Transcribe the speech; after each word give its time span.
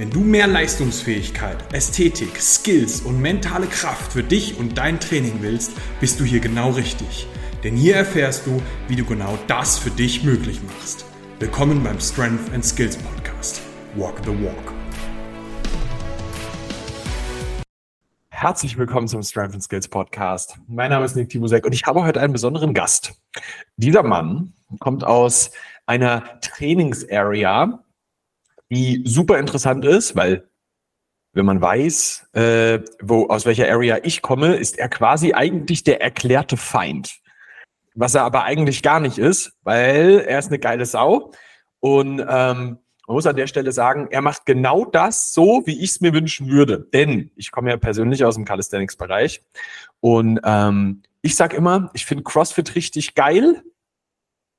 Wenn 0.00 0.08
du 0.08 0.20
mehr 0.20 0.46
Leistungsfähigkeit, 0.46 1.74
Ästhetik, 1.74 2.40
Skills 2.40 3.02
und 3.02 3.20
mentale 3.20 3.66
Kraft 3.66 4.14
für 4.14 4.22
dich 4.22 4.58
und 4.58 4.78
dein 4.78 4.98
Training 4.98 5.42
willst, 5.42 5.72
bist 6.00 6.18
du 6.18 6.24
hier 6.24 6.40
genau 6.40 6.70
richtig. 6.70 7.26
Denn 7.62 7.76
hier 7.76 7.96
erfährst 7.96 8.46
du, 8.46 8.62
wie 8.88 8.96
du 8.96 9.04
genau 9.04 9.36
das 9.46 9.76
für 9.76 9.90
dich 9.90 10.24
möglich 10.24 10.62
machst. 10.62 11.04
Willkommen 11.38 11.84
beim 11.84 12.00
Strength 12.00 12.50
and 12.54 12.64
Skills 12.64 12.96
Podcast. 12.96 13.60
Walk 13.94 14.14
the 14.24 14.30
Walk. 14.42 14.72
Herzlich 18.30 18.78
willkommen 18.78 19.06
zum 19.06 19.22
Strength 19.22 19.52
and 19.52 19.62
Skills 19.62 19.86
Podcast. 19.86 20.56
Mein 20.66 20.88
Name 20.88 21.04
ist 21.04 21.14
Nick 21.14 21.28
Tibusek 21.28 21.66
und 21.66 21.74
ich 21.74 21.84
habe 21.84 22.02
heute 22.04 22.22
einen 22.22 22.32
besonderen 22.32 22.72
Gast. 22.72 23.20
Dieser 23.76 24.02
Mann 24.02 24.54
kommt 24.78 25.04
aus 25.04 25.50
einer 25.84 26.40
Trainingsarea, 26.40 27.84
die 28.70 29.02
super 29.04 29.38
interessant 29.38 29.84
ist, 29.84 30.16
weil 30.16 30.48
wenn 31.32 31.46
man 31.46 31.60
weiß, 31.60 32.30
äh, 32.32 32.80
wo 33.00 33.26
aus 33.28 33.46
welcher 33.46 33.70
Area 33.70 33.98
ich 34.02 34.22
komme, 34.22 34.54
ist 34.56 34.78
er 34.78 34.88
quasi 34.88 35.32
eigentlich 35.32 35.84
der 35.84 36.00
erklärte 36.00 36.56
Feind. 36.56 37.20
Was 37.94 38.14
er 38.14 38.22
aber 38.22 38.44
eigentlich 38.44 38.82
gar 38.82 39.00
nicht 39.00 39.18
ist, 39.18 39.52
weil 39.62 40.24
er 40.26 40.38
ist 40.38 40.48
eine 40.48 40.58
geile 40.58 40.86
Sau 40.86 41.32
und 41.80 42.20
ähm, 42.20 42.78
man 43.06 43.16
muss 43.16 43.26
an 43.26 43.36
der 43.36 43.48
Stelle 43.48 43.72
sagen, 43.72 44.06
er 44.10 44.22
macht 44.22 44.46
genau 44.46 44.84
das 44.84 45.32
so, 45.32 45.62
wie 45.66 45.82
ich 45.82 45.90
es 45.90 46.00
mir 46.00 46.12
wünschen 46.12 46.48
würde. 46.48 46.86
Denn 46.92 47.32
ich 47.34 47.50
komme 47.50 47.70
ja 47.70 47.76
persönlich 47.76 48.24
aus 48.24 48.36
dem 48.36 48.44
Calisthenics-Bereich 48.44 49.42
und 49.98 50.40
ähm, 50.44 51.02
ich 51.22 51.34
sage 51.34 51.56
immer, 51.56 51.90
ich 51.92 52.06
finde 52.06 52.24
CrossFit 52.24 52.74
richtig 52.76 53.14
geil, 53.14 53.62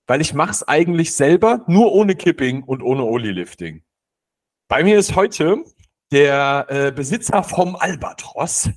weil 0.06 0.22
ich 0.22 0.34
mache 0.34 0.52
es 0.52 0.68
eigentlich 0.68 1.14
selber, 1.14 1.64
nur 1.68 1.94
ohne 1.94 2.16
Kipping 2.16 2.64
und 2.64 2.84
ohne 2.84 3.04
Oli-Lifting. 3.04 3.84
Bei 4.72 4.86
mir 4.86 4.98
ist 4.98 5.18
heute 5.18 5.66
der 6.14 6.66
äh, 6.70 6.92
Besitzer 6.94 7.44
vom 7.44 7.76
Albatros, 7.76 8.70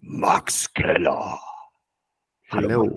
Max 0.00 0.70
Keller. 0.74 1.40
Hallo. 2.50 2.94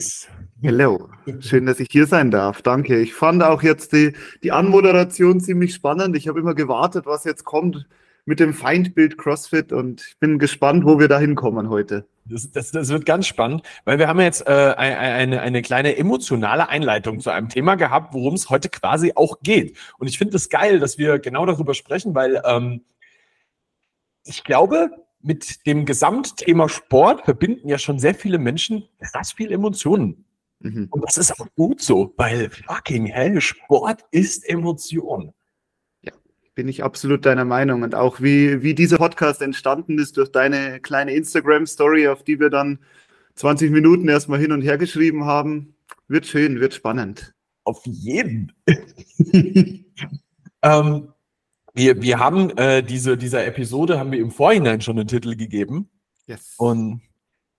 Hallo. 0.61 1.09
Schön, 1.39 1.67
dass 1.67 1.79
ich 1.79 1.87
hier 1.89 2.05
sein 2.05 2.31
darf. 2.31 2.61
Danke. 2.61 2.99
Ich 2.99 3.13
fand 3.13 3.43
auch 3.43 3.63
jetzt 3.63 3.93
die, 3.93 4.11
die 4.43 4.51
Anmoderation 4.51 5.39
ziemlich 5.39 5.73
spannend. 5.73 6.17
Ich 6.17 6.27
habe 6.27 6.41
immer 6.41 6.53
gewartet, 6.53 7.05
was 7.05 7.23
jetzt 7.23 7.45
kommt 7.45 7.87
mit 8.25 8.41
dem 8.41 8.53
Feindbild 8.53 9.17
CrossFit 9.17 9.71
und 9.71 10.05
ich 10.05 10.19
bin 10.19 10.37
gespannt, 10.37 10.83
wo 10.83 10.99
wir 10.99 11.07
da 11.07 11.17
hinkommen 11.17 11.69
heute. 11.69 12.05
Das, 12.25 12.49
das, 12.51 12.71
das 12.71 12.89
wird 12.89 13.05
ganz 13.05 13.27
spannend, 13.27 13.63
weil 13.85 13.99
wir 13.99 14.07
haben 14.07 14.19
jetzt 14.21 14.47
äh, 14.47 14.73
eine, 14.77 15.41
eine 15.41 15.61
kleine 15.61 15.97
emotionale 15.97 16.69
Einleitung 16.69 17.19
zu 17.19 17.29
einem 17.29 17.49
Thema 17.49 17.75
gehabt, 17.75 18.13
worum 18.13 18.33
es 18.33 18.49
heute 18.49 18.69
quasi 18.69 19.11
auch 19.15 19.39
geht. 19.41 19.77
Und 19.97 20.07
ich 20.07 20.17
finde 20.17 20.35
es 20.37 20.43
das 20.43 20.49
geil, 20.49 20.79
dass 20.79 20.97
wir 20.97 21.19
genau 21.19 21.45
darüber 21.45 21.73
sprechen, 21.73 22.15
weil 22.15 22.41
ähm, 22.45 22.81
ich 24.25 24.43
glaube, 24.43 24.89
mit 25.21 25.65
dem 25.65 25.85
Gesamtthema 25.85 26.69
Sport 26.69 27.25
verbinden 27.25 27.67
ja 27.67 27.77
schon 27.77 27.99
sehr 27.99 28.15
viele 28.15 28.37
Menschen 28.37 28.87
krass 28.99 29.33
viel 29.33 29.51
Emotionen. 29.51 30.25
Mhm. 30.59 30.87
Und 30.91 31.03
das 31.03 31.17
ist 31.17 31.39
auch 31.39 31.47
gut 31.55 31.81
so, 31.81 32.13
weil 32.17 32.49
fucking 32.49 33.05
hell, 33.05 33.41
Sport 33.41 34.05
ist 34.11 34.47
Emotion. 34.47 35.33
Bin 36.55 36.67
ich 36.67 36.83
absolut 36.83 37.25
deiner 37.25 37.45
Meinung. 37.45 37.81
Und 37.83 37.95
auch 37.95 38.21
wie, 38.21 38.61
wie 38.61 38.75
dieser 38.75 38.97
Podcast 38.97 39.41
entstanden 39.41 39.97
ist 39.97 40.17
durch 40.17 40.31
deine 40.31 40.79
kleine 40.79 41.13
Instagram-Story, 41.13 42.07
auf 42.07 42.23
die 42.23 42.39
wir 42.39 42.49
dann 42.49 42.79
20 43.35 43.71
Minuten 43.71 44.07
erstmal 44.07 44.39
hin 44.39 44.51
und 44.51 44.61
her 44.61 44.77
geschrieben 44.77 45.25
haben, 45.25 45.75
wird 46.07 46.27
schön, 46.27 46.59
wird 46.59 46.73
spannend. 46.73 47.33
Auf 47.63 47.81
jeden. 47.85 48.51
ähm, 50.61 51.07
wir, 51.73 52.01
wir 52.01 52.19
haben 52.19 52.51
äh, 52.57 52.83
diese, 52.83 53.17
dieser 53.17 53.45
Episode 53.45 53.97
haben 53.97 54.11
wir 54.11 54.19
im 54.19 54.31
Vorhinein 54.31 54.81
schon 54.81 54.99
einen 54.99 55.07
Titel 55.07 55.35
gegeben. 55.35 55.89
Yes. 56.27 56.53
Und 56.57 57.01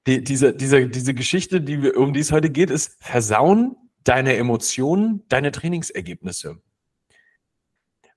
die, 0.07 0.23
diese, 0.23 0.55
diese, 0.55 0.89
diese 0.89 1.15
Geschichte, 1.15 1.61
die 1.61 1.83
wir, 1.83 1.97
um 1.97 2.13
die 2.13 2.21
es 2.21 2.31
heute 2.31 2.51
geht, 2.51 2.71
ist 2.71 2.97
Versauen 3.01 3.77
deine 4.05 4.37
Emotionen, 4.37 5.23
deine 5.29 5.51
Trainingsergebnisse. 5.51 6.61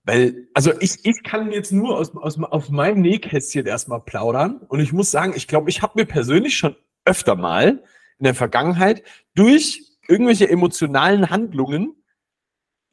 Weil, 0.07 0.47
also 0.53 0.71
ich, 0.79 1.03
ich 1.03 1.21
kann 1.21 1.51
jetzt 1.51 1.73
nur 1.73 1.97
aus, 1.97 2.15
aus, 2.15 2.41
auf 2.41 2.69
meinem 2.69 3.01
Nähkästchen 3.01 3.65
erstmal 3.65 3.99
plaudern. 3.99 4.61
Und 4.69 4.79
ich 4.79 4.93
muss 4.93 5.11
sagen, 5.11 5.33
ich 5.35 5.49
glaube, 5.49 5.69
ich 5.69 5.81
habe 5.81 5.99
mir 5.99 6.05
persönlich 6.05 6.57
schon 6.57 6.77
öfter 7.03 7.35
mal 7.35 7.83
in 8.17 8.23
der 8.23 8.33
Vergangenheit 8.33 9.03
durch 9.35 9.81
irgendwelche 10.07 10.49
emotionalen 10.49 11.29
Handlungen 11.29 11.93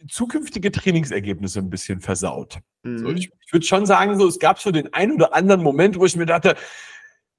zukünftige 0.08 0.72
Trainingsergebnisse 0.72 1.60
ein 1.60 1.70
bisschen 1.70 2.00
versaut. 2.00 2.58
Mhm. 2.82 2.98
So, 2.98 3.08
ich, 3.10 3.30
ich 3.46 3.52
würde 3.52 3.64
schon 3.64 3.86
sagen, 3.86 4.18
so, 4.18 4.26
es 4.26 4.40
gab 4.40 4.58
so 4.58 4.72
den 4.72 4.92
einen 4.92 5.12
oder 5.12 5.34
anderen 5.34 5.62
Moment, 5.62 5.96
wo 5.96 6.06
ich 6.06 6.16
mir 6.16 6.26
dachte, 6.26 6.56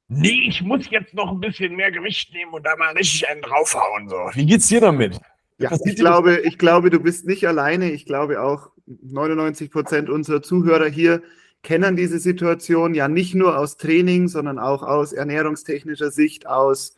nee, 0.07 0.47
ich 0.47 0.61
muss 0.61 0.89
jetzt 0.89 1.13
noch 1.13 1.29
ein 1.29 1.41
bisschen 1.41 1.75
mehr 1.75 1.91
Gewicht 1.91 2.31
nehmen 2.31 2.53
und 2.53 2.65
da 2.65 2.77
mal 2.77 2.93
richtig 2.93 3.27
einen 3.27 3.41
draufhauen. 3.41 4.07
So. 4.07 4.15
Wie 4.35 4.45
geht's 4.45 4.69
dir 4.69 4.79
damit? 4.79 5.19
Ja, 5.57 5.71
ich 5.85 5.95
glaube, 5.95 6.39
ich 6.39 6.57
glaube, 6.57 6.89
du 6.89 6.99
bist 6.99 7.25
nicht 7.25 7.47
alleine. 7.47 7.91
Ich 7.91 8.05
glaube 8.05 8.41
auch 8.41 8.71
99 8.85 9.71
Prozent 9.71 10.09
unserer 10.09 10.41
Zuhörer 10.41 10.87
hier 10.87 11.21
kennen 11.65 11.95
diese 11.95 12.19
Situation 12.19 12.93
ja 12.93 13.07
nicht 13.07 13.33
nur 13.33 13.57
aus 13.57 13.75
Training, 13.75 14.27
sondern 14.27 14.59
auch 14.59 14.83
aus 14.83 15.13
ernährungstechnischer 15.13 16.11
Sicht, 16.11 16.45
aus 16.47 16.95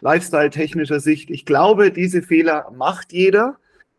Lifestyle-technischer 0.00 1.00
Sicht. 1.00 1.30
Ich 1.30 1.46
glaube, 1.46 1.90
diese 1.90 2.22
Fehler 2.22 2.70
macht 2.76 3.12
jeder. 3.12 3.56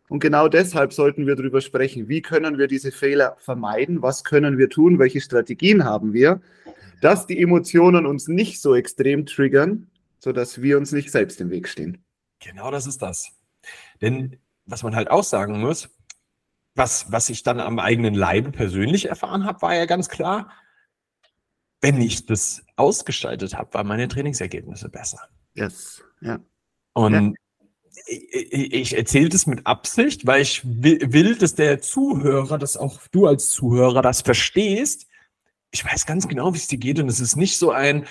Und 0.08 0.20
genau 0.20 0.46
deshalb 0.46 0.92
sollten 0.92 1.26
wir 1.26 1.34
darüber 1.34 1.60
sprechen, 1.60 2.08
wie 2.08 2.22
können 2.22 2.56
wir 2.56 2.68
diese 2.68 2.92
Fehler 2.92 3.36
vermeiden, 3.40 4.02
was 4.02 4.24
können 4.24 4.58
wir 4.58 4.68
tun, 4.68 4.98
welche 4.98 5.20
Strategien 5.20 5.84
haben 5.84 6.12
wir, 6.12 6.40
dass 7.00 7.26
die 7.26 7.40
Emotionen 7.40 8.06
uns 8.06 8.28
nicht 8.28 8.60
so 8.60 8.74
extrem 8.74 9.26
triggern, 9.26 9.88
sodass 10.18 10.62
wir 10.62 10.76
uns 10.78 10.92
nicht 10.92 11.10
selbst 11.10 11.40
im 11.40 11.50
Weg 11.50 11.66
stehen. 11.66 12.04
Genau 12.40 12.70
das 12.70 12.86
ist 12.86 13.02
das. 13.02 13.32
Denn 14.02 14.38
was 14.66 14.82
man 14.82 14.94
halt 14.94 15.10
auch 15.10 15.24
sagen 15.24 15.60
muss, 15.60 15.88
was, 16.74 17.10
was 17.10 17.30
ich 17.30 17.42
dann 17.42 17.60
am 17.60 17.78
eigenen 17.78 18.14
Leibe 18.14 18.50
persönlich 18.50 19.08
erfahren 19.08 19.44
habe, 19.44 19.62
war 19.62 19.74
ja 19.74 19.86
ganz 19.86 20.08
klar, 20.08 20.50
wenn 21.80 22.00
ich 22.00 22.26
das 22.26 22.64
ausgestaltet 22.76 23.54
habe, 23.56 23.72
waren 23.74 23.86
meine 23.86 24.08
Trainingsergebnisse 24.08 24.88
besser. 24.88 25.20
Yes, 25.54 26.02
ja. 26.20 26.38
Und 26.92 27.14
ja 27.14 27.32
ich 28.06 28.96
erzähle 28.96 29.28
das 29.28 29.46
mit 29.46 29.66
Absicht, 29.66 30.26
weil 30.26 30.42
ich 30.42 30.62
will, 30.64 31.36
dass 31.36 31.54
der 31.54 31.80
Zuhörer, 31.80 32.58
dass 32.58 32.76
auch 32.76 33.00
du 33.10 33.26
als 33.26 33.50
Zuhörer 33.50 34.02
das 34.02 34.22
verstehst. 34.22 35.06
Ich 35.70 35.84
weiß 35.84 36.06
ganz 36.06 36.28
genau, 36.28 36.52
wie 36.54 36.58
es 36.58 36.68
dir 36.68 36.78
geht 36.78 36.98
und 36.98 37.08
es 37.08 37.20
ist 37.20 37.36
nicht 37.36 37.58
so 37.58 37.70
ein, 37.70 38.06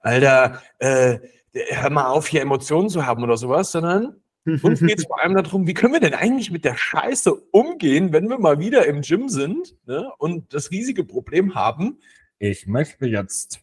Alter, 0.00 0.62
äh, 0.78 1.18
hör 1.52 1.90
mal 1.90 2.08
auf, 2.08 2.26
hier 2.26 2.42
Emotionen 2.42 2.88
zu 2.88 3.06
haben 3.06 3.22
oder 3.22 3.36
sowas, 3.36 3.72
sondern 3.72 4.20
uns 4.62 4.80
geht 4.80 4.98
es 4.98 5.06
vor 5.06 5.20
allem 5.22 5.34
darum, 5.34 5.66
wie 5.66 5.74
können 5.74 5.92
wir 5.92 6.00
denn 6.00 6.14
eigentlich 6.14 6.50
mit 6.50 6.64
der 6.64 6.76
Scheiße 6.76 7.32
umgehen, 7.32 8.12
wenn 8.12 8.28
wir 8.28 8.38
mal 8.38 8.58
wieder 8.58 8.86
im 8.86 9.02
Gym 9.02 9.28
sind 9.28 9.74
ne, 9.86 10.10
und 10.18 10.54
das 10.54 10.70
riesige 10.70 11.04
Problem 11.04 11.54
haben, 11.54 11.98
ich 12.38 12.66
möchte 12.66 13.06
jetzt 13.06 13.60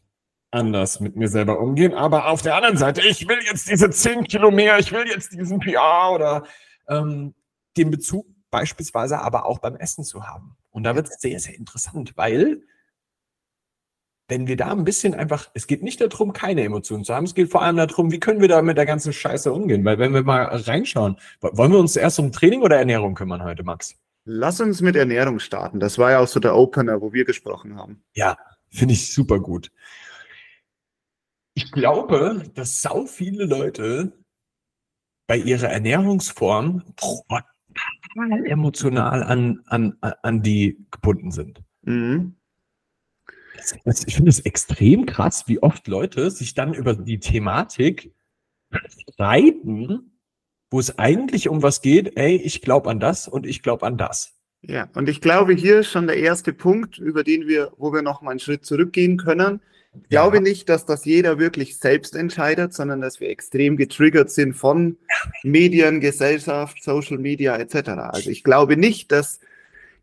anders 0.52 1.00
mit 1.00 1.16
mir 1.16 1.28
selber 1.28 1.60
umgehen. 1.60 1.94
Aber 1.94 2.28
auf 2.28 2.42
der 2.42 2.56
anderen 2.56 2.78
Seite, 2.78 3.02
ich 3.02 3.28
will 3.28 3.40
jetzt 3.46 3.70
diese 3.70 3.90
10 3.90 4.26
Kilo 4.26 4.52
mehr, 4.52 4.80
ich 4.80 4.92
will 4.92 5.06
jetzt 5.08 5.34
diesen 5.34 5.60
PR 5.60 6.12
oder 6.14 6.44
ähm, 6.88 7.34
den 7.78 7.92
Bezug 7.92 8.28
beispielsweise 8.52 9.20
aber 9.20 9.46
auch 9.46 9.60
beim 9.60 9.76
Essen 9.76 10.04
zu 10.04 10.28
haben. 10.28 10.56
Und 10.70 10.84
da 10.84 10.96
wird 10.96 11.08
es 11.08 11.20
sehr, 11.20 11.40
sehr 11.40 11.56
interessant, 11.56 12.14
weil 12.16 12.62
wenn 14.28 14.48
wir 14.48 14.56
da 14.56 14.72
ein 14.72 14.84
bisschen 14.84 15.14
einfach, 15.14 15.50
es 15.54 15.68
geht 15.68 15.84
nicht 15.84 16.00
darum, 16.00 16.34
keine 16.34 16.64
Emotionen 16.64 17.04
zu 17.04 17.14
haben, 17.14 17.26
es 17.26 17.36
geht 17.36 17.52
vor 17.52 17.62
allem 17.62 17.78
darum, 17.78 18.12
wie 18.12 18.20
können 18.20 18.42
wir 18.42 18.48
da 18.48 18.62
mit 18.62 18.78
der 18.78 18.86
ganzen 18.86 19.14
Scheiße 19.14 19.52
umgehen? 19.52 19.84
Weil 19.84 20.00
wenn 20.00 20.14
wir 20.14 20.24
mal 20.24 20.44
reinschauen, 20.46 21.18
wollen 21.42 21.72
wir 21.72 21.80
uns 21.80 21.96
erst 21.96 22.20
um 22.20 22.32
Training 22.32 22.62
oder 22.62 22.78
Ernährung 22.78 23.16
kümmern 23.16 23.44
heute, 23.44 23.64
Max? 23.64 23.96
Lass 24.26 24.62
uns 24.62 24.82
mit 24.82 24.96
Ernährung 24.96 25.40
starten. 25.40 25.80
Das 25.80 25.98
war 25.98 26.12
ja 26.12 26.20
auch 26.20 26.28
so 26.28 26.40
der 26.40 26.56
Opener, 26.56 27.02
wo 27.02 27.12
wir 27.12 27.26
gesprochen 27.26 27.76
haben. 27.76 28.02
Ja, 28.14 28.38
finde 28.70 28.94
ich 28.94 29.14
super 29.14 29.40
gut. 29.40 29.70
Ich 31.56 31.72
glaube, 31.72 32.44
dass 32.56 32.82
sau 32.82 33.06
viele 33.06 33.46
Leute 33.46 34.14
bei 35.28 35.38
ihrer 35.38 35.70
Ernährungsform 35.70 36.84
total 36.96 37.44
emotional 38.46 39.24
an, 39.24 39.62
an, 39.66 39.98
an 40.00 40.42
die 40.42 40.86
gebunden 40.92 41.32
sind. 41.32 41.62
Mhm. 41.82 42.36
Ich 44.06 44.16
finde 44.16 44.30
es 44.30 44.40
extrem 44.42 45.06
krass, 45.06 45.46
wie 45.48 45.62
oft 45.62 45.88
Leute 45.88 46.30
sich 46.32 46.54
dann 46.54 46.74
über 46.74 46.96
die 46.96 47.20
Thematik 47.20 48.14
streiten, 49.12 50.20
wo 50.70 50.80
es 50.80 50.98
eigentlich 50.98 51.50
um 51.50 51.62
was 51.62 51.82
geht, 51.82 52.18
ey, 52.18 52.36
ich 52.36 52.62
glaube 52.62 52.90
an 52.90 53.00
das 53.00 53.28
und 53.28 53.46
ich 53.46 53.62
glaube 53.62 53.86
an 53.86 53.98
das. 53.98 54.34
Ja, 54.62 54.90
und 54.96 55.10
ich 55.10 55.20
glaube, 55.20 55.54
hier 55.54 55.80
ist 55.80 55.92
schon 55.92 56.08
der 56.08 56.18
erste 56.18 56.54
Punkt, 56.54 56.98
über 56.98 57.24
den 57.24 57.48
wir, 57.48 57.74
wo 57.78 57.92
wir 57.94 58.02
noch 58.02 58.22
mal 58.22 58.32
einen 58.32 58.40
Schritt 58.40 58.66
zurückgehen 58.66 59.18
können. 59.18 59.62
Ich 60.02 60.10
glaube 60.10 60.38
ja. 60.38 60.42
nicht, 60.42 60.70
dass 60.70 60.86
das 60.86 61.06
jeder 61.06 61.38
wirklich 61.38 61.78
selbst 61.78 62.16
entscheidet, 62.16 62.74
sondern 62.74 63.02
dass 63.02 63.20
wir 63.20 63.30
extrem 63.30 63.78
getriggert 63.78 64.32
sind 64.32 64.54
von 64.54 64.98
Medien, 65.44 66.00
Gesellschaft, 66.00 66.82
Social 66.82 67.18
Media 67.18 67.58
etc. 67.58 67.90
Also 67.90 68.30
ich 68.30 68.44
glaube 68.44 68.78
nicht, 68.78 69.12
dass 69.12 69.40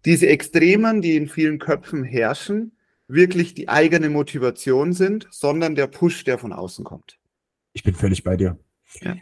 diese 0.05 0.29
Extremen, 0.29 1.01
die 1.01 1.17
in 1.17 1.29
vielen 1.29 1.59
Köpfen 1.59 2.05
herrschen, 2.05 2.73
wirklich 3.13 3.55
die 3.55 3.69
eigene 3.69 4.11
Motivation 4.11 4.93
sind, 4.93 5.27
sondern 5.31 5.75
der 5.75 5.87
Push, 5.87 6.25
der 6.25 6.39
von 6.39 6.53
außen 6.53 6.85
kommt. 6.85 7.19
Ich 7.73 7.83
bin 7.83 7.95
völlig 7.95 8.25
bei 8.25 8.37
dir. 8.37 8.59
Ja. 9.01 9.17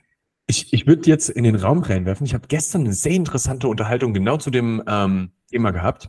Ich, 0.47 0.73
ich 0.73 0.87
würde 0.87 1.09
jetzt 1.09 1.29
in 1.29 1.45
den 1.45 1.57
Raum 1.57 1.81
reinwerfen. 1.81 2.27
Ich 2.27 2.35
habe 2.35 2.49
gestern 2.49 2.83
eine 2.83 2.95
sehr 2.95 3.13
interessante 3.13 3.69
Unterhaltung 3.69 4.15
genau 4.15 4.39
zu 4.39 4.51
dem 4.51 4.83
ähm, 4.87 5.33
Thema 5.51 5.73
gehabt. 5.73 6.09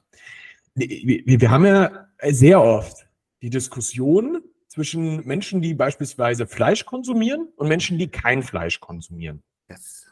Wir, 0.75 1.23
wir 1.25 1.51
haben 1.51 1.65
ja 1.65 2.07
sehr 2.29 2.61
oft 2.61 3.07
die 3.41 3.49
Diskussion 3.49 4.41
zwischen 4.67 5.25
Menschen, 5.25 5.61
die 5.61 5.73
beispielsweise 5.73 6.47
Fleisch 6.47 6.85
konsumieren 6.85 7.49
und 7.57 7.67
Menschen, 7.67 7.97
die 7.97 8.07
kein 8.07 8.43
Fleisch 8.43 8.79
konsumieren. 8.79 9.43
Yes. 9.69 10.05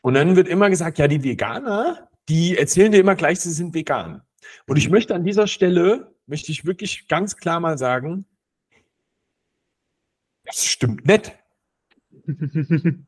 Und 0.00 0.14
dann 0.14 0.34
wird 0.34 0.48
immer 0.48 0.70
gesagt, 0.70 0.98
ja, 0.98 1.08
die 1.08 1.22
Veganer, 1.22 2.08
die 2.28 2.56
erzählen 2.56 2.92
dir 2.92 3.00
immer 3.00 3.14
gleich, 3.14 3.40
sie 3.40 3.52
sind 3.52 3.74
vegan. 3.74 4.22
Und 4.66 4.76
ich 4.76 4.86
mhm. 4.86 4.94
möchte 4.94 5.14
an 5.14 5.24
dieser 5.24 5.46
Stelle, 5.46 6.14
möchte 6.26 6.52
ich 6.52 6.64
wirklich 6.64 7.08
ganz 7.08 7.36
klar 7.36 7.60
mal 7.60 7.78
sagen, 7.78 8.26
das 10.44 10.64
stimmt 10.64 11.06
nicht. 11.06 11.36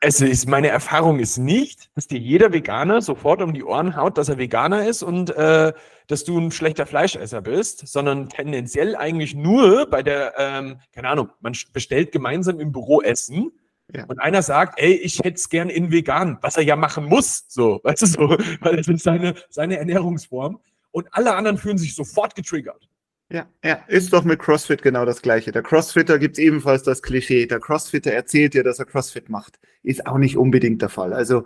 es 0.00 0.20
ist, 0.20 0.48
meine 0.48 0.68
Erfahrung 0.68 1.18
ist 1.18 1.38
nicht, 1.38 1.90
dass 1.94 2.06
dir 2.06 2.18
jeder 2.18 2.52
Veganer 2.52 3.02
sofort 3.02 3.42
um 3.42 3.52
die 3.52 3.64
Ohren 3.64 3.96
haut, 3.96 4.16
dass 4.16 4.28
er 4.28 4.38
Veganer 4.38 4.86
ist 4.86 5.02
und 5.02 5.30
äh, 5.30 5.72
dass 6.06 6.24
du 6.24 6.38
ein 6.38 6.50
schlechter 6.50 6.86
Fleischesser 6.86 7.42
bist, 7.42 7.86
sondern 7.88 8.28
tendenziell 8.28 8.96
eigentlich 8.96 9.34
nur 9.34 9.90
bei 9.90 10.02
der, 10.02 10.34
ähm, 10.38 10.80
keine 10.92 11.08
Ahnung, 11.08 11.30
man 11.40 11.54
bestellt 11.72 12.12
gemeinsam 12.12 12.60
im 12.60 12.72
Büro 12.72 13.02
Essen 13.02 13.50
ja. 13.94 14.04
und 14.06 14.18
einer 14.18 14.42
sagt, 14.42 14.78
ey, 14.80 14.92
ich 14.92 15.18
hätte 15.18 15.34
es 15.34 15.48
gern 15.48 15.68
in 15.68 15.90
vegan, 15.90 16.38
was 16.42 16.56
er 16.56 16.62
ja 16.62 16.76
machen 16.76 17.04
muss, 17.04 17.44
so, 17.48 17.80
weißt 17.84 18.02
du 18.02 18.06
so, 18.06 18.28
weil 18.60 18.76
das 18.76 18.88
ist 18.88 19.02
seine, 19.02 19.34
seine 19.50 19.78
Ernährungsform 19.78 20.60
und 20.98 21.06
alle 21.12 21.36
anderen 21.36 21.58
fühlen 21.58 21.78
sich 21.78 21.94
sofort 21.94 22.34
getriggert. 22.34 22.88
Ja, 23.30 23.46
ja, 23.62 23.84
ist 23.86 24.12
doch 24.12 24.24
mit 24.24 24.40
CrossFit 24.40 24.82
genau 24.82 25.04
das 25.04 25.22
Gleiche. 25.22 25.52
Der 25.52 25.62
Crossfitter 25.62 26.18
gibt 26.18 26.38
es 26.38 26.44
ebenfalls 26.44 26.82
das 26.82 27.02
Klischee. 27.02 27.46
Der 27.46 27.60
Crossfitter 27.60 28.10
erzählt 28.10 28.54
dir, 28.54 28.64
dass 28.64 28.80
er 28.80 28.86
CrossFit 28.86 29.28
macht. 29.28 29.60
Ist 29.84 30.06
auch 30.06 30.18
nicht 30.18 30.36
unbedingt 30.36 30.82
der 30.82 30.88
Fall. 30.88 31.12
Also 31.12 31.44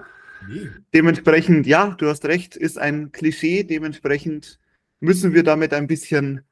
nee. 0.49 0.70
dementsprechend, 0.94 1.66
ja, 1.66 1.88
du 1.99 2.08
hast 2.08 2.25
recht, 2.25 2.56
ist 2.56 2.78
ein 2.78 3.12
Klischee. 3.12 3.64
Dementsprechend 3.64 4.58
müssen 5.00 5.34
wir 5.34 5.43
damit 5.43 5.75
ein 5.75 5.87
bisschen 5.87 6.43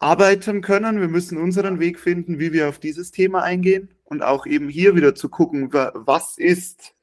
arbeiten 0.00 0.62
können. 0.62 1.00
Wir 1.00 1.08
müssen 1.08 1.38
unseren 1.38 1.78
Weg 1.78 2.00
finden, 2.00 2.40
wie 2.40 2.52
wir 2.52 2.68
auf 2.68 2.80
dieses 2.80 3.12
Thema 3.12 3.42
eingehen 3.44 3.94
und 4.02 4.22
auch 4.22 4.46
eben 4.46 4.68
hier 4.68 4.96
wieder 4.96 5.14
zu 5.14 5.28
gucken, 5.28 5.72
was 5.72 6.38
ist 6.38 6.94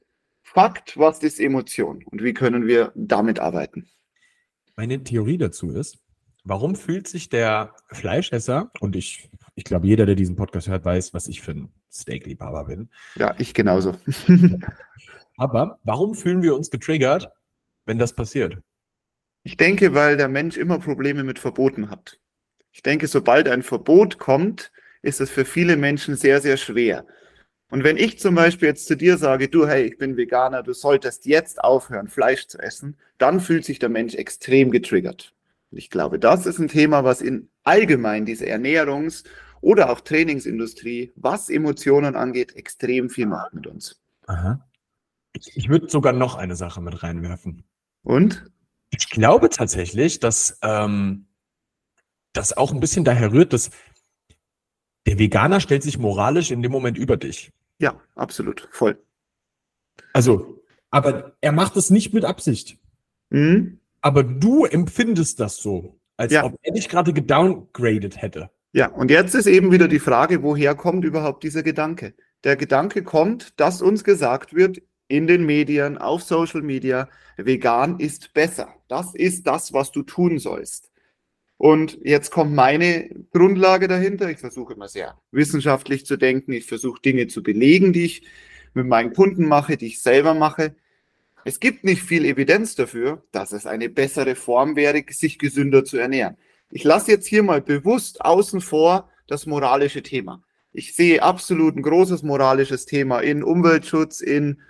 Fakt, 0.42 0.98
was 0.98 1.22
ist 1.22 1.40
Emotion 1.40 2.02
und 2.04 2.22
wie 2.22 2.34
können 2.34 2.66
wir 2.66 2.90
damit 2.96 3.38
arbeiten. 3.38 3.88
Meine 4.78 5.02
Theorie 5.02 5.38
dazu 5.38 5.72
ist, 5.72 5.98
warum 6.44 6.76
fühlt 6.76 7.08
sich 7.08 7.28
der 7.28 7.74
Fleischesser, 7.90 8.70
und 8.78 8.94
ich, 8.94 9.28
ich 9.56 9.64
glaube, 9.64 9.88
jeder, 9.88 10.06
der 10.06 10.14
diesen 10.14 10.36
Podcast 10.36 10.68
hört, 10.68 10.84
weiß, 10.84 11.12
was 11.12 11.26
ich 11.26 11.40
für 11.40 11.50
ein 11.50 11.72
Steakliebhaber 11.92 12.66
bin. 12.66 12.88
Ja, 13.16 13.34
ich 13.38 13.54
genauso. 13.54 13.96
Aber 15.36 15.80
warum 15.82 16.14
fühlen 16.14 16.42
wir 16.42 16.54
uns 16.54 16.70
getriggert, 16.70 17.28
wenn 17.86 17.98
das 17.98 18.12
passiert? 18.12 18.58
Ich 19.42 19.56
denke, 19.56 19.94
weil 19.94 20.16
der 20.16 20.28
Mensch 20.28 20.56
immer 20.56 20.78
Probleme 20.78 21.24
mit 21.24 21.40
Verboten 21.40 21.90
hat. 21.90 22.20
Ich 22.70 22.84
denke, 22.84 23.08
sobald 23.08 23.48
ein 23.48 23.64
Verbot 23.64 24.20
kommt, 24.20 24.70
ist 25.02 25.20
es 25.20 25.28
für 25.28 25.44
viele 25.44 25.76
Menschen 25.76 26.14
sehr, 26.14 26.40
sehr 26.40 26.56
schwer. 26.56 27.04
Und 27.70 27.84
wenn 27.84 27.98
ich 27.98 28.18
zum 28.18 28.34
Beispiel 28.34 28.68
jetzt 28.68 28.86
zu 28.86 28.96
dir 28.96 29.18
sage, 29.18 29.48
du, 29.48 29.66
hey, 29.66 29.84
ich 29.84 29.98
bin 29.98 30.16
Veganer, 30.16 30.62
du 30.62 30.72
solltest 30.72 31.26
jetzt 31.26 31.62
aufhören, 31.62 32.08
Fleisch 32.08 32.46
zu 32.46 32.58
essen, 32.58 32.96
dann 33.18 33.40
fühlt 33.40 33.64
sich 33.64 33.78
der 33.78 33.90
Mensch 33.90 34.14
extrem 34.14 34.70
getriggert. 34.70 35.34
Und 35.70 35.78
ich 35.78 35.90
glaube, 35.90 36.18
das 36.18 36.46
ist 36.46 36.58
ein 36.58 36.68
Thema, 36.68 37.04
was 37.04 37.20
in 37.20 37.48
allgemein 37.64 38.24
diese 38.24 38.46
Ernährungs- 38.46 39.24
oder 39.60 39.90
auch 39.90 40.00
Trainingsindustrie, 40.00 41.12
was 41.16 41.50
Emotionen 41.50 42.16
angeht, 42.16 42.56
extrem 42.56 43.10
viel 43.10 43.26
macht 43.26 43.52
mit 43.52 43.66
uns. 43.66 44.00
Aha. 44.26 44.64
Ich 45.34 45.68
würde 45.68 45.90
sogar 45.90 46.12
noch 46.12 46.36
eine 46.36 46.56
Sache 46.56 46.80
mit 46.80 47.02
reinwerfen. 47.02 47.64
Und? 48.02 48.44
Ich 48.90 49.10
glaube 49.10 49.50
tatsächlich, 49.50 50.20
dass 50.20 50.58
ähm, 50.62 51.26
das 52.32 52.56
auch 52.56 52.72
ein 52.72 52.80
bisschen 52.80 53.04
daher 53.04 53.32
rührt, 53.32 53.52
dass 53.52 53.70
der 55.06 55.18
Veganer 55.18 55.60
stellt 55.60 55.82
sich 55.82 55.98
moralisch 55.98 56.50
in 56.50 56.62
dem 56.62 56.72
Moment 56.72 56.96
über 56.96 57.16
dich. 57.16 57.52
Ja, 57.78 58.00
absolut, 58.14 58.68
voll. 58.72 58.98
Also, 60.12 60.62
aber 60.90 61.36
er 61.40 61.52
macht 61.52 61.76
es 61.76 61.90
nicht 61.90 62.12
mit 62.14 62.24
Absicht. 62.24 62.78
Mhm. 63.30 63.80
Aber 64.00 64.22
du 64.22 64.64
empfindest 64.64 65.40
das 65.40 65.56
so, 65.56 65.98
als 66.16 66.32
ja. 66.32 66.44
ob 66.44 66.58
er 66.62 66.72
dich 66.72 66.88
gerade 66.88 67.12
gedowngradet 67.12 68.20
hätte. 68.20 68.50
Ja, 68.72 68.88
und 68.88 69.10
jetzt 69.10 69.34
ist 69.34 69.46
eben 69.46 69.72
wieder 69.72 69.88
die 69.88 69.98
Frage, 69.98 70.42
woher 70.42 70.74
kommt 70.74 71.04
überhaupt 71.04 71.42
dieser 71.42 71.62
Gedanke? 71.62 72.14
Der 72.44 72.56
Gedanke 72.56 73.02
kommt, 73.02 73.58
dass 73.58 73.82
uns 73.82 74.04
gesagt 74.04 74.54
wird 74.54 74.82
in 75.08 75.26
den 75.26 75.46
Medien, 75.46 75.98
auf 75.98 76.22
Social 76.22 76.62
Media, 76.62 77.08
vegan 77.36 77.98
ist 77.98 78.34
besser. 78.34 78.68
Das 78.88 79.14
ist 79.14 79.46
das, 79.46 79.72
was 79.72 79.90
du 79.90 80.02
tun 80.02 80.38
sollst. 80.38 80.87
Und 81.58 81.98
jetzt 82.04 82.30
kommt 82.30 82.54
meine 82.54 83.10
Grundlage 83.32 83.88
dahinter. 83.88 84.30
Ich 84.30 84.38
versuche 84.38 84.74
immer 84.74 84.88
sehr 84.88 85.18
wissenschaftlich 85.32 86.06
zu 86.06 86.16
denken. 86.16 86.52
Ich 86.52 86.66
versuche 86.66 87.02
Dinge 87.02 87.26
zu 87.26 87.42
belegen, 87.42 87.92
die 87.92 88.04
ich 88.04 88.22
mit 88.74 88.86
meinen 88.86 89.12
Kunden 89.12 89.46
mache, 89.46 89.76
die 89.76 89.88
ich 89.88 90.00
selber 90.00 90.34
mache. 90.34 90.76
Es 91.44 91.58
gibt 91.58 91.82
nicht 91.82 92.02
viel 92.02 92.24
Evidenz 92.24 92.76
dafür, 92.76 93.24
dass 93.32 93.52
es 93.52 93.66
eine 93.66 93.88
bessere 93.88 94.36
Form 94.36 94.76
wäre, 94.76 95.02
sich 95.10 95.38
gesünder 95.38 95.84
zu 95.84 95.96
ernähren. 95.96 96.36
Ich 96.70 96.84
lasse 96.84 97.10
jetzt 97.10 97.26
hier 97.26 97.42
mal 97.42 97.60
bewusst 97.60 98.20
außen 98.20 98.60
vor 98.60 99.10
das 99.26 99.46
moralische 99.46 100.02
Thema. 100.02 100.42
Ich 100.72 100.94
sehe 100.94 101.22
absolut 101.22 101.74
ein 101.76 101.82
großes 101.82 102.22
moralisches 102.22 102.86
Thema 102.86 103.20
in 103.20 103.42
Umweltschutz, 103.42 104.20
in 104.20 104.60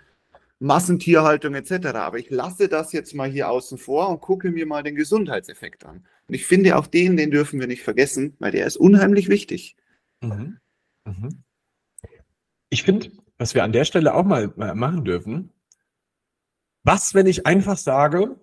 Massentierhaltung 0.59 1.55
etc. 1.55 1.89
Aber 1.97 2.19
ich 2.19 2.31
lasse 2.31 2.69
das 2.69 2.93
jetzt 2.93 3.15
mal 3.15 3.29
hier 3.29 3.51
außen 3.51 3.77
vor 3.77 4.09
und 4.09 4.21
gucke 4.21 4.51
mir 4.51 4.65
mal 4.65 4.83
den 4.83 4.95
Gesundheitseffekt 4.95 5.85
an. 5.85 6.07
Und 6.29 6.35
ich 6.35 6.47
finde 6.47 6.77
auch 6.77 6.87
den, 6.87 7.17
den 7.17 7.31
dürfen 7.31 7.59
wir 7.59 7.67
nicht 7.67 7.83
vergessen, 7.83 8.37
weil 8.39 8.53
der 8.53 8.67
ist 8.67 8.77
unheimlich 8.77 9.29
wichtig. 9.29 9.77
Mhm. 10.21 10.59
Mhm. 11.05 11.43
Ich 12.69 12.83
finde, 12.83 13.11
was 13.39 13.55
wir 13.55 13.65
an 13.65 13.73
der 13.73 13.87
Stelle 13.87 14.15
auch 14.15 14.25
mal 14.25 14.53
machen 14.75 15.05
dürfen, 15.05 15.51
was, 16.85 17.15
wenn 17.15 17.27
ich 17.27 17.47
einfach 17.47 17.79
sage, 17.79 18.39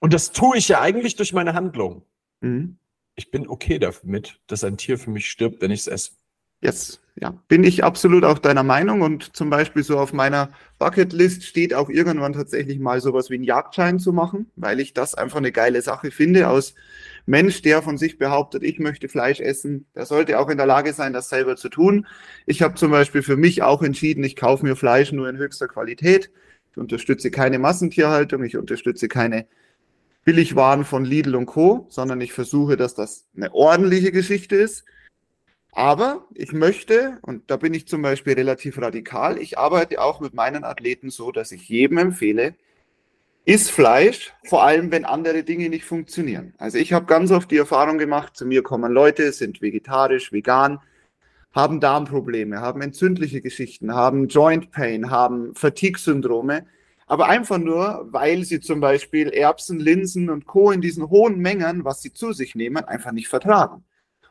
und 0.00 0.12
das 0.12 0.32
tue 0.32 0.58
ich 0.58 0.68
ja 0.68 0.80
eigentlich 0.80 1.14
durch 1.16 1.32
meine 1.32 1.54
Handlung, 1.54 2.04
mhm. 2.40 2.78
ich 3.14 3.30
bin 3.30 3.48
okay 3.48 3.78
damit, 3.78 4.40
dass 4.48 4.64
ein 4.64 4.76
Tier 4.76 4.98
für 4.98 5.10
mich 5.10 5.30
stirbt, 5.30 5.62
wenn 5.62 5.70
ich 5.70 5.80
es 5.80 5.86
esse. 5.86 6.12
Yes, 6.60 7.00
ja, 7.16 7.38
bin 7.46 7.62
ich 7.62 7.84
absolut 7.84 8.24
auch 8.24 8.38
deiner 8.38 8.64
Meinung 8.64 9.02
und 9.02 9.36
zum 9.36 9.48
Beispiel 9.48 9.84
so 9.84 9.98
auf 9.98 10.12
meiner 10.12 10.48
Bucketlist 10.78 11.44
steht 11.44 11.72
auch 11.72 11.88
irgendwann 11.88 12.32
tatsächlich 12.32 12.80
mal 12.80 13.00
sowas 13.00 13.30
wie 13.30 13.34
einen 13.34 13.44
Jagdschein 13.44 14.00
zu 14.00 14.12
machen, 14.12 14.50
weil 14.56 14.80
ich 14.80 14.94
das 14.94 15.14
einfach 15.14 15.38
eine 15.38 15.52
geile 15.52 15.80
Sache 15.80 16.10
finde. 16.10 16.48
Aus 16.48 16.74
Mensch, 17.26 17.62
der 17.62 17.82
von 17.82 17.98
sich 17.98 18.18
behauptet, 18.18 18.64
ich 18.64 18.80
möchte 18.80 19.08
Fleisch 19.08 19.40
essen, 19.40 19.86
der 19.94 20.06
sollte 20.06 20.40
auch 20.40 20.48
in 20.48 20.56
der 20.56 20.66
Lage 20.66 20.92
sein, 20.92 21.12
das 21.12 21.28
selber 21.28 21.54
zu 21.56 21.68
tun. 21.68 22.06
Ich 22.46 22.62
habe 22.62 22.74
zum 22.74 22.90
Beispiel 22.90 23.22
für 23.22 23.36
mich 23.36 23.62
auch 23.62 23.82
entschieden, 23.82 24.24
ich 24.24 24.34
kaufe 24.34 24.64
mir 24.64 24.74
Fleisch 24.74 25.12
nur 25.12 25.28
in 25.28 25.36
höchster 25.36 25.68
Qualität. 25.68 26.30
Ich 26.72 26.78
unterstütze 26.78 27.30
keine 27.30 27.60
Massentierhaltung, 27.60 28.42
ich 28.42 28.56
unterstütze 28.56 29.06
keine 29.06 29.46
Billigwaren 30.24 30.84
von 30.84 31.04
Lidl 31.04 31.36
und 31.36 31.46
Co., 31.46 31.86
sondern 31.90 32.20
ich 32.20 32.32
versuche, 32.32 32.76
dass 32.76 32.94
das 32.94 33.28
eine 33.36 33.54
ordentliche 33.54 34.10
Geschichte 34.10 34.56
ist. 34.56 34.84
Aber 35.74 36.28
ich 36.34 36.52
möchte, 36.52 37.18
und 37.22 37.50
da 37.50 37.56
bin 37.56 37.74
ich 37.74 37.88
zum 37.88 38.00
Beispiel 38.00 38.34
relativ 38.34 38.80
radikal, 38.80 39.38
ich 39.38 39.58
arbeite 39.58 40.00
auch 40.00 40.20
mit 40.20 40.32
meinen 40.32 40.62
Athleten 40.62 41.10
so, 41.10 41.32
dass 41.32 41.50
ich 41.50 41.68
jedem 41.68 41.98
empfehle, 41.98 42.54
isst 43.44 43.72
Fleisch, 43.72 44.32
vor 44.44 44.62
allem 44.62 44.92
wenn 44.92 45.04
andere 45.04 45.42
Dinge 45.42 45.68
nicht 45.68 45.84
funktionieren. 45.84 46.54
Also 46.58 46.78
ich 46.78 46.92
habe 46.92 47.06
ganz 47.06 47.32
oft 47.32 47.50
die 47.50 47.56
Erfahrung 47.56 47.98
gemacht, 47.98 48.36
zu 48.36 48.46
mir 48.46 48.62
kommen 48.62 48.92
Leute, 48.92 49.32
sind 49.32 49.60
vegetarisch, 49.62 50.32
vegan, 50.32 50.78
haben 51.52 51.80
Darmprobleme, 51.80 52.60
haben 52.60 52.80
entzündliche 52.80 53.40
Geschichten, 53.40 53.94
haben 53.94 54.28
Joint 54.28 54.70
Pain, 54.70 55.10
haben 55.10 55.56
Fatigue-Syndrome, 55.56 56.66
aber 57.06 57.26
einfach 57.26 57.58
nur, 57.58 58.06
weil 58.12 58.44
sie 58.44 58.60
zum 58.60 58.78
Beispiel 58.78 59.28
Erbsen, 59.28 59.80
Linsen 59.80 60.30
und 60.30 60.46
Co. 60.46 60.70
in 60.70 60.80
diesen 60.80 61.10
hohen 61.10 61.38
Mengen, 61.40 61.84
was 61.84 62.00
sie 62.00 62.12
zu 62.12 62.32
sich 62.32 62.54
nehmen, 62.54 62.84
einfach 62.84 63.12
nicht 63.12 63.28
vertragen. 63.28 63.84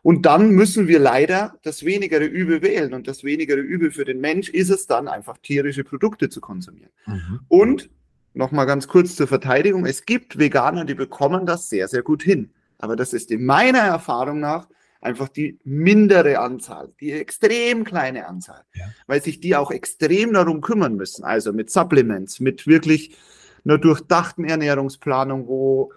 Und 0.03 0.25
dann 0.25 0.51
müssen 0.51 0.87
wir 0.87 0.99
leider 0.99 1.57
das 1.63 1.85
wenigere 1.85 2.25
Übel 2.25 2.61
wählen. 2.61 2.93
Und 2.93 3.07
das 3.07 3.23
wenigere 3.23 3.59
Übel 3.59 3.89
für 3.89 4.03
den 4.03 4.19
Mensch 4.19 4.49
ist 4.49 4.69
es 4.69 4.85
dann 4.85 5.07
einfach 5.07 5.37
tierische 5.37 5.85
Produkte 5.85 6.29
zu 6.29 6.41
konsumieren. 6.41 6.91
Mhm. 7.07 7.39
Und 7.47 7.89
nochmal 8.33 8.65
ganz 8.65 8.87
kurz 8.87 9.15
zur 9.15 9.27
Verteidigung. 9.27 9.85
Es 9.85 10.05
gibt 10.05 10.37
Veganer, 10.37 10.83
die 10.83 10.93
bekommen 10.93 11.45
das 11.45 11.69
sehr, 11.69 11.87
sehr 11.87 12.03
gut 12.03 12.21
hin. 12.21 12.51
Aber 12.77 12.97
das 12.97 13.13
ist 13.13 13.31
in 13.31 13.45
meiner 13.45 13.79
Erfahrung 13.79 14.41
nach 14.41 14.67
einfach 14.99 15.29
die 15.29 15.57
mindere 15.63 16.39
Anzahl, 16.39 16.91
die 16.99 17.11
extrem 17.13 17.85
kleine 17.85 18.27
Anzahl, 18.27 18.63
ja. 18.73 18.85
weil 19.07 19.21
sich 19.21 19.39
die 19.39 19.55
auch 19.55 19.71
extrem 19.71 20.33
darum 20.33 20.59
kümmern 20.59 20.95
müssen. 20.95 21.23
Also 21.23 21.53
mit 21.53 21.69
Supplements, 21.69 22.41
mit 22.41 22.67
wirklich 22.67 23.15
einer 23.63 23.77
durchdachten 23.77 24.43
Ernährungsplanung, 24.43 25.47
wo 25.47 25.93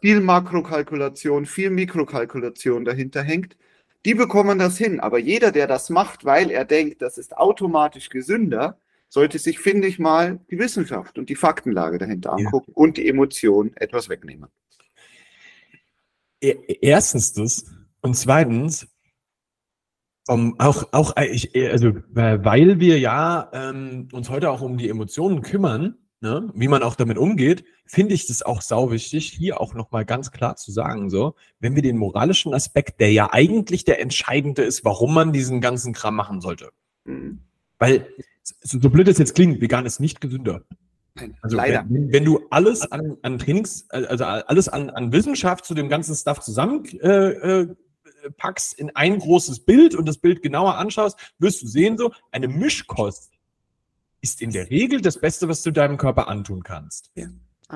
viel 0.00 0.20
Makrokalkulation, 0.20 1.46
viel 1.46 1.70
Mikrokalkulation 1.70 2.84
dahinter 2.84 3.22
hängt. 3.22 3.56
Die 4.04 4.14
bekommen 4.14 4.58
das 4.58 4.78
hin. 4.78 5.00
Aber 5.00 5.18
jeder, 5.18 5.52
der 5.52 5.66
das 5.66 5.90
macht, 5.90 6.24
weil 6.24 6.50
er 6.50 6.64
denkt, 6.64 7.02
das 7.02 7.18
ist 7.18 7.36
automatisch 7.36 8.08
gesünder, 8.08 8.78
sollte 9.08 9.38
sich, 9.38 9.58
finde 9.58 9.86
ich 9.88 9.98
mal, 9.98 10.40
die 10.50 10.58
Wissenschaft 10.58 11.18
und 11.18 11.28
die 11.28 11.36
Faktenlage 11.36 11.98
dahinter 11.98 12.32
angucken 12.32 12.72
ja. 12.74 12.76
und 12.76 12.96
die 12.96 13.08
Emotionen 13.08 13.76
etwas 13.76 14.08
wegnehmen. 14.08 14.48
E-, 16.40 16.56
erstens 16.80 17.32
das. 17.32 17.66
Und 18.00 18.14
zweitens, 18.14 18.88
um, 20.28 20.58
auch, 20.58 20.92
auch 20.92 21.16
ich, 21.16 21.54
also, 21.70 21.92
weil 22.10 22.80
wir 22.80 22.98
ja 22.98 23.50
ähm, 23.52 24.08
uns 24.12 24.30
heute 24.30 24.50
auch 24.50 24.62
um 24.62 24.78
die 24.78 24.88
Emotionen 24.88 25.42
kümmern, 25.42 26.01
ne, 26.22 26.50
wie 26.54 26.68
man 26.68 26.82
auch 26.82 26.94
damit 26.94 27.18
umgeht, 27.18 27.64
finde 27.84 28.14
ich 28.14 28.26
das 28.26 28.42
auch 28.42 28.62
sau 28.62 28.90
wichtig, 28.90 29.30
hier 29.30 29.60
auch 29.60 29.74
nochmal 29.74 30.04
ganz 30.04 30.30
klar 30.30 30.56
zu 30.56 30.70
sagen, 30.72 31.10
so, 31.10 31.34
wenn 31.60 31.74
wir 31.74 31.82
den 31.82 31.98
moralischen 31.98 32.54
Aspekt, 32.54 33.00
der 33.00 33.12
ja 33.12 33.32
eigentlich 33.32 33.84
der 33.84 34.00
entscheidende 34.00 34.62
ist, 34.62 34.84
warum 34.84 35.12
man 35.12 35.32
diesen 35.32 35.60
ganzen 35.60 35.92
Kram 35.92 36.14
machen 36.14 36.40
sollte. 36.40 36.70
Mhm. 37.04 37.40
Weil 37.78 38.06
so, 38.42 38.78
so 38.80 38.88
blöd 38.88 39.08
es 39.08 39.18
jetzt 39.18 39.34
klingt, 39.34 39.60
vegan 39.60 39.84
ist 39.84 40.00
nicht 40.00 40.20
gesünder. 40.20 40.62
Also 41.42 41.56
Leider. 41.56 41.84
Wenn, 41.88 42.12
wenn, 42.12 42.24
du 42.24 42.40
alles 42.50 42.90
an, 42.90 43.18
an 43.20 43.38
Trainings, 43.38 43.90
also 43.90 44.24
alles 44.24 44.68
an, 44.68 44.88
an 44.88 45.12
Wissenschaft 45.12 45.66
zu 45.66 45.74
dem 45.74 45.90
ganzen 45.90 46.14
Stuff 46.14 46.40
zusammen 46.40 46.86
äh, 47.00 47.08
äh, 47.08 47.76
packst 48.38 48.78
in 48.78 48.94
ein 48.96 49.18
großes 49.18 49.64
Bild 49.66 49.94
und 49.94 50.08
das 50.08 50.18
Bild 50.18 50.42
genauer 50.42 50.76
anschaust, 50.76 51.18
wirst 51.38 51.62
du 51.62 51.66
sehen, 51.66 51.98
so 51.98 52.12
eine 52.30 52.48
Mischkost 52.48 53.32
ist 54.22 54.40
in 54.40 54.50
der 54.50 54.70
Regel 54.70 55.02
das 55.02 55.20
Beste, 55.20 55.48
was 55.48 55.62
du 55.62 55.70
deinem 55.70 55.98
Körper 55.98 56.28
antun 56.28 56.62
kannst. 56.62 57.10
Ja, 57.14 57.26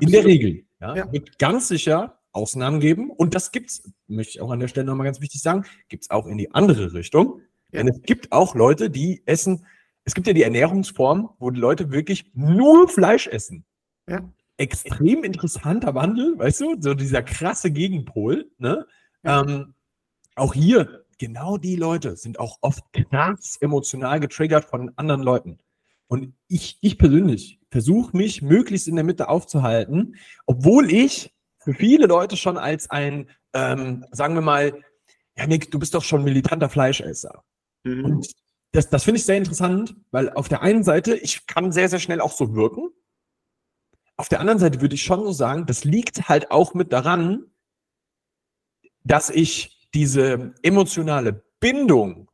in 0.00 0.10
der 0.10 0.24
Regel. 0.24 0.64
Ja, 0.80 0.96
ja. 0.96 1.12
Wird 1.12 1.38
ganz 1.38 1.68
sicher 1.68 2.18
Ausnahmen 2.32 2.80
geben. 2.80 3.10
Und 3.10 3.34
das 3.34 3.52
gibt's, 3.52 3.90
möchte 4.06 4.30
ich 4.30 4.40
auch 4.40 4.50
an 4.50 4.60
der 4.60 4.68
Stelle 4.68 4.86
nochmal 4.86 5.06
ganz 5.06 5.20
wichtig 5.20 5.42
sagen, 5.42 5.64
gibt's 5.88 6.10
auch 6.10 6.26
in 6.26 6.38
die 6.38 6.54
andere 6.54 6.94
Richtung. 6.94 7.42
Ja. 7.72 7.82
Denn 7.82 7.88
es 7.88 8.00
gibt 8.02 8.32
auch 8.32 8.54
Leute, 8.54 8.88
die 8.88 9.22
essen 9.26 9.66
es 10.06 10.14
gibt 10.14 10.28
ja 10.28 10.32
die 10.32 10.44
Ernährungsform, 10.44 11.30
wo 11.38 11.50
die 11.50 11.60
Leute 11.60 11.90
wirklich 11.90 12.30
nur 12.32 12.88
Fleisch 12.88 13.26
essen. 13.26 13.66
Ja. 14.08 14.20
Extrem 14.56 15.24
interessanter 15.24 15.94
Wandel, 15.96 16.38
weißt 16.38 16.60
du, 16.60 16.76
so 16.80 16.94
dieser 16.94 17.22
krasse 17.22 17.72
Gegenpol. 17.72 18.48
Ne? 18.56 18.86
Ja. 19.24 19.42
Ähm, 19.42 19.74
auch 20.36 20.54
hier, 20.54 21.04
genau 21.18 21.58
die 21.58 21.74
Leute 21.74 22.16
sind 22.16 22.38
auch 22.38 22.58
oft 22.60 22.84
krass 22.92 23.58
emotional 23.60 24.20
getriggert 24.20 24.64
von 24.64 24.92
anderen 24.94 25.22
Leuten. 25.22 25.58
Und 26.08 26.34
ich, 26.48 26.78
ich 26.80 26.98
persönlich 26.98 27.60
versuche 27.70 28.16
mich 28.16 28.42
möglichst 28.42 28.88
in 28.88 28.96
der 28.96 29.04
Mitte 29.04 29.28
aufzuhalten, 29.28 30.16
obwohl 30.46 30.92
ich 30.92 31.34
für 31.58 31.74
viele 31.74 32.06
Leute 32.06 32.36
schon 32.36 32.58
als 32.58 32.90
ein, 32.90 33.28
ähm, 33.52 34.06
sagen 34.12 34.34
wir 34.34 34.42
mal, 34.42 34.80
ja, 35.36 35.46
Nick, 35.46 35.70
du 35.70 35.78
bist 35.78 35.94
doch 35.94 36.04
schon 36.04 36.24
militanter 36.24 36.68
Fleischesser. 36.68 37.44
Mhm. 37.84 38.04
Und 38.04 38.32
das, 38.72 38.88
das 38.88 39.04
finde 39.04 39.18
ich 39.18 39.24
sehr 39.24 39.36
interessant, 39.36 39.96
weil 40.10 40.30
auf 40.30 40.48
der 40.48 40.62
einen 40.62 40.84
Seite, 40.84 41.16
ich 41.16 41.46
kann 41.46 41.72
sehr, 41.72 41.88
sehr 41.88 41.98
schnell 41.98 42.20
auch 42.20 42.32
so 42.32 42.54
wirken. 42.54 42.90
Auf 44.16 44.28
der 44.28 44.40
anderen 44.40 44.58
Seite 44.58 44.80
würde 44.80 44.94
ich 44.94 45.02
schon 45.02 45.24
so 45.24 45.32
sagen, 45.32 45.66
das 45.66 45.84
liegt 45.84 46.28
halt 46.28 46.50
auch 46.50 46.72
mit 46.74 46.92
daran, 46.92 47.50
dass 49.04 49.30
ich 49.30 49.88
diese 49.92 50.54
emotionale 50.62 51.44
Bindung 51.60 52.30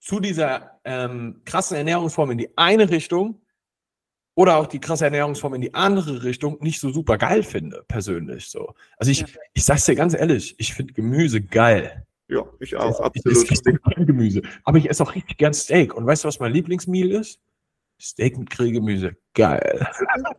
zu 0.00 0.20
dieser 0.20 0.71
ähm, 0.84 1.42
krassen 1.44 1.76
Ernährungsform 1.76 2.32
in 2.32 2.38
die 2.38 2.56
eine 2.56 2.90
Richtung 2.90 3.40
oder 4.34 4.56
auch 4.56 4.66
die 4.66 4.80
krasse 4.80 5.04
Ernährungsform 5.04 5.54
in 5.54 5.60
die 5.60 5.74
andere 5.74 6.24
Richtung 6.24 6.58
nicht 6.60 6.80
so 6.80 6.90
super 6.90 7.18
geil 7.18 7.42
finde, 7.42 7.84
persönlich 7.86 8.48
so. 8.48 8.74
Also 8.96 9.10
ich, 9.10 9.20
ja. 9.20 9.26
ich 9.52 9.64
sag's 9.64 9.84
dir 9.84 9.94
ganz 9.94 10.14
ehrlich, 10.14 10.54
ich 10.58 10.74
finde 10.74 10.94
Gemüse 10.94 11.40
geil. 11.42 12.06
Ja, 12.28 12.44
ich 12.60 12.76
auch, 12.76 12.98
ich 12.98 13.04
absolut. 13.04 13.44
Ich 13.44 13.50
esse 13.52 13.78
kein 13.78 14.06
Gemüse. 14.06 14.42
Aber 14.64 14.78
ich 14.78 14.88
esse 14.88 15.02
auch 15.02 15.14
richtig 15.14 15.36
gern 15.36 15.52
Steak. 15.52 15.94
Und 15.94 16.06
weißt 16.06 16.24
du, 16.24 16.28
was 16.28 16.40
mein 16.40 16.52
Lieblingsmeal 16.52 17.10
ist? 17.10 17.40
Steak 18.00 18.38
mit 18.38 18.50
Grillgemüse. 18.50 19.16
Geil. 19.34 19.86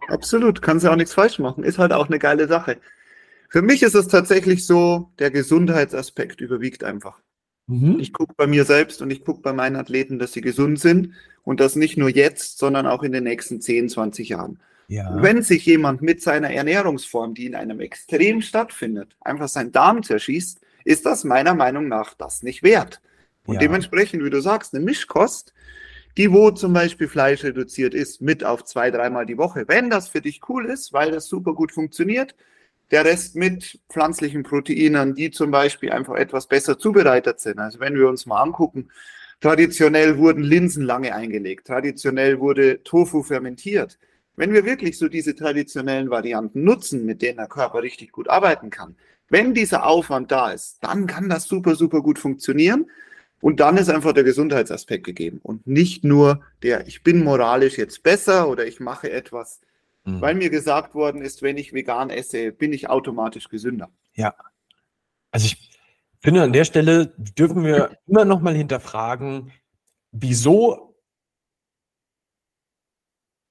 Absolut, 0.10 0.62
kannst 0.62 0.84
ja 0.84 0.92
auch 0.92 0.96
nichts 0.96 1.14
falsch 1.14 1.40
machen. 1.40 1.64
Ist 1.64 1.78
halt 1.78 1.94
auch 1.94 2.08
eine 2.08 2.20
geile 2.20 2.48
Sache. 2.48 2.78
Für 3.50 3.62
mich 3.62 3.84
ist 3.84 3.94
es 3.94 4.08
tatsächlich 4.08 4.66
so, 4.66 5.12
der 5.20 5.30
Gesundheitsaspekt 5.30 6.42
überwiegt 6.42 6.84
einfach. 6.84 7.22
Mhm. 7.68 8.00
Ich 8.00 8.14
gucke 8.14 8.34
bei 8.36 8.48
mir 8.48 8.66
selbst 8.66 9.02
und 9.02 9.12
ich 9.12 9.24
gucke 9.24 9.42
bei 9.42 9.54
meinen 9.54 9.76
Athleten, 9.76 10.20
dass 10.20 10.34
sie 10.34 10.42
gesund 10.42 10.80
sind 10.80 11.14
und 11.44 11.60
das 11.60 11.76
nicht 11.76 11.98
nur 11.98 12.10
jetzt, 12.10 12.58
sondern 12.58 12.88
auch 12.88 13.04
in 13.04 13.12
den 13.12 13.24
nächsten 13.24 13.62
10, 13.62 13.90
20 13.90 14.30
Jahren. 14.30 14.60
Ja. 14.88 15.22
Wenn 15.22 15.42
sich 15.44 15.66
jemand 15.66 16.02
mit 16.02 16.22
seiner 16.22 16.52
Ernährungsform, 16.52 17.34
die 17.34 17.46
in 17.46 17.56
einem 17.56 17.80
Extrem 17.80 18.42
stattfindet, 18.42 19.16
einfach 19.22 19.48
seinen 19.48 19.72
Darm 19.72 20.04
zerschießt, 20.04 20.60
ist 20.84 21.06
das 21.06 21.24
meiner 21.24 21.54
Meinung 21.54 21.88
nach 21.88 22.14
das 22.14 22.44
nicht 22.44 22.64
wert. 22.64 23.02
Und 23.46 23.56
ja. 23.56 23.60
dementsprechend, 23.62 24.24
wie 24.24 24.30
du 24.30 24.42
sagst, 24.42 24.74
eine 24.74 24.84
Mischkost, 24.84 25.54
die 26.18 26.32
wo 26.32 26.52
zum 26.52 26.74
Beispiel 26.74 27.08
Fleisch 27.08 27.44
reduziert 27.44 27.94
ist, 27.94 28.22
mit 28.22 28.44
auf 28.44 28.66
zwei, 28.66 28.92
dreimal 28.92 29.26
die 29.26 29.38
Woche. 29.38 29.66
Wenn 29.68 29.90
das 29.90 30.10
für 30.10 30.22
dich 30.22 30.42
cool 30.48 30.66
ist, 30.66 30.94
weil 30.94 31.12
das 31.12 31.28
super 31.28 31.54
gut 31.54 31.72
funktioniert, 31.72 32.36
der 32.94 33.06
Rest 33.06 33.36
mit 33.36 33.80
pflanzlichen 33.90 34.44
Proteinen, 34.44 35.16
die 35.16 35.32
zum 35.32 35.50
Beispiel 35.50 35.92
einfach 35.92 36.14
etwas 36.14 36.46
besser 36.46 36.78
zubereitet 36.78 37.40
sind. 37.40 37.58
Also 37.58 37.80
wenn 37.80 37.96
wir 37.96 38.08
uns 38.08 38.28
mal 38.28 38.40
angucken, 38.40 38.90
traditionell 39.42 40.20
wurden 40.20 40.44
Linsen 40.44 40.86
lange 40.86 41.16
eingelegt, 41.16 41.66
traditionell 41.66 42.40
wurde 42.40 42.84
Tofu 42.84 43.24
fermentiert. 43.24 43.98
Wenn 44.36 44.54
wir 44.54 44.64
wirklich 44.64 45.00
so 45.00 45.10
diese 45.10 45.36
traditionellen 45.36 46.12
Varianten 46.12 46.64
nutzen, 46.64 47.04
mit 47.04 47.24
denen 47.24 47.38
der 47.38 47.48
Körper 47.48 47.82
richtig 47.82 48.12
gut 48.12 48.30
arbeiten 48.30 48.70
kann, 48.70 48.96
wenn 49.28 49.56
dieser 49.56 49.88
Aufwand 49.88 50.32
da 50.32 50.52
ist, 50.52 50.78
dann 50.82 51.08
kann 51.08 51.30
das 51.30 51.46
super, 51.46 51.74
super 51.74 52.04
gut 52.04 52.20
funktionieren. 52.20 52.86
Und 53.42 53.60
dann 53.60 53.78
ist 53.78 53.90
einfach 53.90 54.14
der 54.14 54.24
Gesundheitsaspekt 54.24 55.04
gegeben 55.04 55.40
und 55.42 55.66
nicht 55.66 56.04
nur 56.04 56.42
der, 56.62 56.88
ich 56.88 57.02
bin 57.02 57.24
moralisch 57.24 57.80
jetzt 57.80 58.04
besser 58.04 58.48
oder 58.48 58.68
ich 58.68 58.80
mache 58.80 59.12
etwas, 59.12 59.62
mhm. 60.06 60.22
weil 60.22 60.36
mir 60.36 60.50
gesagt 60.50 60.96
worden 60.96 61.22
ist, 61.22 61.42
wenn 61.42 61.58
ich 61.58 61.74
vegan 61.74 62.10
esse, 62.10 62.52
bin 62.52 62.74
ich 62.74 62.90
automatisch 62.90 63.50
gesünder. 63.50 63.90
Ja. 64.14 64.36
Also 65.32 65.46
ich 65.48 65.70
finde, 66.22 66.44
an 66.44 66.54
der 66.54 66.66
Stelle 66.66 67.08
dürfen 67.18 67.64
wir 67.66 67.98
immer 68.08 68.26
noch 68.26 68.42
mal 68.42 68.56
hinterfragen, 68.56 69.52
wieso 70.12 70.96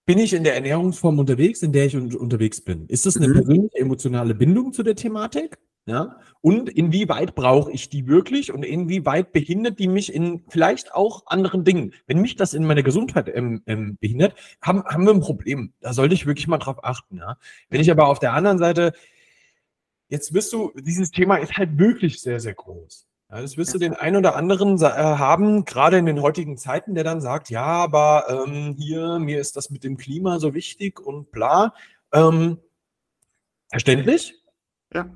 bin 0.05 0.19
ich 0.19 0.33
in 0.33 0.45
der 0.45 0.55
Ernährungsform 0.55 1.19
unterwegs, 1.19 1.63
in 1.63 1.73
der 1.73 1.87
ich 1.87 1.97
un 1.97 2.15
unterwegs 2.15 2.61
bin? 2.61 2.87
Ist 2.89 3.07
das 3.07 3.17
eine 3.17 3.29
mhm. 3.29 3.35
persönliche 3.35 3.79
emotionale 3.79 4.35
Bindung 4.35 4.73
zu 4.73 4.83
der 4.83 4.97
Thematik? 4.97 5.59
Ja? 5.87 6.17
Und 6.41 6.69
inwieweit 6.69 7.35
brauche 7.35 7.73
ich 7.73 7.89
die 7.89 8.07
wirklich 8.07 8.53
und 8.53 8.65
inwieweit 8.65 9.33
behindert 9.33 9.79
die 9.79 9.89
mich 9.89 10.13
in 10.13 10.45
vielleicht 10.49 10.95
auch 10.95 11.27
anderen 11.27 11.65
Dingen? 11.65 11.93
Wenn 12.07 12.21
mich 12.21 12.37
das 12.37 12.55
in 12.55 12.65
meiner 12.65 12.83
Gesundheit 12.83 13.31
ähm, 13.35 13.63
ähm, 13.67 13.97
behindert, 14.01 14.35
haben, 14.61 14.85
haben 14.85 15.05
wir 15.05 15.13
ein 15.13 15.21
Problem. 15.21 15.73
Da 15.81 15.93
sollte 15.93 16.15
ich 16.15 16.27
wirklich 16.27 16.49
mal 16.49 16.59
drauf 16.59 16.85
achten. 16.85 17.19
Ja? 17.19 17.37
Wenn 17.69 17.81
ich 17.81 17.91
aber 17.91 18.09
auf 18.09 18.19
der 18.19 18.33
anderen 18.33 18.59
Seite, 18.59 18.93
jetzt 20.09 20.35
wirst 20.35 20.53
du, 20.53 20.73
dieses 20.77 21.11
Thema 21.11 21.37
ist 21.37 21.57
halt 21.57 21.79
wirklich 21.79 22.21
sehr, 22.21 22.39
sehr 22.39 22.55
groß. 22.55 23.07
Ja, 23.31 23.41
das 23.41 23.57
wirst 23.57 23.73
du 23.73 23.79
den 23.79 23.95
einen 23.95 24.17
oder 24.17 24.37
anderen 24.37 24.77
äh, 24.83 24.85
haben, 24.85 25.65
gerade 25.65 25.97
in 25.97 26.05
den 26.05 26.21
heutigen 26.21 26.59
Zeiten, 26.59 26.95
der 26.95 27.03
dann 27.03 27.23
sagt, 27.23 27.49
ja, 27.49 27.65
aber 27.65 28.27
ähm, 28.29 28.77
hier, 28.79 29.19
mir 29.19 29.41
ist 29.41 29.57
das 29.57 29.71
mit 29.71 29.85
dem 29.85 29.97
Klima 29.97 30.39
so 30.39 30.53
wichtig 30.53 31.01
und 31.01 31.33
bla. 31.33 31.73
Ähm, 32.13 32.59
verständlich, 33.71 34.35
Ja. 34.93 35.15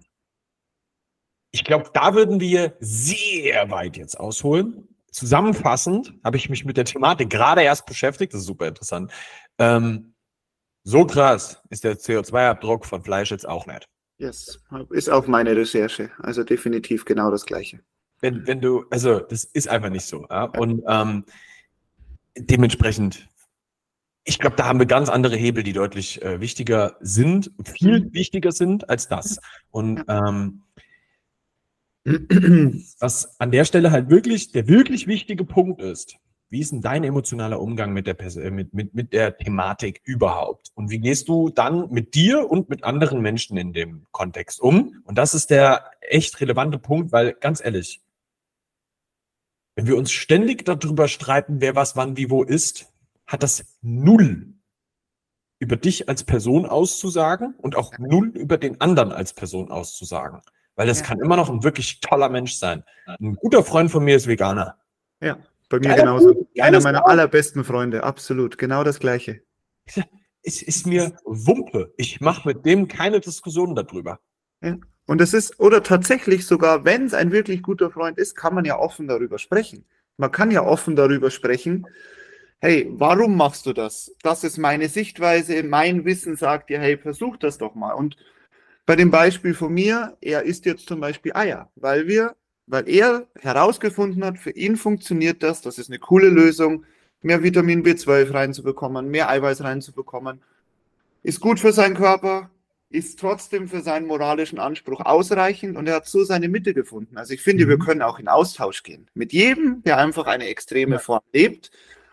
Ich 1.57 1.65
glaube, 1.65 1.89
da 1.95 2.15
würden 2.15 2.39
wir 2.39 2.77
sehr 2.81 3.71
weit 3.71 3.97
jetzt 3.97 4.21
ausholen. 4.21 4.87
Zusammenfassend 5.11 6.13
habe 6.23 6.37
ich 6.37 6.51
mich 6.51 6.67
mit 6.67 6.77
der 6.77 6.85
Thematik 6.85 7.31
gerade 7.31 7.63
erst 7.63 7.87
beschäftigt. 7.87 8.35
Das 8.35 8.43
ist 8.43 8.47
super 8.47 8.69
interessant. 8.69 9.11
Ähm, 9.57 10.13
so 10.85 11.07
krass 11.07 11.63
ist 11.71 11.83
der 11.85 11.97
CO2-Abdruck 11.97 12.85
von 12.85 13.03
Fleisch 13.03 13.31
jetzt 13.31 13.49
auch 13.49 13.65
nicht. 13.65 13.89
Yes, 14.19 14.61
ist 14.91 15.09
auch 15.09 15.27
meine 15.27 15.57
Recherche. 15.57 16.11
Also 16.19 16.45
definitiv 16.45 17.07
genau 17.07 17.31
das 17.31 17.47
Gleiche. 17.47 17.81
Wenn, 18.21 18.47
wenn 18.47 18.61
du, 18.61 18.85
also 18.91 19.21
das 19.21 19.45
ist 19.45 19.67
einfach 19.67 19.89
nicht 19.89 20.05
so. 20.05 20.27
Ja? 20.29 20.45
Und 20.59 20.83
ähm, 20.87 21.25
dementsprechend, 22.37 23.27
ich 24.25 24.39
glaube, 24.39 24.57
da 24.57 24.67
haben 24.67 24.79
wir 24.79 24.87
ganz 24.87 25.09
andere 25.09 25.37
Hebel, 25.37 25.63
die 25.63 25.73
deutlich 25.73 26.21
äh, 26.21 26.39
wichtiger 26.39 26.99
sind, 27.01 27.51
viel 27.65 28.13
wichtiger 28.13 28.53
sind 28.53 28.91
als 28.91 29.09
das. 29.09 29.41
Und 29.71 30.05
ähm, 30.09 30.61
was 33.01 33.41
an 33.41 33.51
der 33.51 33.65
Stelle 33.65 33.91
halt 33.91 34.11
wirklich 34.11 34.53
der 34.53 34.69
wirklich 34.69 35.09
wichtige 35.09 35.45
Punkt 35.45 35.83
ist, 35.83 36.17
wie 36.49 36.61
ist 36.61 36.71
denn 36.71 36.81
dein 36.81 37.03
emotionaler 37.03 37.61
Umgang 37.61 37.93
mit 37.93 38.07
der, 38.07 38.19
äh, 38.21 38.51
mit, 38.53 38.73
mit, 38.73 38.95
mit 38.95 39.13
der 39.13 39.37
Thematik 39.37 40.01
überhaupt? 40.05 40.71
Und 40.75 40.91
wie 40.91 41.01
gehst 41.01 41.29
du 41.29 41.49
dann 41.49 41.91
mit 41.91 42.15
dir 42.15 42.49
und 42.49 42.69
mit 42.69 42.85
anderen 42.85 43.21
Menschen 43.21 43.57
in 43.57 43.73
dem 43.73 44.07
Kontext 44.13 44.61
um? 44.61 45.03
Und 45.05 45.19
das 45.19 45.35
ist 45.35 45.51
der 45.51 45.91
echt 46.01 46.41
relevante 46.41 46.79
Punkt, 46.79 47.11
weil 47.11 47.33
ganz 47.33 47.65
ehrlich, 47.65 48.01
wenn 49.75 49.89
wir 49.89 49.97
uns 49.97 50.13
ständig 50.13 50.65
darüber 50.65 51.09
streiten, 51.09 51.61
wer 51.61 51.75
was 51.75 51.97
wann 51.97 52.17
wie 52.17 52.31
wo 52.31 52.45
ist, 52.45 52.93
hat 53.27 53.43
das 53.43 53.65
null 53.83 54.55
über 55.59 55.77
dich 55.77 56.09
als 56.09 56.23
Person 56.23 56.67
auszusagen 56.67 57.55
und 57.59 57.77
auch 57.77 57.99
null 57.99 58.29
über 58.29 58.59
den 58.59 58.81
anderen 58.81 59.11
als 59.11 59.33
Person 59.33 59.71
auszusagen. 59.71 60.43
Weil 60.77 60.87
das 60.87 61.01
ja. 61.01 61.07
kann 61.07 61.21
immer 61.21 61.37
noch 61.37 61.51
ein 61.51 61.65
wirklich 61.65 62.01
toller 62.01 62.29
Mensch 62.29 62.55
sein. 62.55 62.85
Ein 63.07 63.35
guter 63.35 63.65
Freund 63.65 63.91
von 63.91 64.05
mir 64.05 64.17
ist 64.17 64.27
Veganer. 64.27 64.77
Ja, 65.21 65.39
bei 65.69 65.79
mir 65.79 65.89
Keiner 65.89 66.03
genauso. 66.03 66.35
Gut, 66.35 66.49
Einer 66.61 66.81
meiner 66.81 66.99
Freund. 66.99 67.11
allerbesten 67.11 67.65
Freunde, 67.65 68.05
absolut. 68.05 68.59
Genau 68.59 68.85
das 68.85 69.01
Gleiche. 69.01 69.43
Es 70.49 70.63
ist 70.63 70.87
mir 70.87 71.17
Wumpe. 71.25 71.93
Ich 71.97 72.21
mache 72.21 72.47
mit 72.47 72.65
dem 72.65 72.87
keine 72.87 73.19
Diskussion 73.19 73.75
darüber. 73.75 74.21
Ja. 74.63 74.77
Und 75.07 75.21
es 75.21 75.35
ist, 75.35 75.59
oder 75.59 75.83
tatsächlich 75.83 76.47
sogar, 76.47 76.85
wenn 76.85 77.07
es 77.07 77.15
ein 77.15 77.33
wirklich 77.33 77.65
guter 77.65 77.91
Freund 77.91 78.17
ist, 78.17 78.37
kann 78.37 78.55
man 78.55 78.65
ja 78.65 78.79
offen 78.79 79.09
darüber 79.09 79.41
sprechen. 79.41 79.85
Man 80.19 80.31
kann 80.31 80.53
ja 80.53 80.63
offen 80.63 80.95
darüber 80.95 81.33
sprechen. 81.33 81.89
Hey, 82.61 82.89
warum 82.93 83.37
machst 83.37 83.67
du 83.67 83.73
das? 83.73 84.15
Das 84.23 84.45
ist 84.45 84.57
meine 84.57 84.89
Sichtweise. 84.89 85.65
Mein 85.65 86.05
Wissen 86.05 86.37
sagt 86.37 86.71
dir, 86.71 86.79
hey, 86.79 86.97
versuch 86.97 87.37
das 87.39 87.59
doch 87.59 87.75
mal. 87.75 87.95
Und 87.95 88.17
bei 88.87 88.95
dem 88.95 89.11
Beispiel 89.11 89.53
von 89.53 89.75
mir, 89.75 90.17
er 90.21 90.45
isst 90.45 90.65
jetzt 90.65 90.87
zum 90.87 91.01
Beispiel 91.01 91.33
Eier, 91.35 91.69
weil 91.75 92.07
wir, 92.07 92.37
weil 92.67 92.89
er 92.89 93.27
herausgefunden 93.41 94.25
hat, 94.25 94.39
für 94.39 94.53
ihn 94.53 94.77
funktioniert 94.77 95.43
das, 95.43 95.61
das 95.61 95.79
ist 95.79 95.91
eine 95.91 95.99
coole 95.99 96.29
Lösung, 96.29 96.85
mehr 97.21 97.43
Vitamin 97.43 97.85
B12 97.85 98.33
reinzubekommen, 98.33 99.11
mehr 99.11 99.29
Eiweiß 99.29 99.65
reinzubekommen. 99.65 100.41
Ist 101.25 101.41
gut 101.41 101.59
für 101.59 101.73
seinen 101.73 101.97
Körper, 101.97 102.51
ist 102.89 103.19
trotzdem 103.19 103.67
für 103.67 103.81
seinen 103.81 104.07
moralischen 104.07 104.61
Anspruch 104.61 105.01
ausreichend 105.01 105.77
und 105.77 105.89
er 105.89 105.97
hat 105.97 106.07
so 106.07 106.23
seine 106.23 106.49
Mitte 106.49 106.73
gefunden. 106.73 107.19
Also 107.19 107.35
ich 107.35 107.43
finde, 107.43 107.67
mhm. 107.67 107.71
wir 107.71 107.79
können 107.79 108.03
auch 108.03 108.21
in 108.21 108.29
Austausch 108.29 108.85
gehen. 108.85 109.09
Mit 109.15 109.33
jedem, 109.33 109.83
der 109.83 109.99
einfach 109.99 110.27
eine 110.27 110.47
extreme 110.47 111.01
Form 111.01 111.23
lebt 111.33 111.73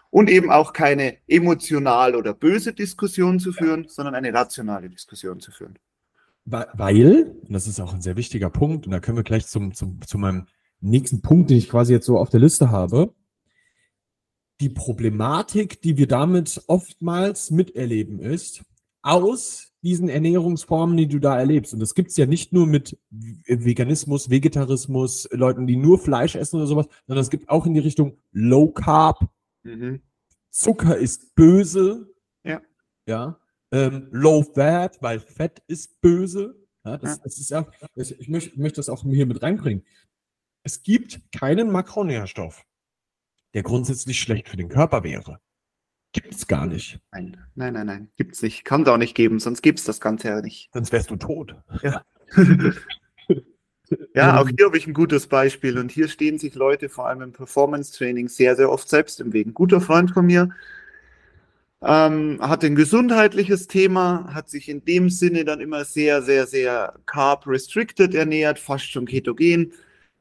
und 0.09 0.29
eben 0.29 0.51
auch 0.51 0.73
keine 0.73 1.17
emotional 1.27 2.15
oder 2.15 2.33
böse 2.33 2.73
Diskussion 2.73 3.39
zu 3.39 3.53
führen, 3.53 3.87
sondern 3.87 4.15
eine 4.15 4.33
rationale 4.33 4.89
Diskussion 4.89 5.39
zu 5.39 5.51
führen. 5.51 5.77
Weil, 6.45 7.37
und 7.41 7.53
das 7.53 7.67
ist 7.67 7.79
auch 7.79 7.93
ein 7.93 8.01
sehr 8.01 8.17
wichtiger 8.17 8.49
Punkt, 8.49 8.85
und 8.85 8.91
da 8.91 8.99
können 8.99 9.17
wir 9.17 9.23
gleich 9.23 9.47
zum, 9.47 9.73
zum, 9.73 10.01
zu 10.05 10.17
meinem 10.17 10.47
nächsten 10.81 11.21
Punkt, 11.21 11.49
den 11.49 11.57
ich 11.57 11.69
quasi 11.69 11.93
jetzt 11.93 12.05
so 12.05 12.17
auf 12.17 12.29
der 12.29 12.41
Liste 12.41 12.69
habe. 12.69 13.13
Die 14.59 14.69
Problematik, 14.69 15.81
die 15.81 15.97
wir 15.97 16.07
damit 16.07 16.61
oftmals 16.67 17.49
miterleben, 17.51 18.19
ist, 18.19 18.63
aus 19.01 19.71
diesen 19.83 20.07
Ernährungsformen, 20.07 20.95
die 20.95 21.07
du 21.07 21.19
da 21.19 21.37
erlebst. 21.37 21.73
Und 21.73 21.81
das 21.81 21.93
gibt's 21.93 22.15
ja 22.15 22.25
nicht 22.25 22.53
nur 22.53 22.65
mit 22.65 22.97
Veganismus, 23.09 24.29
Vegetarismus, 24.29 25.27
Leuten, 25.31 25.67
die 25.67 25.75
nur 25.75 25.99
Fleisch 25.99 26.35
essen 26.35 26.57
oder 26.57 26.67
sowas, 26.67 26.87
sondern 27.05 27.21
es 27.21 27.29
gibt 27.29 27.49
auch 27.49 27.65
in 27.65 27.73
die 27.73 27.81
Richtung 27.81 28.17
Low 28.31 28.71
Carb. 28.71 29.27
Mhm. 29.63 30.01
Zucker 30.49 30.97
ist 30.97 31.35
böse. 31.35 32.13
Ja. 32.43 32.61
Ja. 33.05 33.39
Ähm, 33.73 34.07
Low 34.11 34.43
Fat, 34.43 35.01
weil 35.01 35.19
Fett 35.19 35.63
ist 35.65 35.99
böse. 35.99 36.55
Ja, 36.85 36.97
das, 36.97 37.21
das 37.21 37.39
ist 37.39 37.49
ja, 37.49 37.65
ich 37.95 38.29
möchte, 38.29 38.59
möchte 38.59 38.75
das 38.75 38.87
auch 38.87 39.01
hier 39.03 39.25
mit 39.25 39.41
reinbringen. 39.41 39.83
Es 40.63 40.83
gibt 40.83 41.21
keinen 41.31 41.71
Makronährstoff, 41.71 42.63
der 43.55 43.63
grundsätzlich 43.63 44.19
schlecht 44.19 44.47
für 44.47 44.57
den 44.57 44.69
Körper 44.69 45.03
wäre. 45.03 45.39
Gibt 46.11 46.35
es 46.35 46.45
gar 46.45 46.67
nicht. 46.67 46.99
Nein, 47.11 47.37
nein, 47.55 47.73
nein, 47.73 47.87
nein. 47.87 48.11
Gibt 48.15 48.35
es 48.35 48.43
nicht. 48.43 48.63
Kann 48.63 48.83
es 48.83 48.87
auch 48.87 48.97
nicht 48.97 49.15
geben, 49.15 49.39
sonst 49.39 49.63
gibt 49.63 49.79
es 49.79 49.85
das 49.85 49.99
Ganze 49.99 50.27
ja 50.27 50.41
nicht. 50.41 50.69
Sonst 50.71 50.91
wärst 50.91 51.09
du 51.09 51.15
tot. 51.15 51.55
Ja. 51.81 52.03
ja, 54.13 54.39
auch 54.39 54.47
hier 54.47 54.67
habe 54.67 54.77
ich 54.77 54.85
ein 54.85 54.93
gutes 54.93 55.25
Beispiel. 55.25 55.79
Und 55.79 55.91
hier 55.91 56.07
stehen 56.09 56.37
sich 56.37 56.53
Leute, 56.53 56.89
vor 56.89 57.07
allem 57.07 57.23
im 57.23 57.31
Performance-Training, 57.31 58.29
sehr, 58.29 58.55
sehr 58.55 58.69
oft 58.69 58.87
selbst 58.87 59.19
im 59.19 59.33
Weg. 59.33 59.47
Ein 59.47 59.55
guter 59.55 59.81
Freund 59.81 60.11
von 60.11 60.27
mir 60.27 60.49
ähm, 61.85 62.39
hat 62.41 62.63
ein 62.63 62.75
gesundheitliches 62.75 63.67
Thema, 63.67 64.33
hat 64.33 64.49
sich 64.49 64.69
in 64.69 64.85
dem 64.85 65.09
Sinne 65.09 65.43
dann 65.43 65.59
immer 65.59 65.83
sehr, 65.85 66.21
sehr, 66.21 66.47
sehr 66.47 66.93
carb-restricted 67.05 68.15
ernährt, 68.15 68.59
fast 68.59 68.89
schon 68.89 69.05
ketogen. 69.05 69.73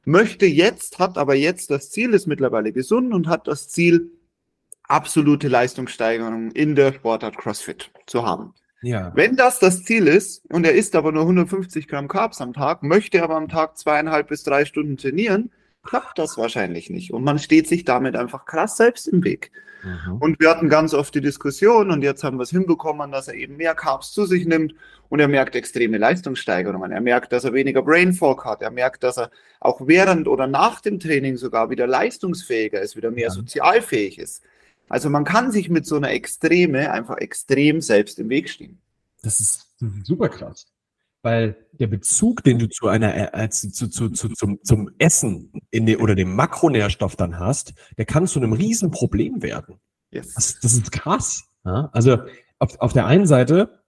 Möchte 0.05 0.47
jetzt, 0.47 0.99
hat 0.99 1.17
aber 1.17 1.35
jetzt 1.35 1.71
das 1.71 1.91
Ziel, 1.91 2.15
ist 2.15 2.27
mittlerweile 2.27 2.73
gesund 2.73 3.15
und 3.15 3.29
hat 3.29 3.47
das 3.47 3.69
Ziel, 3.69 4.11
absolute 4.83 5.49
Leistungssteigerung 5.49 6.51
in 6.51 6.75
der 6.75 6.93
Sportart 6.93 7.39
CrossFit 7.39 7.91
zu 8.07 8.25
haben. 8.27 8.53
Ja. 8.83 9.13
Wenn 9.15 9.37
das 9.37 9.61
das 9.61 9.85
Ziel 9.85 10.09
ist 10.09 10.45
und 10.51 10.67
er 10.67 10.75
isst 10.75 10.97
aber 10.97 11.13
nur 11.13 11.23
150 11.23 11.87
Gramm 11.87 12.09
Carbs 12.09 12.41
am 12.41 12.53
Tag, 12.53 12.83
möchte 12.83 13.23
aber 13.23 13.37
am 13.37 13.49
Tag 13.49 13.79
zweieinhalb 13.79 14.29
bis 14.29 14.43
drei 14.43 14.65
Stunden 14.65 14.97
trainieren, 14.97 15.53
klappt 15.83 16.19
das 16.19 16.37
wahrscheinlich 16.37 16.91
nicht. 16.91 17.13
Und 17.13 17.25
man 17.25 17.39
steht 17.39 17.69
sich 17.69 17.85
damit 17.85 18.17
einfach 18.17 18.45
krass 18.45 18.77
selbst 18.77 19.09
im 19.09 19.25
Weg. 19.25 19.51
Mhm. 19.83 20.17
Und 20.19 20.41
wir 20.41 20.51
hatten 20.51 20.69
ganz 20.69 20.95
oft 20.95 21.15
die 21.15 21.21
Diskussion 21.21 21.91
und 21.91 22.03
jetzt 22.03 22.23
haben 22.23 22.39
wir 22.39 22.45
es 22.45 22.51
hinbekommen, 22.51 23.11
dass 23.11 23.29
er 23.29 23.35
eben 23.35 23.57
mehr 23.57 23.75
Carbs 23.75 24.13
zu 24.13 24.27
sich 24.27 24.47
nimmt 24.47 24.75
und 25.09 25.19
er 25.21 25.29
merkt 25.29 25.57
extreme 25.57 25.99
Leistungssteigerungen. 25.99 26.93
Er 26.93 27.01
merkt, 27.01 27.33
dass 27.33 27.45
er 27.45 27.53
weniger 27.53 27.83
Brain 27.83 28.13
Fog 28.13 28.45
hat. 28.45 28.63
Er 28.63 28.71
merkt, 28.71 29.03
dass 29.03 29.19
er 29.19 29.31
auch 29.61 29.87
während 29.87 30.29
oder 30.29 30.47
nach 30.47 30.81
dem 30.81 31.01
Training 31.01 31.37
sogar 31.37 31.71
wieder 31.71 31.87
leistungsfähiger 31.87 32.81
ist, 32.81 32.97
wieder 32.97 33.11
mehr 33.11 33.29
ja. 33.29 33.31
sozialfähig 33.31 34.19
ist. 34.19 34.43
Also 34.89 35.11
man 35.11 35.25
kann 35.25 35.51
sich 35.51 35.69
mit 35.69 35.87
so 35.87 35.97
einer 35.97 36.11
Extreme 36.11 36.93
einfach 36.93 37.19
extrem 37.19 37.81
selbst 37.81 38.19
im 38.19 38.29
Weg 38.29 38.49
stehen. 38.49 38.79
Das 39.23 39.41
ist 39.41 39.69
super 40.05 40.29
krass. 40.29 40.67
Weil 41.23 41.57
der 41.73 41.87
Bezug, 41.87 42.43
den 42.43 42.59
du 42.59 42.69
zu 42.69 42.89
einer, 42.89 43.35
äh, 43.35 43.49
zu, 43.49 43.71
zu, 43.71 43.89
zu, 43.89 44.11
zu, 44.11 44.29
zum, 44.31 44.59
zum 44.65 44.91
Essen 44.99 45.53
in 45.71 45.87
den, 45.87 46.01
oder 46.01 46.15
dem 46.15 46.35
Makronährstoff 46.35 47.17
dann 47.17 47.39
hast, 47.39 47.75
der 47.97 48.05
kann 48.05 48.27
zu 48.27 48.41
einem 48.41 48.53
Riesenproblem 48.53 49.43
werden. 49.43 49.79
Yes. 50.11 50.35
Das, 50.35 50.61
das 50.61 50.73
ist 50.75 50.93
krass. 50.93 51.45
Ja? 51.65 51.91
Also 51.93 52.19
auf, 52.59 52.79
auf 52.81 52.93
der 52.93 53.07
einen 53.07 53.27
Seite 53.27 53.83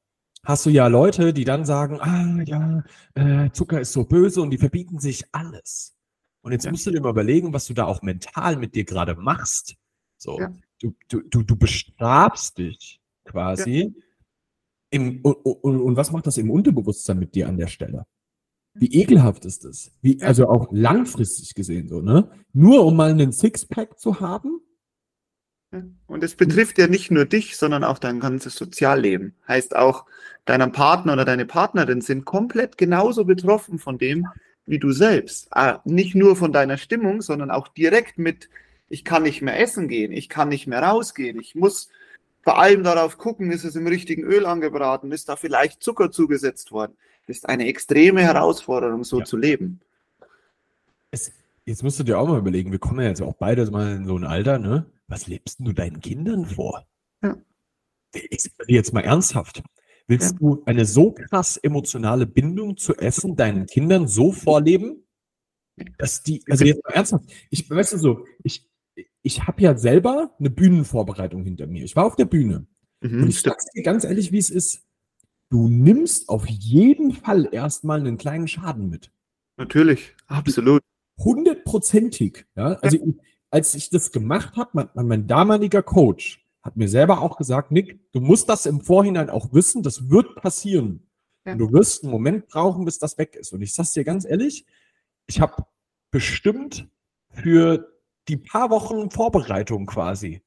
hast 0.45 0.67
du 0.67 0.71
ja 0.71 0.87
Leute, 0.87 1.33
die 1.33 1.45
dann 1.45 1.65
sagen, 1.65 2.01
ah 2.01 2.43
ja, 2.45 2.85
äh, 3.15 3.51
Zucker 3.51 3.81
ist 3.81 3.93
so 3.93 4.05
böse 4.05 4.43
und 4.43 4.51
die 4.51 4.59
verbieten 4.59 4.99
sich 5.01 5.25
alles. 5.33 5.97
Und 6.43 6.53
jetzt 6.53 6.67
ja. 6.67 6.71
musst 6.71 6.87
du 6.87 6.91
dir 6.91 7.01
mal 7.01 7.11
überlegen, 7.11 7.53
was 7.53 7.67
du 7.67 7.75
da 7.75 7.87
auch 7.87 8.03
mental 8.03 8.57
mit 8.57 8.75
dir 8.75 8.85
gerade 8.85 9.15
machst. 9.15 9.77
So, 10.19 10.39
ja. 10.39 10.53
du, 10.81 10.95
du, 11.09 11.23
du, 11.23 11.43
du 11.43 11.57
bestrafst 11.57 12.59
dich 12.59 13.01
quasi. 13.25 13.95
Im, 14.95 15.23
und, 15.23 15.35
und, 15.35 15.81
und, 15.81 15.97
was 15.97 16.13
macht 16.13 16.29
das 16.29 16.39
im 16.39 16.53
Unterbewusstsein 16.53 17.19
mit 17.19 17.35
dir 17.35 17.49
an 17.49 17.57
der 17.57 17.67
Stelle? 17.67 18.07
Wie 18.75 18.95
ekelhaft 18.95 19.45
ist 19.45 19.65
das? 19.65 19.91
Wie, 20.03 20.23
also 20.23 20.49
auch 20.49 20.69
langfristig 20.71 21.57
gesehen 21.57 21.89
so, 21.89 22.01
ne? 22.01 22.31
Nur 22.53 22.87
um 22.87 22.95
mal 22.95 23.11
einen 23.11 23.33
Sixpack 23.33 23.99
zu 23.99 24.21
haben? 24.21 24.61
Und 26.07 26.23
es 26.23 26.37
betrifft 26.37 26.79
ja 26.79 26.87
nicht 26.87 27.11
nur 27.11 27.25
dich, 27.25 27.57
sondern 27.57 27.83
auch 27.83 27.99
dein 27.99 28.21
ganzes 28.21 28.55
Sozialleben. 28.55 29.35
Heißt 29.49 29.75
auch, 29.75 30.07
deiner 30.45 30.69
Partner 30.69 31.15
oder 31.15 31.25
deine 31.25 31.45
Partnerin 31.45 32.01
sind 32.01 32.25
komplett 32.25 32.79
genauso 32.79 33.25
betroffen 33.25 33.81
von 33.81 33.99
dem, 33.99 34.29
wie 34.65 34.79
du 34.79 34.93
selbst. 34.93 35.49
Ah, 35.51 35.81
nicht 35.85 36.15
nur 36.15 36.37
von 36.37 36.53
deiner 36.53 36.77
Stimmung, 36.77 37.21
sondern 37.21 37.51
auch 37.51 37.67
direkt 37.67 38.17
mit, 38.19 38.49
ich 38.89 39.05
kann 39.05 39.25
nicht 39.25 39.43
mehr 39.43 39.59
essen 39.59 39.89
gehen, 39.89 40.13
ich 40.13 40.29
kann 40.29 40.51
nicht 40.51 40.69
mehr 40.69 40.85
rausgehen, 40.85 41.41
ich 41.41 41.57
muss 41.57 41.89
vor 42.45 42.59
allem 42.59 42.85
darauf 42.85 43.17
gucken, 43.17 43.51
ist 43.51 43.65
es 43.65 43.75
im 43.75 43.87
richtigen 43.87 44.23
Öl 44.23 44.45
angebraten, 44.47 45.11
ist 45.13 45.29
da 45.29 45.37
vielleicht 45.37 45.83
Zucker 45.83 46.11
zugesetzt 46.11 46.73
worden. 46.73 46.97
Das 47.27 47.39
ist 47.39 47.49
eine 47.49 47.67
extreme 47.67 48.21
Herausforderung, 48.21 49.03
so 49.03 49.21
ja. 49.21 49.25
zu 49.25 49.39
leben. 49.39 49.81
Es, 51.11 51.33
jetzt 51.65 51.83
musst 51.83 51.99
du 51.99 52.05
dir 52.05 52.19
auch 52.19 52.29
mal 52.29 52.39
überlegen, 52.39 52.71
wir 52.71 52.79
kommen 52.79 53.01
ja 53.01 53.09
jetzt 53.09 53.23
auch 53.23 53.35
beide 53.35 53.69
mal 53.71 53.97
in 53.97 54.07
so 54.07 54.17
ein 54.17 54.25
Alter, 54.25 54.59
ne? 54.59 54.85
Was 55.09 55.27
lebst 55.27 55.61
du 55.61 55.73
deinen 55.73 56.01
Kindern 56.01 56.45
vor? 56.45 56.87
Ja. 57.23 57.37
Jetzt 58.67 58.93
mal 58.93 59.01
ernsthaft. 59.01 59.63
Willst 60.07 60.33
ja. 60.33 60.39
du 60.39 60.63
eine 60.67 60.85
so 60.85 61.13
krass 61.13 61.57
emotionale 61.57 62.27
Bindung 62.27 62.77
zu 62.77 62.95
Essen 62.95 63.37
deinen 63.37 63.67
Kindern 63.67 64.07
so 64.07 64.33
vorleben, 64.33 65.03
dass 65.97 66.23
die, 66.23 66.43
also 66.51 66.65
jetzt 66.65 66.85
mal 66.85 66.93
ernsthaft, 66.93 67.25
ich 67.51 67.69
weißt 67.69 67.95
du 67.95 67.99
so, 67.99 68.27
ich, 68.43 68.69
ich 69.25 69.47
habe 69.47 69.63
ja 69.63 69.77
selber 69.77 70.35
eine 70.39 70.51
Bühnenvorbereitung 70.51 71.45
hinter 71.45 71.67
mir. 71.67 71.83
Ich 71.83 71.97
war 71.97 72.05
auf 72.05 72.15
der 72.15 72.27
Bühne. 72.27 72.67
Mhm, 73.01 73.23
und 73.23 73.29
ich 73.29 73.41
sag's 73.41 73.65
dir 73.75 73.83
ganz 73.83 74.05
ehrlich, 74.05 74.31
wie 74.33 74.39
es 74.39 74.51
ist. 74.51 74.83
Du 75.49 75.69
nimmst 75.69 76.29
auf 76.29 76.47
jeden 76.47 77.13
Fall 77.13 77.49
erstmal 77.51 78.01
einen 78.01 78.19
kleinen 78.19 78.49
Schaden 78.49 78.91
mit. 78.91 79.11
Natürlich, 79.57 80.15
absolut. 80.27 80.83
Hundertprozentig. 81.19 82.45
Ja? 82.55 82.75
Also, 82.75 82.99
ja. 82.99 83.13
als 83.51 83.75
ich 83.75 83.89
das 83.89 84.13
gemacht 84.13 84.57
habe, 84.57 84.89
mein, 84.95 85.07
mein 85.07 85.27
damaliger 85.27 85.83
Coach, 85.83 86.45
hat 86.63 86.77
mir 86.77 86.89
selber 86.89 87.21
auch 87.21 87.39
gesagt, 87.39 87.71
Nick, 87.71 88.01
du 88.13 88.21
musst 88.21 88.49
das 88.49 88.67
im 88.67 88.81
Vorhinein 88.83 89.31
auch 89.31 89.53
wissen, 89.53 89.83
das 89.83 90.11
wird 90.11 90.35
passieren. 90.37 91.07
Ja. 91.47 91.53
Und 91.53 91.59
du 91.59 91.73
wirst 91.73 92.03
einen 92.03 92.13
Moment 92.13 92.49
brauchen, 92.49 92.85
bis 92.85 92.99
das 92.99 93.17
weg 93.17 93.37
ist. 93.37 93.53
Und 93.53 93.63
ich 93.63 93.73
sag's 93.73 93.93
dir 93.93 94.05
ganz 94.05 94.25
ehrlich, 94.27 94.67
ich 95.27 95.41
habe 95.41 95.65
bestimmt 96.11 96.89
für 97.31 97.94
die 98.29 98.37
paar 98.37 98.71
Wochen 98.71 99.11
Vorbereitung 99.11 99.87
quasi, 99.87 100.43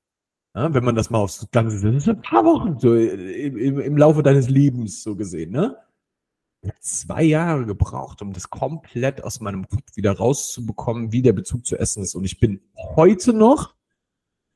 ja, 0.55 0.73
wenn 0.73 0.83
man 0.83 0.95
das 0.95 1.09
mal 1.09 1.19
aufs 1.19 1.47
Ganze 1.51 1.91
das 1.91 2.03
sind 2.03 2.17
ein 2.17 2.21
paar 2.21 2.45
Wochen 2.45 2.79
so 2.79 2.95
im, 2.95 3.57
im, 3.57 3.79
im 3.79 3.97
Laufe 3.97 4.23
deines 4.23 4.49
Lebens 4.49 5.03
so 5.03 5.15
gesehen, 5.15 5.51
ne? 5.51 5.77
zwei 6.81 7.23
Jahre 7.23 7.65
gebraucht, 7.65 8.21
um 8.21 8.33
das 8.33 8.49
komplett 8.49 9.23
aus 9.23 9.39
meinem 9.39 9.67
Kopf 9.67 9.95
wieder 9.95 10.17
rauszubekommen, 10.17 11.11
wie 11.11 11.21
der 11.21 11.33
Bezug 11.33 11.65
zu 11.65 11.77
Essen 11.77 12.03
ist. 12.03 12.15
Und 12.15 12.25
ich 12.25 12.39
bin 12.39 12.61
heute 12.95 13.33
noch 13.33 13.75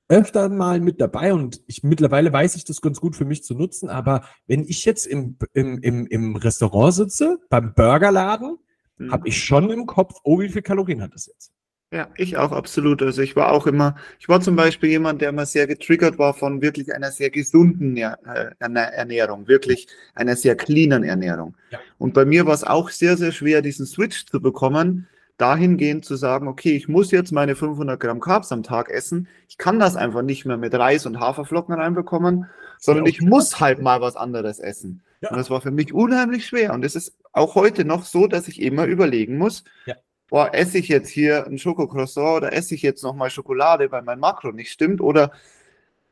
öfter 0.10 0.49
mal 0.49 0.81
mit 0.81 0.99
dabei 0.99 1.34
und 1.34 1.62
ich 1.67 1.84
mittlerweile 1.84 2.34
weiß 2.34 2.55
ich 2.55 2.65
das 2.65 2.81
ganz 2.81 2.99
gut 2.99 3.15
für 3.15 3.23
mich 3.23 3.43
zu 3.43 3.55
nutzen. 3.55 3.89
Aber 3.89 4.25
wenn 4.45 4.65
ich 4.65 4.84
jetzt 4.84 5.05
im, 5.05 5.38
im, 5.53 5.79
im, 5.79 6.05
im 6.07 6.36
Restaurant 6.36 6.93
sitze, 6.93 7.39
beim 7.49 7.73
Burgerladen, 7.73 8.57
mhm. 8.97 9.12
habe 9.12 9.27
ich 9.27 9.41
schon 9.41 9.69
im 9.69 9.86
Kopf, 9.86 10.19
oh, 10.23 10.39
wie 10.39 10.49
viel 10.49 10.62
Kalorien 10.62 11.01
hat 11.01 11.13
das 11.13 11.27
jetzt? 11.27 11.53
Ja, 11.93 12.08
ich 12.15 12.38
auch 12.38 12.54
absolut. 12.54 13.01
Also 13.01 13.21
ich 13.21 13.36
war 13.36 13.51
auch 13.51 13.67
immer, 13.67 13.95
ich 14.17 14.30
war 14.30 14.39
zum 14.39 14.56
Beispiel 14.56 14.89
jemand, 14.89 15.21
der 15.21 15.30
immer 15.30 15.45
sehr 15.45 15.67
getriggert 15.67 16.17
war 16.17 16.34
von 16.34 16.62
wirklich 16.62 16.93
einer 16.95 17.12
sehr 17.12 17.30
gesunden 17.30 17.97
äh, 17.97 18.15
Ernährung, 18.60 19.49
wirklich 19.49 19.88
einer 20.15 20.38
sehr 20.38 20.56
cleanen 20.56 21.04
Ernährung. 21.04 21.54
Ja. 21.69 21.80
Und 21.97 22.13
bei 22.13 22.23
mir 22.23 22.45
war 22.45 22.54
es 22.54 22.63
auch 22.63 22.89
sehr, 22.89 23.17
sehr 23.17 23.34
schwer, 23.34 23.62
diesen 23.62 23.86
Switch 23.86 24.25
zu 24.25 24.39
bekommen, 24.39 25.08
dahingehend 25.36 26.06
zu 26.06 26.15
sagen, 26.15 26.47
okay, 26.47 26.77
ich 26.77 26.88
muss 26.88 27.12
jetzt 27.12 27.34
meine 27.34 27.58
500 27.58 27.99
Gramm 27.99 28.21
Carbs 28.21 28.54
am 28.54 28.63
Tag 28.63 28.89
essen. 28.89 29.27
Ich 29.49 29.58
kann 29.58 29.77
das 29.77 29.97
einfach 29.97 30.21
nicht 30.21 30.45
mehr 30.45 30.58
mit 30.58 30.73
Reis 30.73 31.06
und 31.06 31.19
Haferflocken 31.19 31.75
reinbekommen, 31.75 32.45
sondern 32.80 33.06
ich 33.06 33.21
muss 33.21 33.60
halt 33.60 33.82
mal 33.82 33.99
was 33.99 34.15
anderes 34.15 34.60
essen. 34.60 35.04
Ja. 35.19 35.32
Und 35.32 35.38
das 35.38 35.49
war 35.49 35.60
für 35.60 35.71
mich 35.71 35.93
unheimlich 35.93 36.45
schwer. 36.45 36.73
Und 36.73 36.86
es 36.86 36.95
ist 36.95 37.17
auch 37.34 37.56
heute 37.56 37.84
noch 37.84 38.06
so, 38.06 38.27
dass 38.27 38.47
ich 38.47 38.62
immer 38.62 38.86
überlegen 38.86 39.38
muss, 39.38 39.65
ja. 39.86 39.95
Boah, 40.32 40.50
esse 40.54 40.80
ich 40.80 40.88
jetzt 40.88 41.10
hier 41.10 41.46
ein 41.46 41.60
Schokocroissant 41.60 42.38
oder 42.38 42.54
esse 42.54 42.74
ich 42.74 42.82
jetzt 42.82 43.04
nochmal 43.04 43.30
Schokolade, 43.30 43.91
weil 43.91 44.02
mein 44.02 44.20
Makro 44.20 44.52
nicht 44.52 44.72
stimmt 44.72 45.02
oder 45.02 45.32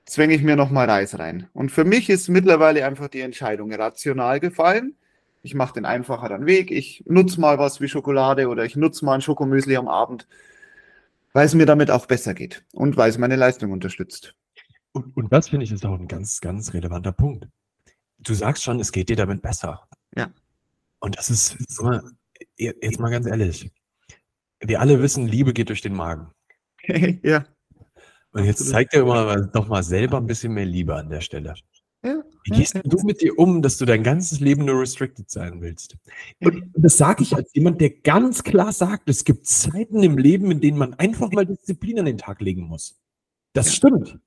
zwänge 0.06 0.36
ich 0.36 0.44
mir 0.44 0.56
nochmal 0.56 0.88
Reis 0.88 1.18
rein. 1.18 1.50
Und 1.54 1.72
für 1.72 1.86
mich 1.86 2.12
ist 2.12 2.30
mittlerweile 2.30 2.86
einfach 2.86 3.08
die 3.08 3.22
Entscheidung 3.22 3.74
rational 3.74 4.40
gefallen 4.40 4.96
ich 5.42 5.56
mache 5.56 5.74
den 5.74 5.86
einfacheren 5.86 6.46
Weg, 6.46 6.72
ich 6.72 7.04
nutze 7.08 7.40
mal 7.40 7.58
was 7.58 7.80
wie 7.82 7.88
Schokolade 7.88 8.48
oder 8.48 8.66
ich 8.66 8.76
nutze 8.76 9.06
mal 9.06 9.16
ein 9.16 9.22
Schokomüsli 9.22 9.76
am 9.78 9.88
Abend, 9.88 10.28
weil 11.34 11.46
es 11.46 11.54
mir 11.54 11.66
damit 11.66 11.92
auch 11.92 12.06
besser 12.06 12.34
geht 12.34 12.66
und 12.74 12.98
weil 12.98 13.10
es 13.10 13.18
meine 13.18 13.36
Leistung 13.36 13.72
unterstützt. 13.72 14.36
Und, 14.92 15.16
und 15.16 15.32
das 15.32 15.50
finde 15.50 15.64
ich 15.66 15.72
ist 15.72 15.86
auch 15.86 15.98
ein 15.98 16.08
ganz, 16.08 16.42
ganz 16.42 16.74
relevanter 16.74 17.12
Punkt. 17.12 17.48
Du 18.18 18.34
sagst 18.34 18.64
schon, 18.64 18.80
es 18.80 18.92
geht 18.92 19.10
dir 19.10 19.16
damit 19.16 19.42
besser. 19.42 19.88
Ja. 20.16 20.32
Und 21.00 21.18
das 21.18 21.30
ist, 21.30 21.58
jetzt 22.58 23.00
mal 23.00 23.12
ganz 23.12 23.26
ehrlich, 23.26 23.72
wir 24.62 24.80
alle 24.82 25.02
wissen, 25.02 25.28
Liebe 25.28 25.54
geht 25.54 25.70
durch 25.70 25.82
den 25.82 25.94
Magen. 25.94 26.28
ja. 27.24 27.46
Und 28.32 28.46
jetzt 28.46 28.68
zeigt 28.70 28.94
er 28.94 29.02
immer 29.02 29.48
doch 29.48 29.68
mal 29.68 29.84
selber 29.84 30.18
ein 30.18 30.28
bisschen 30.28 30.54
mehr 30.54 30.66
Liebe 30.66 30.96
an 30.96 31.10
der 31.10 31.22
Stelle. 31.22 31.56
Ja. 32.04 32.24
Wie 32.44 32.52
gehst 32.52 32.76
ja. 32.76 32.82
du 32.84 32.98
mit 33.04 33.22
dir 33.22 33.38
um, 33.38 33.62
dass 33.62 33.78
du 33.78 33.86
dein 33.86 34.04
ganzes 34.04 34.40
Leben 34.40 34.66
nur 34.66 34.80
restricted 34.80 35.30
sein 35.30 35.62
willst? 35.62 35.98
Und 36.40 36.72
das 36.76 36.98
sage 36.98 37.24
ich 37.24 37.36
als 37.36 37.54
jemand, 37.54 37.82
der 37.82 37.90
ganz 37.90 38.44
klar 38.44 38.72
sagt, 38.72 39.10
es 39.10 39.26
gibt 39.26 39.48
Zeiten 39.48 40.04
im 40.04 40.18
Leben, 40.18 40.52
in 40.52 40.62
denen 40.62 40.78
man 40.78 40.94
einfach 40.94 41.32
mal 41.32 41.46
Disziplin 41.46 42.00
an 42.00 42.06
den 42.06 42.18
Tag 42.18 42.42
legen 42.42 42.64
muss. 42.64 43.00
Das 43.54 43.68
ja. 43.68 43.74
stimmt. 43.74 44.20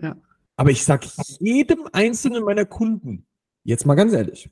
Ja. 0.00 0.16
Aber 0.56 0.70
ich 0.70 0.84
sage 0.84 1.08
jedem 1.38 1.88
einzelnen 1.92 2.44
meiner 2.44 2.64
Kunden, 2.64 3.26
jetzt 3.64 3.86
mal 3.86 3.94
ganz 3.94 4.12
ehrlich, 4.12 4.50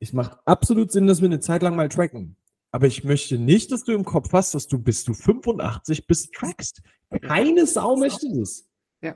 es 0.00 0.12
macht 0.12 0.38
absolut 0.44 0.92
Sinn, 0.92 1.06
dass 1.06 1.20
wir 1.20 1.26
eine 1.26 1.40
Zeit 1.40 1.62
lang 1.62 1.76
mal 1.76 1.88
tracken. 1.88 2.36
Aber 2.74 2.88
ich 2.88 3.04
möchte 3.04 3.38
nicht, 3.38 3.70
dass 3.70 3.84
du 3.84 3.92
im 3.92 4.04
Kopf 4.04 4.32
hast, 4.32 4.52
dass 4.52 4.66
du 4.66 4.80
bis 4.80 5.04
du 5.04 5.14
85 5.14 6.08
bist 6.08 6.34
trackst. 6.34 6.82
Keine 7.22 7.68
Sau 7.68 7.94
möchte 7.94 8.26
das. 8.36 8.68
Ja. 9.00 9.14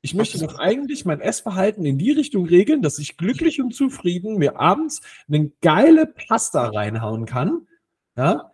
Ich 0.00 0.14
möchte 0.14 0.40
doch 0.40 0.58
eigentlich 0.58 1.04
mein 1.04 1.20
Essverhalten 1.20 1.84
in 1.84 1.96
die 1.96 2.10
Richtung 2.10 2.46
regeln, 2.46 2.82
dass 2.82 2.98
ich 2.98 3.16
glücklich 3.16 3.62
und 3.62 3.72
zufrieden 3.72 4.36
mir 4.36 4.58
abends 4.58 5.00
eine 5.28 5.48
geile 5.60 6.06
Pasta 6.06 6.70
reinhauen 6.70 7.24
kann, 7.24 7.68
ja, 8.16 8.50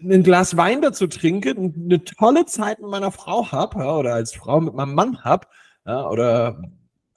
ein 0.00 0.22
Glas 0.22 0.56
Wein 0.56 0.80
dazu 0.80 1.06
trinke, 1.06 1.50
eine 1.50 2.02
tolle 2.04 2.46
Zeit 2.46 2.80
mit 2.80 2.88
meiner 2.88 3.12
Frau 3.12 3.52
habe, 3.52 3.80
ja, 3.80 3.94
oder 3.94 4.14
als 4.14 4.32
Frau 4.32 4.62
mit 4.62 4.72
meinem 4.72 4.94
Mann 4.94 5.24
habe, 5.24 5.46
ja, 5.84 6.08
oder 6.08 6.62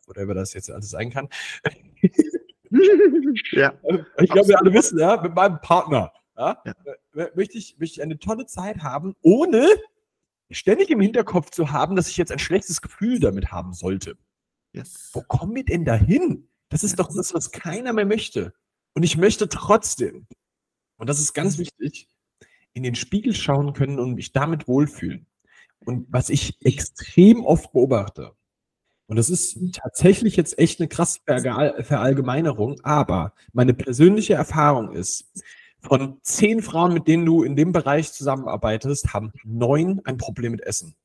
whatever 0.06 0.34
das 0.34 0.54
jetzt 0.54 0.69
alles 0.69 0.89
sein 0.89 1.12
kann. 1.12 1.30
ja. 3.54 3.74
Ich 4.17 4.30
glaube, 4.30 4.50
wir 4.50 4.60
alle 4.60 4.74
wissen, 4.74 5.00
ja, 5.00 5.15
mit 5.21 5.34
meinem 5.34 5.62
Partner. 5.62 6.12
Ja, 6.38 6.62
ja. 6.65 7.28
Möchte, 7.36 7.58
ich, 7.58 7.78
möchte 7.80 8.00
ich 8.00 8.02
eine 8.04 8.19
tolle 8.19 8.45
Zeit 8.45 8.80
haben, 8.84 9.15
ohne 9.21 9.67
ständig 10.52 10.89
im 10.89 11.00
Hinterkopf 11.02 11.50
zu 11.52 11.71
haben, 11.71 11.95
dass 11.95 12.10
ich 12.10 12.17
jetzt 12.17 12.32
ein 12.32 12.39
schlechtes 12.39 12.82
Gefühl 12.82 13.19
damit 13.19 13.52
haben 13.52 13.74
sollte. 13.74 14.17
Yes. 14.74 15.10
Wo 15.13 15.21
kommen 15.21 15.56
wir 15.56 15.63
denn 15.63 15.86
dahin? 15.86 16.50
Das 16.69 16.84
ist 16.84 17.00
doch 17.00 17.10
das, 17.13 17.34
was 17.34 17.52
keiner 17.52 17.93
mehr 17.93 18.06
möchte. 18.06 18.54
Und 18.93 19.04
ich 19.04 19.17
möchte 19.17 19.48
trotzdem, 19.48 20.28
und 20.98 21.10
das 21.10 21.19
ist 21.19 21.34
ganz 21.34 21.58
wichtig, 21.58 22.10
in 22.74 22.84
den 22.84 22.95
Spiegel 22.95 23.34
schauen 23.34 23.74
können 23.74 24.00
und 24.00 24.15
mich 24.15 24.34
damit 24.34 24.67
wohlfühlen. 24.67 25.28
Und 25.80 26.08
was 26.10 26.30
ich 26.30 26.58
extrem 26.62 27.45
oft 27.45 27.71
beobachte, 27.71 28.36
und 29.08 29.17
das 29.17 29.30
ist 29.30 29.58
tatsächlich 29.74 30.36
jetzt 30.36 30.58
echt 30.58 30.80
eine 30.80 30.88
krasse 30.88 31.19
Verallgemeinerung, 31.26 32.80
aber 32.84 33.34
meine 33.54 33.74
persönliche 33.74 34.34
Erfahrung 34.34 34.93
ist, 34.93 35.32
von 35.88 36.17
zehn 36.21 36.62
Frauen, 36.62 36.93
mit 36.93 37.08
denen 37.08 37.26
du 37.26 37.43
in 37.43 37.56
dem 37.56 37.71
Bereich 37.71 38.12
zusammenarbeitest, 38.12 39.13
haben 39.13 39.32
neun 39.43 40.02
ein 40.06 40.17
Problem 40.17 40.52
mit 40.52 40.62
Essen. 40.62 40.95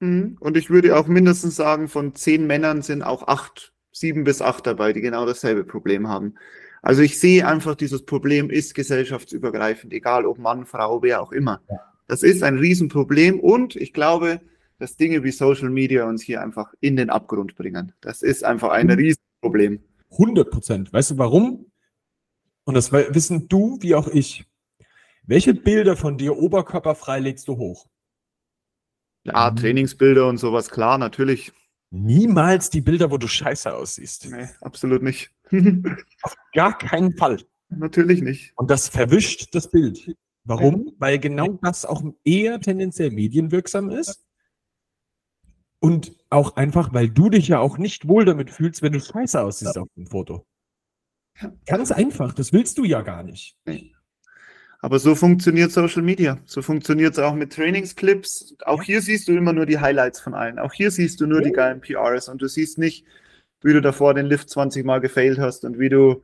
Mhm. 0.00 0.36
Und 0.40 0.56
ich 0.56 0.70
würde 0.70 0.96
auch 0.96 1.06
mindestens 1.06 1.56
sagen, 1.56 1.88
von 1.88 2.14
zehn 2.14 2.46
Männern 2.46 2.82
sind 2.82 3.02
auch 3.02 3.26
acht, 3.26 3.72
sieben 3.92 4.24
bis 4.24 4.42
acht 4.42 4.66
dabei, 4.66 4.92
die 4.92 5.00
genau 5.00 5.26
dasselbe 5.26 5.64
Problem 5.64 6.08
haben. 6.08 6.34
Also 6.82 7.02
ich 7.02 7.18
sehe 7.18 7.46
einfach, 7.46 7.74
dieses 7.74 8.04
Problem 8.04 8.50
ist 8.50 8.74
gesellschaftsübergreifend, 8.74 9.92
egal 9.92 10.26
ob 10.26 10.38
Mann, 10.38 10.66
Frau, 10.66 11.02
wer 11.02 11.22
auch 11.22 11.32
immer. 11.32 11.62
Das 12.08 12.22
ist 12.22 12.42
ein 12.42 12.58
Riesenproblem 12.58 13.40
und 13.40 13.74
ich 13.76 13.94
glaube, 13.94 14.40
dass 14.78 14.96
Dinge 14.96 15.24
wie 15.24 15.30
Social 15.30 15.70
Media 15.70 16.06
uns 16.06 16.22
hier 16.22 16.42
einfach 16.42 16.74
in 16.80 16.96
den 16.96 17.08
Abgrund 17.08 17.54
bringen. 17.56 17.92
Das 18.02 18.20
ist 18.20 18.44
einfach 18.44 18.70
ein 18.70 18.90
Riesenproblem. 18.90 19.80
100 20.10 20.50
Prozent. 20.50 20.92
Weißt 20.92 21.12
du 21.12 21.18
warum? 21.18 21.66
Und 22.64 22.74
das 22.74 22.92
wissen 22.92 23.48
du 23.48 23.78
wie 23.80 23.94
auch 23.94 24.08
ich, 24.08 24.46
welche 25.26 25.54
Bilder 25.54 25.96
von 25.96 26.18
dir 26.18 26.36
oberkörperfrei 26.36 27.20
legst 27.20 27.48
du 27.48 27.56
hoch? 27.56 27.86
Ja, 29.24 29.50
Trainingsbilder 29.50 30.28
und 30.28 30.36
sowas, 30.36 30.68
klar, 30.70 30.98
natürlich. 30.98 31.52
Niemals 31.90 32.70
die 32.70 32.82
Bilder, 32.82 33.10
wo 33.10 33.16
du 33.16 33.26
scheiße 33.26 33.74
aussiehst. 33.74 34.30
Nee, 34.30 34.48
absolut 34.60 35.02
nicht. 35.02 35.30
Auf 36.22 36.36
gar 36.52 36.76
keinen 36.76 37.16
Fall. 37.16 37.38
Natürlich 37.68 38.20
nicht. 38.20 38.52
Und 38.56 38.70
das 38.70 38.88
verwischt 38.88 39.54
das 39.54 39.70
Bild. 39.70 40.14
Warum? 40.44 40.92
Weil 40.98 41.18
genau 41.18 41.58
das 41.62 41.86
auch 41.86 42.02
eher 42.24 42.60
tendenziell 42.60 43.10
medienwirksam 43.10 43.90
ist. 43.90 44.26
Und 45.80 46.16
auch 46.30 46.56
einfach, 46.56 46.92
weil 46.92 47.08
du 47.08 47.30
dich 47.30 47.48
ja 47.48 47.60
auch 47.60 47.78
nicht 47.78 48.08
wohl 48.08 48.24
damit 48.24 48.50
fühlst, 48.50 48.82
wenn 48.82 48.92
du 48.92 49.00
scheiße 49.00 49.40
aussiehst 49.40 49.76
ja. 49.76 49.82
auf 49.82 49.88
dem 49.96 50.06
Foto. 50.06 50.46
Ganz 51.66 51.90
einfach, 51.90 52.32
das 52.32 52.52
willst 52.52 52.78
du 52.78 52.84
ja 52.84 53.02
gar 53.02 53.22
nicht. 53.22 53.56
Aber 54.80 54.98
so 54.98 55.14
funktioniert 55.14 55.72
Social 55.72 56.02
Media. 56.02 56.38
So 56.44 56.60
funktioniert 56.60 57.14
es 57.14 57.18
auch 57.18 57.34
mit 57.34 57.54
Trainingsclips. 57.54 58.56
Auch 58.64 58.82
hier 58.82 59.00
siehst 59.00 59.28
du 59.28 59.32
immer 59.32 59.52
nur 59.52 59.66
die 59.66 59.78
Highlights 59.78 60.20
von 60.20 60.34
allen. 60.34 60.58
Auch 60.58 60.72
hier 60.72 60.90
siehst 60.90 61.20
du 61.20 61.26
nur 61.26 61.40
die 61.40 61.52
geilen 61.52 61.80
PRs 61.80 62.28
und 62.28 62.42
du 62.42 62.48
siehst 62.48 62.78
nicht, 62.78 63.06
wie 63.62 63.72
du 63.72 63.80
davor 63.80 64.12
den 64.14 64.26
Lift 64.26 64.50
20 64.50 64.84
Mal 64.84 65.00
gefailt 65.00 65.38
hast 65.38 65.64
und 65.64 65.78
wie 65.78 65.88
du 65.88 66.22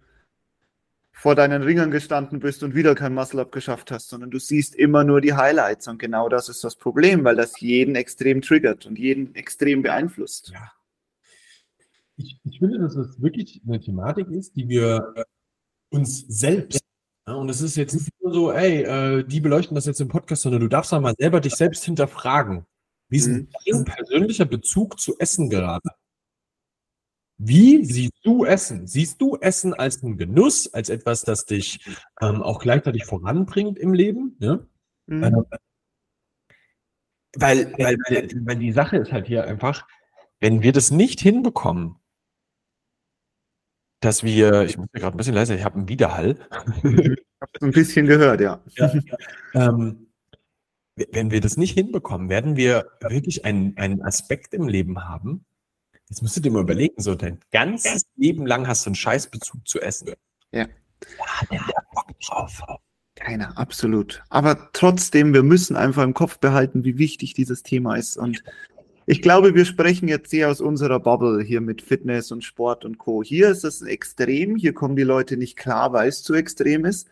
vor 1.10 1.34
deinen 1.34 1.62
Ringern 1.62 1.90
gestanden 1.90 2.38
bist 2.38 2.62
und 2.62 2.74
wieder 2.74 2.94
kein 2.94 3.14
Muscle-Up 3.14 3.50
geschafft 3.50 3.90
hast, 3.90 4.08
sondern 4.08 4.30
du 4.30 4.38
siehst 4.38 4.74
immer 4.74 5.04
nur 5.04 5.20
die 5.20 5.34
Highlights. 5.34 5.88
Und 5.88 5.98
genau 5.98 6.28
das 6.28 6.48
ist 6.48 6.62
das 6.62 6.76
Problem, 6.76 7.24
weil 7.24 7.36
das 7.36 7.60
jeden 7.60 7.94
extrem 7.94 8.42
triggert 8.42 8.86
und 8.86 8.98
jeden 8.98 9.34
extrem 9.34 9.82
beeinflusst. 9.82 10.52
Ja. 10.54 10.72
Ich, 12.20 12.40
ich 12.44 12.58
finde, 12.58 12.78
dass 12.78 12.94
das 12.94 13.20
wirklich 13.20 13.62
eine 13.66 13.80
Thematik 13.80 14.28
ist, 14.28 14.54
die 14.56 14.68
wir 14.68 15.12
äh, 15.16 15.24
uns 15.90 16.20
selbst, 16.28 16.80
ja, 17.26 17.34
und 17.34 17.48
es 17.48 17.60
ist 17.60 17.76
jetzt 17.76 17.94
nicht 17.94 18.12
nur 18.22 18.32
so, 18.32 18.52
ey, 18.52 18.82
äh, 18.82 19.24
die 19.24 19.40
beleuchten 19.40 19.74
das 19.74 19.86
jetzt 19.86 20.00
im 20.00 20.08
Podcast, 20.08 20.42
sondern 20.42 20.60
du 20.60 20.68
darfst 20.68 20.92
auch 20.92 21.00
mal 21.00 21.14
selber 21.18 21.40
dich 21.40 21.54
selbst 21.54 21.84
hinterfragen. 21.84 22.66
Wie 23.08 23.18
ist 23.18 23.28
Mhm. 23.28 23.48
dein 23.66 23.84
persönlicher 23.84 24.44
Bezug 24.44 25.00
zu 25.00 25.18
Essen 25.18 25.50
gerade? 25.50 25.88
Wie 27.38 27.84
siehst 27.84 28.20
du 28.22 28.44
Essen? 28.44 28.86
Siehst 28.86 29.20
du 29.20 29.36
Essen 29.36 29.72
als 29.72 30.02
einen 30.02 30.18
Genuss, 30.18 30.72
als 30.74 30.90
etwas, 30.90 31.22
das 31.22 31.46
dich 31.46 31.80
ähm, 32.20 32.42
auch 32.42 32.60
gleichzeitig 32.60 33.06
voranbringt 33.06 33.78
im 33.78 33.94
Leben? 33.94 34.36
Ne? 34.38 34.66
Mhm. 35.06 35.24
Ähm, 35.24 35.44
weil, 37.34 37.72
weil, 37.78 37.96
weil 38.44 38.56
die 38.58 38.72
Sache 38.72 38.98
ist 38.98 39.12
halt 39.12 39.26
hier 39.26 39.44
einfach, 39.44 39.86
wenn 40.40 40.62
wir 40.62 40.72
das 40.72 40.90
nicht 40.90 41.20
hinbekommen, 41.20 41.96
dass 44.00 44.24
wir, 44.24 44.62
ich 44.62 44.76
muss 44.78 44.88
mir 44.92 45.00
gerade 45.00 45.14
ein 45.14 45.18
bisschen 45.18 45.34
leiser, 45.34 45.54
ich 45.54 45.64
habe 45.64 45.76
einen 45.76 45.88
Widerhall. 45.88 46.36
Hab's 47.40 47.62
ein 47.62 47.70
bisschen 47.70 48.06
gehört, 48.06 48.40
ja. 48.40 48.62
ähm, 49.54 50.08
wenn 51.12 51.30
wir 51.30 51.40
das 51.40 51.56
nicht 51.56 51.74
hinbekommen, 51.74 52.28
werden 52.28 52.56
wir 52.56 52.90
wirklich 53.00 53.44
einen, 53.44 53.76
einen 53.76 54.02
Aspekt 54.02 54.54
im 54.54 54.68
Leben 54.68 55.08
haben. 55.08 55.44
Jetzt 56.08 56.22
musst 56.22 56.36
du 56.36 56.40
dir 56.40 56.50
mal 56.50 56.62
überlegen, 56.62 57.00
so 57.00 57.14
dein 57.14 57.38
ganzes 57.52 58.02
Leben 58.16 58.46
lang 58.46 58.66
hast 58.66 58.84
du 58.84 58.88
einen 58.88 58.96
Scheißbezug 58.96 59.66
zu 59.66 59.80
essen. 59.80 60.12
Ja. 60.50 60.66
Hat 61.18 61.50
der 61.50 61.60
Bock 61.92 62.18
drauf. 62.20 62.62
Keiner, 63.14 63.56
absolut. 63.56 64.22
Aber 64.28 64.70
trotzdem, 64.72 65.34
wir 65.34 65.42
müssen 65.42 65.76
einfach 65.76 66.02
im 66.02 66.14
Kopf 66.14 66.38
behalten, 66.38 66.84
wie 66.84 66.98
wichtig 66.98 67.34
dieses 67.34 67.62
Thema 67.62 67.96
ist. 67.96 68.16
Und 68.16 68.42
ich 69.10 69.22
glaube, 69.22 69.56
wir 69.56 69.64
sprechen 69.64 70.06
jetzt 70.06 70.30
sehr 70.30 70.48
aus 70.48 70.60
unserer 70.60 71.00
Bubble 71.00 71.42
hier 71.42 71.60
mit 71.60 71.82
Fitness 71.82 72.30
und 72.30 72.44
Sport 72.44 72.84
und 72.84 72.98
Co. 72.98 73.24
Hier 73.24 73.48
ist 73.48 73.64
es 73.64 73.82
extrem, 73.82 74.54
hier 74.54 74.72
kommen 74.72 74.94
die 74.94 75.02
Leute 75.02 75.36
nicht 75.36 75.56
klar, 75.56 75.92
weil 75.92 76.08
es 76.08 76.22
zu 76.22 76.34
extrem 76.34 76.84
ist. 76.84 77.08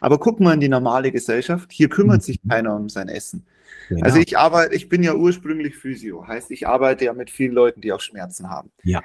Aber 0.00 0.18
guck 0.18 0.40
mal 0.40 0.54
in 0.54 0.60
die 0.60 0.68
normale 0.68 1.12
Gesellschaft, 1.12 1.70
hier 1.70 1.88
kümmert 1.88 2.24
sich 2.24 2.40
keiner 2.48 2.74
um 2.74 2.88
sein 2.88 3.08
Essen. 3.08 3.46
Genau. 3.88 4.04
Also 4.04 4.18
ich 4.18 4.36
arbeite, 4.36 4.74
ich 4.74 4.88
bin 4.88 5.04
ja 5.04 5.14
ursprünglich 5.14 5.76
Physio, 5.76 6.26
heißt 6.26 6.50
ich 6.50 6.66
arbeite 6.66 7.04
ja 7.04 7.12
mit 7.12 7.30
vielen 7.30 7.52
Leuten, 7.52 7.80
die 7.80 7.92
auch 7.92 8.00
Schmerzen 8.00 8.50
haben. 8.50 8.72
Ja. 8.82 9.04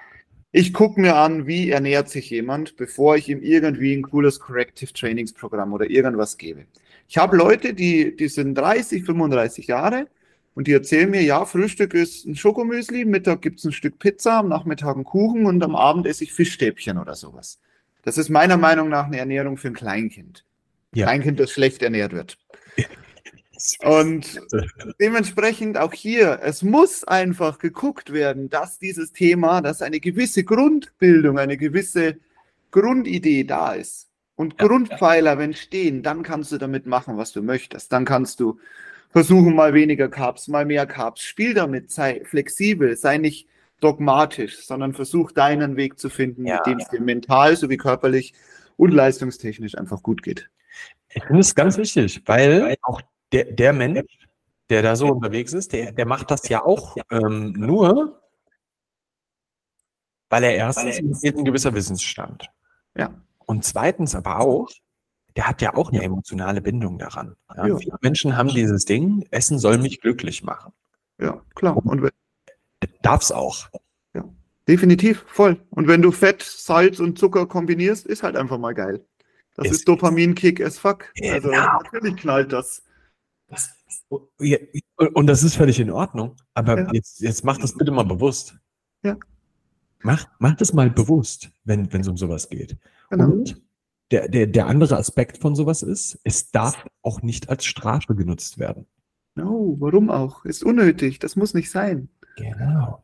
Ich 0.51 0.73
gucke 0.73 0.99
mir 0.99 1.17
an, 1.17 1.45
wie 1.45 1.69
ernährt 1.69 2.10
sich 2.10 2.32
jemand, 2.32 2.75
bevor 2.75 3.17
ich 3.17 3.30
ihm 3.30 3.43
irgendwie 3.43 3.93
ein 3.93 4.01
cooles 4.01 4.39
Corrective 4.39 4.91
Trainingsprogramm 4.91 5.73
oder 5.73 5.91
irgendwas 5.91 6.39
gebe. 6.39 6.65
Ich 7.08 7.19
habe 7.19 7.38
Leute, 7.38 7.75
die, 7.75 8.15
die 8.15 8.30
sind 8.30 8.56
30, 8.56 9.06
35 9.06 9.67
Jahre 9.67 10.08
und 10.53 10.67
die 10.67 10.73
erzählen 10.73 11.09
mir, 11.09 11.21
ja, 11.21 11.45
Frühstück 11.45 11.93
ist 11.93 12.25
ein 12.25 12.35
Schokomüsli, 12.35 13.05
Mittag 13.05 13.41
gibt's 13.41 13.63
ein 13.63 13.71
Stück 13.71 13.99
Pizza, 13.99 14.39
am 14.39 14.49
Nachmittag 14.49 14.97
ein 14.97 15.03
Kuchen 15.03 15.45
und 15.45 15.63
am 15.63 15.75
Abend 15.75 16.05
esse 16.05 16.23
ich 16.23 16.33
Fischstäbchen 16.33 16.97
oder 16.97 17.15
sowas. 17.15 17.59
Das 18.03 18.17
ist 18.17 18.29
meiner 18.29 18.57
Meinung 18.57 18.89
nach 18.89 19.05
eine 19.05 19.19
Ernährung 19.19 19.57
für 19.57 19.69
ein 19.69 19.73
Kleinkind. 19.73 20.43
Ja. 20.93 21.05
Kleinkind, 21.05 21.39
das 21.39 21.51
schlecht 21.51 21.81
ernährt 21.83 22.13
wird. 22.13 22.37
Und 23.83 24.41
dementsprechend 24.99 25.77
auch 25.77 25.93
hier, 25.93 26.39
es 26.41 26.63
muss 26.63 27.03
einfach 27.03 27.59
geguckt 27.59 28.11
werden, 28.11 28.49
dass 28.49 28.79
dieses 28.79 29.13
Thema, 29.13 29.61
dass 29.61 29.83
eine 29.83 29.99
gewisse 29.99 30.43
Grundbildung, 30.43 31.37
eine 31.37 31.57
gewisse 31.57 32.17
Grundidee 32.71 33.43
da 33.43 33.73
ist. 33.73 34.09
Und 34.35 34.59
Ja. 34.59 34.67
Grundpfeiler, 34.67 35.37
wenn 35.37 35.53
stehen, 35.53 36.01
dann 36.01 36.23
kannst 36.23 36.51
du 36.51 36.57
damit 36.57 36.87
machen, 36.87 37.17
was 37.17 37.33
du 37.33 37.43
möchtest. 37.43 37.91
Dann 37.91 38.03
kannst 38.03 38.39
du 38.39 38.59
versuchen, 39.12 39.56
mal 39.56 39.74
weniger 39.74 40.10
Carbs, 40.10 40.47
mal 40.47 40.65
mehr 40.65 40.86
Carbs. 40.86 41.21
Spiel 41.21 41.54
damit, 41.54 41.91
sei 41.91 42.24
flexibel, 42.26 42.95
sei 42.95 43.17
nicht 43.17 43.47
dogmatisch, 43.82 44.65
sondern 44.65 44.93
versuch 44.93 45.32
deinen 45.32 45.76
Weg 45.76 46.00
zu 46.00 46.10
finden, 46.10 46.45
Ja. 46.45 46.58
mit 46.58 46.65
dem 46.67 46.80
es 46.80 46.89
dir 46.89 47.02
mental 47.02 47.56
sowie 47.56 47.78
körperlich 47.78 48.34
und 48.78 48.91
leistungstechnisch 48.91 49.78
einfach 49.78 50.02
gut 50.04 50.24
geht. 50.24 50.50
Ich 51.10 51.24
finde 51.24 51.41
es 51.41 51.54
ganz 51.54 51.78
wichtig, 51.78 52.21
weil 52.26 52.76
auch 52.84 53.02
der, 53.32 53.45
der 53.45 53.74
Mensch, 53.74 54.06
der 54.69 54.82
da 54.82 54.95
so 54.95 55.08
unterwegs 55.08 55.54
ist, 55.54 55.74
der, 55.74 55.91
der 55.91 56.06
macht 56.06 56.32
das 56.32 56.47
ja 56.47 56.63
auch 56.63 56.95
ähm, 57.10 57.54
nur, 57.54 58.21
weil 60.30 60.43
er 60.43 60.56
erstens 60.56 61.00
ist 61.00 61.38
ein 61.38 61.43
gewisser 61.43 61.74
Wissensstand. 61.74 62.50
Ja. 62.95 63.13
Und 63.45 63.65
zweitens 63.65 64.15
aber 64.15 64.39
auch, 64.39 64.69
der 65.35 65.47
hat 65.47 65.61
ja 65.61 65.75
auch 65.75 65.91
eine 65.91 66.01
emotionale 66.03 66.61
Bindung 66.61 66.97
daran. 66.99 67.35
Ja, 67.55 67.67
Ja. 67.67 67.77
Viele 67.77 67.97
Menschen 68.01 68.37
haben 68.37 68.49
dieses 68.49 68.85
Ding, 68.85 69.25
Essen 69.31 69.59
soll 69.59 69.77
mich 69.77 70.01
glücklich 70.01 70.43
machen. 70.43 70.73
Ja, 71.19 71.41
klar. 71.55 71.77
Und 71.77 72.01
wenn, 72.01 72.11
Darf 73.03 73.21
es 73.21 73.31
auch. 73.31 73.69
Definitiv, 74.67 75.25
voll. 75.27 75.59
Und 75.71 75.87
wenn 75.87 76.01
du 76.03 76.11
Fett, 76.11 76.43
Salz 76.43 76.99
und 76.99 77.17
Zucker 77.17 77.47
kombinierst, 77.47 78.05
ist 78.05 78.21
halt 78.21 78.35
einfach 78.35 78.59
mal 78.59 78.73
geil. 78.73 79.03
Das 79.55 79.65
Ist- 79.65 79.71
ist 79.73 79.87
Dopamin-Kick 79.87 80.61
as 80.61 80.77
fuck. 80.77 81.11
Also 81.21 81.49
Genau. 81.49 81.79
natürlich 81.81 82.15
knallt 82.17 82.53
das. 82.53 82.83
Das, 83.47 83.69
ja, 84.39 84.57
und 85.15 85.25
das 85.27 85.41
ist 85.43 85.55
völlig 85.55 85.79
in 85.79 85.89
Ordnung. 85.89 86.35
Aber 86.53 86.77
Ja. 86.79 86.89
jetzt, 86.93 87.21
jetzt 87.21 87.43
mach 87.43 87.57
das 87.57 87.75
bitte 87.75 87.91
mal 87.91 88.03
bewusst. 88.03 88.55
Ja. 89.03 89.17
Mach, 90.03 90.25
mach 90.39 90.55
das 90.55 90.73
mal 90.73 90.89
bewusst, 90.91 91.49
wenn 91.63 91.89
es 91.91 92.07
um 92.07 92.15
sowas 92.17 92.47
geht. 92.47 92.77
Genau. 93.09 93.25
Und 93.31 93.61
der, 94.12 94.28
der, 94.28 94.47
der 94.47 94.67
andere 94.67 94.97
Aspekt 94.97 95.38
von 95.38 95.56
sowas 95.56 95.82
ist, 95.84 96.19
es 96.24 96.52
darf 96.52 96.86
auch 97.02 97.21
nicht 97.21 97.50
als 97.50 97.65
Strafe 97.65 98.15
genutzt 98.15 98.60
werden. 98.60 98.86
No, 99.36 99.78
warum 99.80 100.10
auch? 100.10 100.43
Ist 100.45 100.63
unnötig. 100.63 101.19
Das 101.19 101.36
muss 101.36 101.54
nicht 101.54 101.71
sein. 101.71 102.10
Genau. 102.36 103.04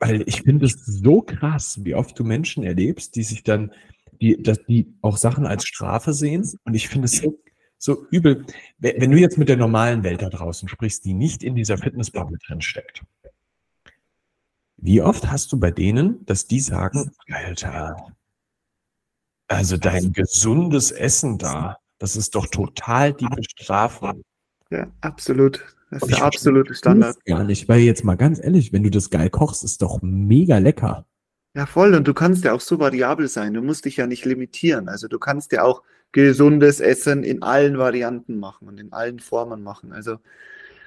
Weil 0.00 0.22
ich 0.26 0.42
finde 0.42 0.66
es 0.66 0.84
so 0.84 1.22
krass, 1.22 1.84
wie 1.84 1.94
oft 1.94 2.18
du 2.18 2.24
Menschen 2.24 2.64
erlebst, 2.64 3.16
die 3.16 3.22
sich 3.22 3.44
dann, 3.44 3.72
die, 4.20 4.42
dass 4.42 4.64
die 4.64 4.92
auch 5.00 5.16
Sachen 5.16 5.46
als 5.46 5.64
Strafe 5.64 6.12
sehen. 6.12 6.50
Und 6.64 6.74
ich 6.74 6.88
finde 6.88 7.06
es 7.06 7.18
so, 7.18 7.38
so 7.78 8.06
übel. 8.10 8.44
Wenn 8.78 9.00
wenn 9.00 9.10
du 9.12 9.18
jetzt 9.18 9.38
mit 9.38 9.48
der 9.48 9.56
normalen 9.56 10.02
Welt 10.02 10.22
da 10.22 10.28
draußen 10.28 10.68
sprichst, 10.68 11.04
die 11.04 11.14
nicht 11.14 11.42
in 11.44 11.54
dieser 11.54 11.78
Fitnessbubble 11.78 12.38
drin 12.46 12.60
steckt. 12.60 13.04
Wie 14.76 15.00
oft 15.00 15.30
hast 15.30 15.52
du 15.52 15.58
bei 15.58 15.70
denen, 15.70 16.24
dass 16.26 16.46
die 16.46 16.60
sagen, 16.60 17.12
Alter, 17.30 17.96
also 19.48 19.76
dein 19.76 20.12
gesundes 20.12 20.90
Essen 20.90 21.38
da, 21.38 21.78
das 21.98 22.16
ist 22.16 22.34
doch 22.34 22.46
total 22.46 23.12
die 23.12 23.28
Bestrafung. 23.28 24.22
Ja, 24.70 24.86
absolut. 25.00 25.64
Das 25.90 26.02
ist 26.02 26.16
der 26.16 26.24
absolute 26.24 26.74
Standard. 26.74 27.16
Gar 27.24 27.44
nicht, 27.44 27.68
weil 27.68 27.80
jetzt 27.80 28.04
mal 28.04 28.16
ganz 28.16 28.42
ehrlich, 28.42 28.72
wenn 28.72 28.82
du 28.82 28.90
das 28.90 29.10
geil 29.10 29.30
kochst, 29.30 29.62
ist 29.62 29.82
doch 29.82 30.00
mega 30.02 30.58
lecker. 30.58 31.06
Ja, 31.54 31.64
voll. 31.64 31.94
Und 31.94 32.06
du 32.06 32.12
kannst 32.12 32.44
ja 32.44 32.52
auch 32.52 32.60
so 32.60 32.78
variabel 32.78 33.28
sein. 33.28 33.54
Du 33.54 33.62
musst 33.62 33.84
dich 33.84 33.96
ja 33.96 34.06
nicht 34.06 34.24
limitieren. 34.24 34.88
Also 34.88 35.08
du 35.08 35.18
kannst 35.18 35.52
ja 35.52 35.62
auch 35.62 35.82
gesundes 36.12 36.80
Essen 36.80 37.24
in 37.24 37.42
allen 37.42 37.78
Varianten 37.78 38.38
machen 38.38 38.68
und 38.68 38.80
in 38.80 38.92
allen 38.92 39.20
Formen 39.20 39.62
machen. 39.62 39.92
Also 39.92 40.18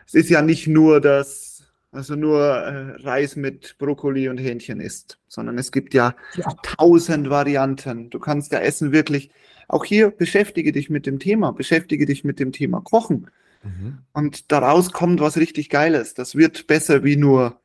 es 0.06 0.13
ist 0.13 0.30
ja 0.30 0.41
nicht 0.41 0.67
nur 0.67 1.02
das, 1.02 1.59
also 1.91 2.15
nur 2.15 2.39
äh, 2.39 3.02
Reis 3.02 3.36
mit 3.36 3.75
Brokkoli 3.78 4.30
und 4.30 4.38
Hähnchen 4.38 4.80
isst, 4.80 5.19
sondern 5.28 5.58
es 5.58 5.71
gibt 5.71 5.93
ja 5.93 6.15
Ja. 6.36 6.45
tausend 6.63 7.30
Varianten. 7.30 8.10
Du 8.10 8.19
kannst 8.19 8.52
ja 8.52 8.60
Essen 8.60 8.91
wirklich, 8.91 9.32
auch 9.67 9.86
hier 9.86 10.12
beschäftige 10.12 10.71
dich 10.71 10.89
mit 10.89 11.06
dem 11.06 11.19
Thema, 11.19 11.52
beschäftige 11.52 12.06
dich 12.06 12.23
mit 12.23 12.39
dem 12.39 12.52
Thema 12.52 12.82
Kochen. 12.82 13.30
Und 14.13 14.52
daraus 14.52 14.91
kommt 14.91 15.19
was 15.19 15.38
richtig 15.38 15.69
Geiles. 15.69 16.13
Das 16.13 16.36
wird 16.36 16.67
besser 16.67 17.04
wie 17.04 17.17
nur 17.17 17.60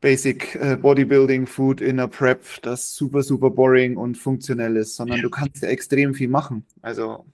Basic 0.00 0.54
äh, 0.56 0.76
Bodybuilding 0.76 1.46
Food 1.46 1.80
in 1.80 1.98
a 1.98 2.06
Prep, 2.06 2.44
das 2.62 2.94
super, 2.94 3.22
super 3.22 3.50
boring 3.50 3.96
und 3.96 4.16
funktionell 4.18 4.76
ist, 4.76 4.96
sondern 4.96 5.22
du 5.22 5.30
kannst 5.30 5.62
ja 5.62 5.68
extrem 5.70 6.12
viel 6.14 6.28
machen. 6.28 6.64
Also 6.82 7.24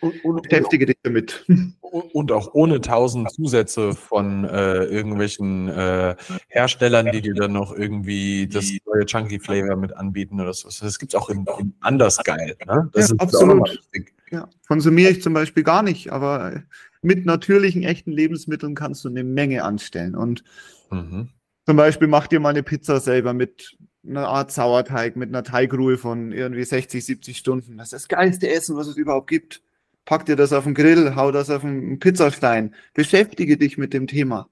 Und, 0.00 0.24
und, 0.24 0.42
beschäftige 0.42 0.86
dich 0.86 0.96
damit. 1.02 1.44
und 1.80 2.32
auch 2.32 2.54
ohne 2.54 2.80
tausend 2.80 3.30
Zusätze 3.32 3.94
von 3.94 4.44
äh, 4.44 4.84
irgendwelchen 4.84 5.68
äh, 5.68 6.16
Herstellern, 6.48 7.10
die 7.10 7.20
dir 7.20 7.34
dann 7.34 7.52
noch 7.52 7.72
irgendwie 7.74 8.46
das 8.46 8.70
neue 8.86 9.06
Chunky 9.06 9.40
Flavor 9.40 9.76
mit 9.76 9.96
anbieten 9.96 10.40
oder 10.40 10.52
so. 10.52 10.68
Das 10.68 10.98
gibt's 10.98 11.14
auch 11.14 11.30
in, 11.30 11.44
in 11.58 11.74
anders 11.80 12.18
geil. 12.22 12.56
Ne? 12.66 12.90
Das 12.92 13.08
Ja, 13.08 13.14
ist 13.14 13.20
absolut. 13.20 13.80
Ja, 14.30 14.48
konsumiere 14.66 15.10
ich 15.10 15.22
zum 15.22 15.32
Beispiel 15.32 15.62
gar 15.62 15.82
nicht, 15.82 16.12
aber 16.12 16.62
mit 17.00 17.24
natürlichen, 17.24 17.82
echten 17.82 18.12
Lebensmitteln 18.12 18.74
kannst 18.74 19.04
du 19.04 19.08
eine 19.08 19.24
Menge 19.24 19.64
anstellen. 19.64 20.14
Und 20.14 20.44
Mhm. 20.90 21.28
zum 21.66 21.76
Beispiel 21.76 22.08
mach 22.08 22.26
dir 22.26 22.40
mal 22.40 22.50
eine 22.50 22.62
Pizza 22.62 23.00
selber 23.00 23.32
mit 23.34 23.76
einer 24.06 24.28
Art 24.28 24.52
Sauerteig, 24.52 25.16
mit 25.16 25.28
einer 25.28 25.42
Teigruhe 25.42 25.98
von 25.98 26.32
irgendwie 26.32 26.64
60, 26.64 27.04
70 27.04 27.36
Stunden. 27.36 27.76
Das 27.76 27.88
ist 27.88 27.92
das 27.92 28.08
geilste 28.08 28.48
Essen, 28.48 28.76
was 28.76 28.86
es 28.86 28.96
überhaupt 28.96 29.28
gibt. 29.28 29.62
Pack 30.08 30.24
dir 30.24 30.36
das 30.36 30.54
auf 30.54 30.64
den 30.64 30.72
Grill, 30.72 31.16
hau 31.16 31.30
das 31.32 31.50
auf 31.50 31.62
einen 31.62 31.98
Pizzastein. 31.98 32.74
Beschäftige 32.94 33.58
dich 33.58 33.76
mit 33.76 33.92
dem 33.92 34.06
Thema. 34.06 34.48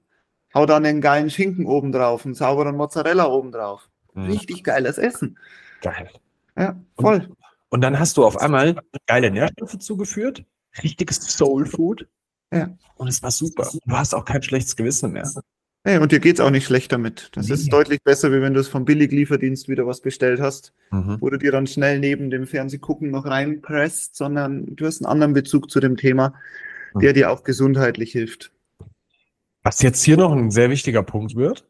Hau 0.53 0.67
dann 0.67 0.85
einen 0.85 1.01
geilen 1.01 1.31
Schinken 1.31 1.65
oben 1.65 1.91
drauf, 1.91 2.25
einen 2.25 2.35
sauberen 2.35 2.75
Mozzarella 2.75 3.25
oben 3.25 3.51
drauf. 3.51 3.89
Mhm. 4.13 4.25
Richtig 4.25 4.63
geiles 4.63 4.99
Essen. 4.99 5.39
Geil. 5.81 6.11
Ja, 6.55 6.79
voll. 6.99 7.27
Und 7.69 7.81
dann 7.81 7.97
hast 7.97 8.17
du 8.17 8.23
auf 8.23 8.37
einmal 8.37 8.75
geile 9.07 9.31
Nährstoffe 9.31 9.79
zugeführt, 9.79 10.45
richtiges 10.83 11.15
Soul 11.15 11.65
Food. 11.65 12.07
Ja. 12.53 12.69
Und 12.93 13.07
es 13.07 13.23
war 13.23 13.31
super. 13.31 13.67
Du 13.83 13.97
hast 13.97 14.13
auch 14.13 14.25
kein 14.25 14.43
schlechtes 14.43 14.75
Gewissen 14.75 15.11
mehr. 15.11 15.27
Hey, 15.83 15.99
und 15.99 16.11
dir 16.11 16.19
geht's 16.19 16.39
auch 16.39 16.49
nicht 16.49 16.65
schlecht 16.65 16.91
damit. 16.91 17.29
Das 17.33 17.47
Nee. 17.47 17.53
ist 17.53 17.71
deutlich 17.71 18.03
besser, 18.03 18.31
wie 18.31 18.41
wenn 18.41 18.53
du 18.53 18.59
es 18.59 18.67
vom 18.67 18.83
Billiglieferdienst 18.83 19.69
wieder 19.69 19.87
was 19.87 20.01
bestellt 20.01 20.41
hast, 20.41 20.73
Mhm. 20.91 21.17
wo 21.21 21.29
du 21.29 21.37
dir 21.37 21.51
dann 21.51 21.65
schnell 21.67 21.99
neben 21.99 22.29
dem 22.29 22.45
Fernsehgucken 22.45 23.09
noch 23.09 23.25
reinpresst, 23.25 24.15
sondern 24.15 24.75
du 24.75 24.85
hast 24.85 25.01
einen 25.01 25.09
anderen 25.11 25.33
Bezug 25.33 25.69
zu 25.71 25.79
dem 25.79 25.95
Thema, 25.95 26.33
der 26.95 27.13
dir 27.13 27.31
auch 27.31 27.43
gesundheitlich 27.43 28.11
hilft. 28.11 28.51
Was 29.63 29.81
jetzt 29.81 30.03
hier 30.03 30.17
noch 30.17 30.31
ein 30.33 30.51
sehr 30.51 30.69
wichtiger 30.69 31.03
Punkt 31.03 31.35
wird. 31.35 31.65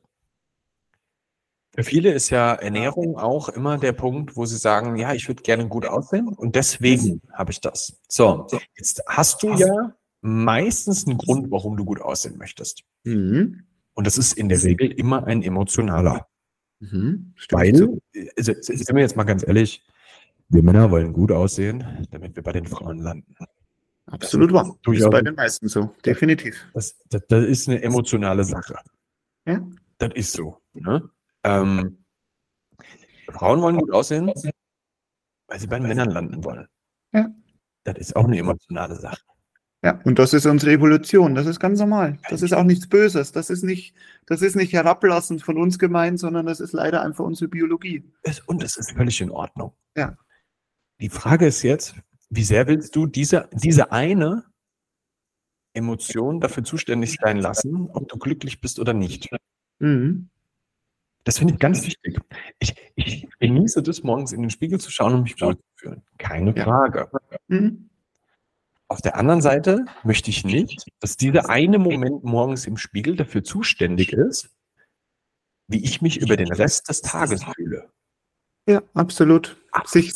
Für 1.76 1.84
viele 1.84 2.12
ist 2.12 2.32
ja 2.32 2.54
Ernährung 2.56 3.17
auch 3.20 3.50
immer 3.50 3.78
der 3.78 3.91
Punkt, 3.91 4.36
wo 4.36 4.46
sie 4.48 4.58
sagen, 4.58 4.96
ja, 4.96 5.13
ich 5.13 5.28
würde 5.28 5.43
gerne 5.43 5.67
gut 5.67 5.86
aussehen 5.86 6.28
und 6.30 6.56
deswegen 6.56 7.22
habe 7.34 7.52
ich 7.52 7.62
das. 7.62 8.00
So, 8.08 8.48
jetzt 8.76 9.04
hast 9.08 9.43
du 9.43 9.54
ja 9.54 9.93
meistens 10.22 11.06
einen 11.06 11.20
Grund, 11.20 11.52
warum 11.52 11.78
du 11.78 11.86
gut 11.86 12.02
aussehen 12.02 12.38
möchtest. 12.39 12.82
Mhm. 13.04 13.63
Und 13.98 14.06
das 14.06 14.20
ist 14.20 14.34
in 14.34 14.48
der 14.48 14.62
Regel 14.62 14.92
immer 14.92 15.26
ein 15.26 15.42
emotionaler. 15.42 16.28
Mhm. 16.80 17.34
Weil, 17.50 18.00
also, 18.38 18.54
sind 18.62 18.94
wir 18.94 19.02
jetzt 19.02 19.16
mal 19.16 19.24
ganz 19.24 19.46
ehrlich, 19.46 19.84
wir 20.50 20.62
Männer 20.62 20.92
wollen 20.92 21.14
gut 21.14 21.32
aussehen, 21.32 22.08
damit 22.12 22.36
wir 22.36 22.44
bei 22.44 22.52
den 22.52 22.68
Frauen 22.68 23.00
landen. 23.00 23.34
Absolut 24.06 24.54
wahr. 24.54 24.78
Das 24.84 24.98
ist 24.98 25.10
bei 25.10 25.22
den 25.22 25.34
meisten 25.34 25.68
so. 25.68 25.96
Definitiv. 26.06 26.68
Das, 26.76 26.96
das, 27.10 27.24
das 27.28 27.46
ist 27.46 27.68
eine 27.68 27.82
emotionale 27.82 28.44
Sache. 28.44 28.76
Ja. 29.48 29.68
Das 29.98 30.12
ist 30.14 30.34
so. 30.34 30.62
Ne? 30.74 31.10
Ähm, 31.44 32.06
Frauen 33.32 33.64
wollen 33.64 33.78
gut 33.78 33.92
aussehen, 33.92 34.32
weil 35.48 35.60
sie 35.60 35.66
bei 35.66 35.80
den 35.80 35.88
Männern 35.88 36.12
landen 36.12 36.44
wollen. 36.44 36.68
Ja. 37.14 37.32
Das 37.84 37.98
ist 37.98 38.16
auch 38.16 38.26
eine 38.26 38.38
emotionale 38.38 38.96
Sache. 38.96 39.24
Ja, 39.88 40.02
und 40.04 40.19
das 40.19 40.34
ist 40.34 40.45
unsere 40.45 40.73
Evolution. 40.73 41.34
Das 41.34 41.45
ist 41.45 41.62
ganz 41.62 41.80
normal. 41.80 42.19
Das 42.30 42.41
ist 42.41 42.52
auch 42.54 42.65
nichts 42.65 42.88
Böses. 42.88 43.32
Das 43.32 43.50
ist 43.50 43.63
nicht, 43.63 43.93
das 44.26 44.41
ist 44.41 44.58
nicht 44.58 44.73
herablassend 44.73 45.41
von 45.41 45.58
uns 45.58 45.80
gemeint, 45.80 46.19
sondern 46.19 46.45
das 46.45 46.60
ist 46.60 46.73
leider 46.73 47.02
einfach 47.04 47.23
unsere 47.23 47.47
Biologie. 47.47 48.04
Und 48.47 48.62
es 48.63 48.76
ist 48.76 48.91
völlig 48.91 49.21
in 49.21 49.32
Ordnung. 49.32 49.71
Ja. 49.95 50.17
Die 51.00 51.08
Frage 51.08 51.47
ist 51.47 51.63
jetzt, 51.63 51.95
wie 52.30 52.43
sehr 52.43 52.67
willst 52.67 52.97
du 52.97 53.06
diese, 53.06 53.47
diese 53.54 53.93
eine 53.93 54.43
Emotion 55.73 56.41
dafür 56.41 56.65
zuständig 56.65 57.15
sein 57.21 57.38
lassen, 57.38 57.89
ob 57.93 58.10
du 58.10 58.17
glücklich 58.17 58.60
bist 58.60 58.80
oder 58.80 58.91
nicht? 58.91 59.30
Mhm. 59.80 60.28
Das 61.23 61.38
finde 61.38 61.54
ich 61.54 61.60
ganz 61.62 61.86
wichtig. 61.86 62.19
Ich, 62.60 62.76
ich 62.95 63.30
genieße 63.39 63.82
das, 63.84 64.04
morgens 64.04 64.34
in 64.34 64.41
den 64.41 64.50
Spiegel 64.50 64.82
zu 64.82 64.91
schauen 64.91 65.13
und 65.13 65.23
mich 65.23 65.39
wohlzufühlen. 65.41 66.02
Keine 66.17 66.54
Ja. 66.58 66.65
Frage. 66.65 67.10
Mhm. 67.47 67.87
Auf 68.89 69.02
der 69.02 69.17
anderen 69.17 69.41
Seite 69.41 69.86
möchte 70.04 70.30
ich 70.30 70.45
nicht, 70.45 70.88
dass 71.02 71.17
dieser 71.17 71.50
eine 71.50 71.78
Moment 71.78 72.23
morgens 72.23 72.65
im 72.65 72.78
Spiegel 72.78 73.17
dafür 73.17 73.43
zuständig 73.43 74.13
ist, 74.13 74.50
wie 75.67 75.84
ich 75.84 76.02
mich 76.02 76.21
über 76.21 76.38
den 76.38 76.52
Rest 76.52 76.88
des 76.88 77.02
Tages 77.02 77.43
fühle. 77.56 77.89
Ja, 78.67 78.82
absolut. 78.93 79.58
Sich, 79.86 80.13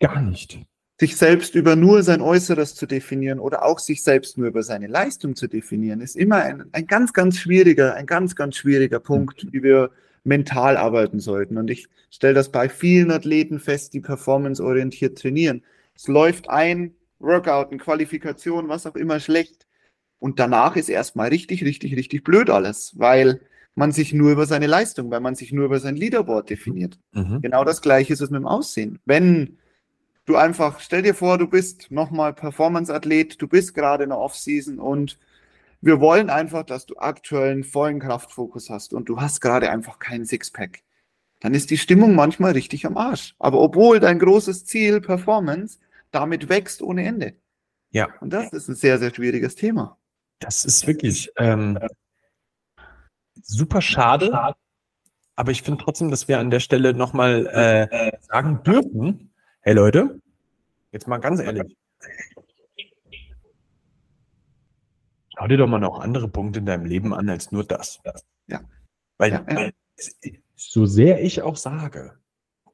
Gar 0.00 0.22
nicht. 0.22 0.58
sich 0.98 1.16
selbst 1.16 1.54
über 1.54 1.76
nur 1.76 2.02
sein 2.02 2.22
Äußeres 2.22 2.74
zu 2.74 2.86
definieren 2.86 3.38
oder 3.38 3.64
auch 3.64 3.78
sich 3.78 4.02
selbst 4.02 4.38
nur 4.38 4.48
über 4.48 4.62
seine 4.62 4.86
Leistung 4.86 5.36
zu 5.36 5.46
definieren, 5.46 6.00
ist 6.00 6.16
immer 6.16 6.36
ein, 6.36 6.64
ein 6.72 6.86
ganz, 6.86 7.12
ganz 7.12 7.38
schwieriger, 7.38 7.94
ein 7.94 8.06
ganz, 8.06 8.34
ganz 8.34 8.56
schwieriger 8.56 9.00
Punkt, 9.00 9.46
wie 9.52 9.62
wir 9.62 9.90
mental 10.24 10.78
arbeiten 10.78 11.20
sollten. 11.20 11.58
Und 11.58 11.70
ich 11.70 11.88
stelle 12.10 12.34
das 12.34 12.50
bei 12.50 12.70
vielen 12.70 13.10
Athleten 13.10 13.60
fest, 13.60 13.92
die 13.92 14.00
performanceorientiert 14.00 15.18
trainieren. 15.18 15.62
Es 15.94 16.08
läuft 16.08 16.48
ein 16.48 16.94
Workout, 17.18 17.70
eine 17.70 17.78
Qualifikation, 17.78 18.68
was 18.68 18.86
auch 18.86 18.96
immer 18.96 19.20
schlecht. 19.20 19.66
Und 20.18 20.38
danach 20.38 20.76
ist 20.76 20.88
erstmal 20.88 21.28
richtig, 21.28 21.64
richtig, 21.64 21.96
richtig 21.96 22.24
blöd 22.24 22.50
alles, 22.50 22.92
weil 22.96 23.40
man 23.74 23.92
sich 23.92 24.12
nur 24.12 24.32
über 24.32 24.46
seine 24.46 24.66
Leistung, 24.66 25.10
weil 25.10 25.20
man 25.20 25.34
sich 25.34 25.52
nur 25.52 25.66
über 25.66 25.80
sein 25.80 25.96
Leaderboard 25.96 26.48
definiert. 26.50 26.98
Mhm. 27.12 27.40
Genau 27.42 27.64
das 27.64 27.82
gleiche 27.82 28.12
ist 28.12 28.20
es 28.20 28.30
mit 28.30 28.40
dem 28.40 28.46
Aussehen. 28.46 29.00
Wenn 29.04 29.58
du 30.26 30.36
einfach, 30.36 30.80
stell 30.80 31.02
dir 31.02 31.14
vor, 31.14 31.38
du 31.38 31.48
bist 31.48 31.90
nochmal 31.90 32.32
Performance-Athlet, 32.32 33.40
du 33.40 33.48
bist 33.48 33.74
gerade 33.74 34.04
in 34.04 34.10
der 34.10 34.18
Offseason 34.18 34.78
und 34.78 35.18
wir 35.80 36.00
wollen 36.00 36.30
einfach, 36.30 36.64
dass 36.64 36.86
du 36.86 36.96
aktuell 36.96 37.52
einen 37.52 37.64
vollen 37.64 38.00
Kraftfokus 38.00 38.70
hast 38.70 38.94
und 38.94 39.08
du 39.08 39.20
hast 39.20 39.40
gerade 39.40 39.70
einfach 39.70 39.98
keinen 39.98 40.24
Sixpack. 40.24 40.80
Dann 41.40 41.52
ist 41.52 41.70
die 41.70 41.76
Stimmung 41.76 42.14
manchmal 42.14 42.52
richtig 42.52 42.86
am 42.86 42.96
Arsch. 42.96 43.34
Aber 43.38 43.60
obwohl 43.60 44.00
dein 44.00 44.18
großes 44.18 44.64
Ziel 44.64 45.02
Performance 45.02 45.78
damit 46.14 46.48
wächst 46.48 46.82
ohne 46.82 47.04
Ende. 47.04 47.34
Ja. 47.90 48.08
Und 48.20 48.32
das 48.32 48.52
ist 48.52 48.68
ein 48.68 48.74
sehr, 48.74 48.98
sehr 48.98 49.14
schwieriges 49.14 49.54
Thema. 49.54 49.98
Das 50.40 50.64
ist 50.64 50.86
wirklich 50.86 51.30
ähm, 51.36 51.78
super 53.42 53.80
schade. 53.80 54.54
Aber 55.36 55.50
ich 55.50 55.62
finde 55.62 55.82
trotzdem, 55.82 56.10
dass 56.10 56.28
wir 56.28 56.38
an 56.38 56.50
der 56.50 56.60
Stelle 56.60 56.94
nochmal 56.94 57.46
äh, 57.46 58.12
sagen 58.20 58.62
dürfen, 58.62 59.32
hey 59.60 59.74
Leute, 59.74 60.20
jetzt 60.92 61.08
mal 61.08 61.18
ganz 61.18 61.40
ehrlich, 61.40 61.76
schau 65.36 65.48
dir 65.48 65.56
doch 65.56 65.66
mal 65.66 65.80
noch 65.80 65.98
andere 65.98 66.28
Punkte 66.28 66.60
in 66.60 66.66
deinem 66.66 66.84
Leben 66.84 67.12
an 67.12 67.28
als 67.28 67.50
nur 67.50 67.64
das. 67.64 68.00
Ja. 68.46 68.60
Weil, 69.18 69.32
Ja, 69.32 69.66
ja. 69.66 69.70
so 70.54 70.86
sehr 70.86 71.22
ich 71.22 71.42
auch 71.42 71.56
sage, 71.56 72.18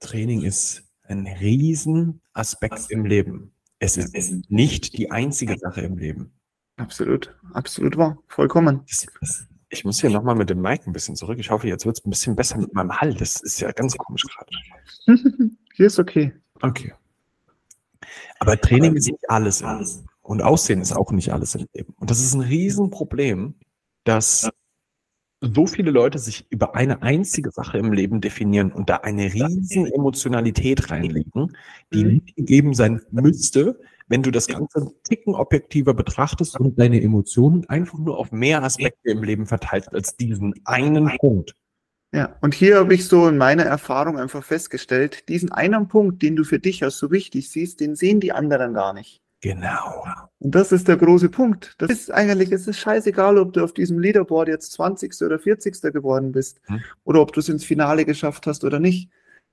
Training 0.01 0.43
ist 0.43 0.90
ein 1.11 1.27
riesen 1.27 2.21
Aspekt 2.33 2.87
im 2.91 3.05
Leben. 3.05 3.53
Es 3.79 3.97
ist 3.97 4.51
nicht 4.51 4.97
die 4.97 5.11
einzige 5.11 5.59
Sache 5.59 5.81
im 5.81 5.99
Leben. 5.99 6.33
Absolut, 6.77 7.35
absolut 7.53 7.97
wahr. 7.97 8.19
Vollkommen. 8.29 8.83
Das, 8.89 9.07
das, 9.21 9.47
ich 9.69 9.85
muss 9.85 10.01
hier 10.01 10.11
nochmal 10.11 10.35
mit 10.35 10.51
dem 10.51 10.61
Mic 10.61 10.87
ein 10.87 10.93
bisschen 10.93 11.17
zurück. 11.17 11.39
Ich 11.39 11.51
hoffe, 11.51 11.69
jetzt 11.69 11.87
wird 11.87 11.99
es 11.99 12.05
ein 12.05 12.11
bisschen 12.11 12.37
besser 12.37 12.59
mit 12.59 12.75
meinem 12.75 13.01
Hall. 13.01 13.15
Das 13.15 13.41
ist 13.41 13.61
ja 13.61 13.71
ganz 13.73 13.97
komisch 13.97 14.25
gerade. 14.25 14.51
Hier 15.75 15.87
ist 15.87 15.99
okay. 15.99 16.33
Okay. 16.61 16.93
Aber 18.39 18.61
Training 18.61 18.97
ist 18.97 19.07
nicht 19.07 19.29
alles 19.29 19.63
Leben. 19.63 20.07
Und 20.23 20.43
Aussehen 20.43 20.81
ist 20.81 20.93
auch 20.93 21.11
nicht 21.13 21.33
alles 21.33 21.55
im 21.55 21.67
Leben. 21.75 21.95
Und 21.99 22.11
das 22.11 22.21
ist 22.21 22.35
ein 22.35 22.41
Riesenproblem, 22.41 23.55
dass 24.05 24.49
so 25.41 25.67
viele 25.67 25.91
Leute 25.91 26.19
sich 26.19 26.47
über 26.51 26.75
eine 26.75 27.03
einzige 27.03 27.51
Sache 27.51 27.79
im 27.79 27.93
Leben 27.93 28.21
definieren 28.21 28.73
und 28.73 28.91
da 28.91 28.97
eine 28.97 29.33
riesen 29.33 29.87
Emotionalität 29.87 30.91
reinlegen, 30.91 31.57
die 31.93 32.05
Mhm. 32.05 32.13
nicht 32.15 32.37
gegeben 32.37 32.75
sein 32.75 33.01
müsste, 33.11 33.81
wenn 34.09 34.23
du 34.23 34.31
das 34.31 34.49
Ganze 34.49 34.81
einen 34.81 34.91
Ticken 35.05 35.35
objektiver 35.35 35.95
betrachtest 35.95 36.59
und 36.61 36.79
deine 36.79 37.01
Emotionen 37.01 37.67
einfach 37.69 37.99
nur 37.99 38.19
auf 38.19 38.33
mehr 38.33 38.63
Aspekte 38.63 39.11
im 39.11 39.23
Leben 39.23 39.47
verteilst 39.47 39.93
als 39.95 40.17
diesen 40.17 40.55
einen 40.65 41.17
Punkt. 41.19 41.55
Ja, 42.13 42.37
und 42.41 42.55
hier 42.55 42.79
habe 42.79 42.93
ich 42.93 43.07
so 43.07 43.29
in 43.29 43.39
meiner 43.39 43.63
Erfahrung 43.63 44.19
einfach 44.19 44.43
festgestellt, 44.43 45.29
diesen 45.29 45.53
einen 45.53 45.87
Punkt, 45.87 46.23
den 46.23 46.35
du 46.35 46.43
für 46.45 46.59
dich 46.59 46.83
als 46.83 46.99
so 46.99 47.11
wichtig 47.13 47.49
siehst, 47.51 47.79
den 47.81 47.95
sehen 47.95 48.19
die 48.19 48.33
anderen 48.33 48.75
gar 48.75 48.93
nicht. 48.93 49.23
Genau. 49.43 50.05
Und 50.39 50.55
das 50.55 50.71
ist 50.73 50.89
der 50.89 50.97
große 50.97 51.29
Punkt. 51.31 51.75
Das 51.79 51.91
ist 51.91 52.11
eigentlich, 52.11 52.53
es 52.53 52.67
ist 52.67 52.79
scheißegal, 52.79 53.39
ob 53.39 53.53
du 53.55 53.63
auf 53.65 53.73
diesem 53.73 53.99
Leaderboard 53.99 54.49
jetzt 54.49 54.73
20. 54.73 55.23
oder 55.23 55.39
40. 55.39 55.93
geworden 55.93 56.33
bist 56.33 56.61
Hm. 56.67 56.81
oder 57.05 57.21
ob 57.21 57.33
du 57.33 57.41
es 57.41 57.49
ins 57.49 57.65
Finale 57.65 58.05
geschafft 58.05 58.47
hast 58.47 58.65
oder 58.65 58.79
nicht, 58.81 59.11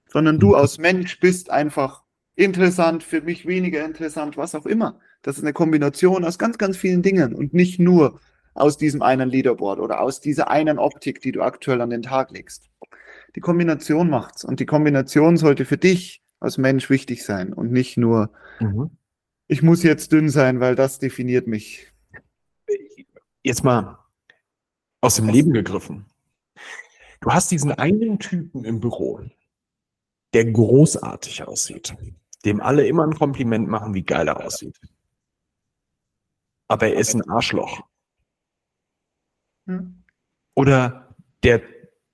sondern 0.10 0.40
du 0.40 0.50
Hm. 0.50 0.56
als 0.56 0.78
Mensch 0.78 1.20
bist 1.20 1.50
einfach 1.50 2.04
interessant, 2.36 3.04
für 3.04 3.22
mich 3.22 3.46
weniger 3.46 3.84
interessant, 3.84 4.38
was 4.38 4.56
auch 4.56 4.66
immer. 4.66 5.00
Das 5.24 5.38
ist 5.38 5.44
eine 5.44 5.54
Kombination 5.54 6.24
aus 6.26 6.38
ganz, 6.38 6.58
ganz 6.58 6.78
vielen 6.78 7.02
Dingen 7.02 7.34
und 7.34 7.54
nicht 7.54 7.80
nur 7.80 8.20
aus 8.54 8.78
diesem 8.78 9.02
einen 9.02 9.30
Leaderboard 9.30 9.80
oder 9.80 10.02
aus 10.02 10.20
dieser 10.20 10.50
einen 10.50 10.80
Optik, 10.80 11.22
die 11.22 11.32
du 11.32 11.42
aktuell 11.42 11.80
an 11.82 11.90
den 11.92 12.02
Tag 12.02 12.32
legst. 12.32 12.70
Die 13.36 13.40
Kombination 13.40 14.10
macht's 14.10 14.44
und 14.44 14.60
die 14.60 14.66
Kombination 14.66 15.38
sollte 15.38 15.64
für 15.66 15.78
dich 15.78 16.22
als 16.40 16.58
Mensch 16.58 16.90
wichtig 16.90 17.24
sein 17.24 17.54
und 17.54 17.72
nicht 17.72 17.98
nur 17.98 18.32
Mhm. 18.60 18.90
Ich 19.48 19.62
muss 19.62 19.84
jetzt 19.84 20.12
dünn 20.12 20.30
sein, 20.30 20.60
weil 20.60 20.76
das 20.76 21.00
definiert 21.00 21.48
mich. 21.48 21.92
jetzt 23.44 23.64
mal 23.64 23.98
aus 25.02 25.16
dem 25.16 25.30
Leben 25.30 25.54
gegriffen. 25.54 26.06
Du 27.22 27.32
hast 27.32 27.50
diesen 27.52 27.72
einen 27.72 28.20
Typen 28.20 28.66
im 28.66 28.80
Büro, 28.80 29.22
der 30.34 30.52
großartig 30.52 31.44
aussieht, 31.44 31.96
dem 32.46 32.62
alle 32.62 32.88
immer 32.88 33.04
ein 33.04 33.16
Kompliment 33.16 33.68
machen, 33.68 33.94
wie 33.94 34.04
geil 34.04 34.28
er 34.28 34.44
aussieht. 34.44 34.80
Aber 36.68 36.88
er 36.88 37.00
ist 37.00 37.14
ein 37.14 37.28
Arschloch. 37.30 37.88
Hm? 39.68 40.04
Oder 40.56 41.16
der 41.44 41.62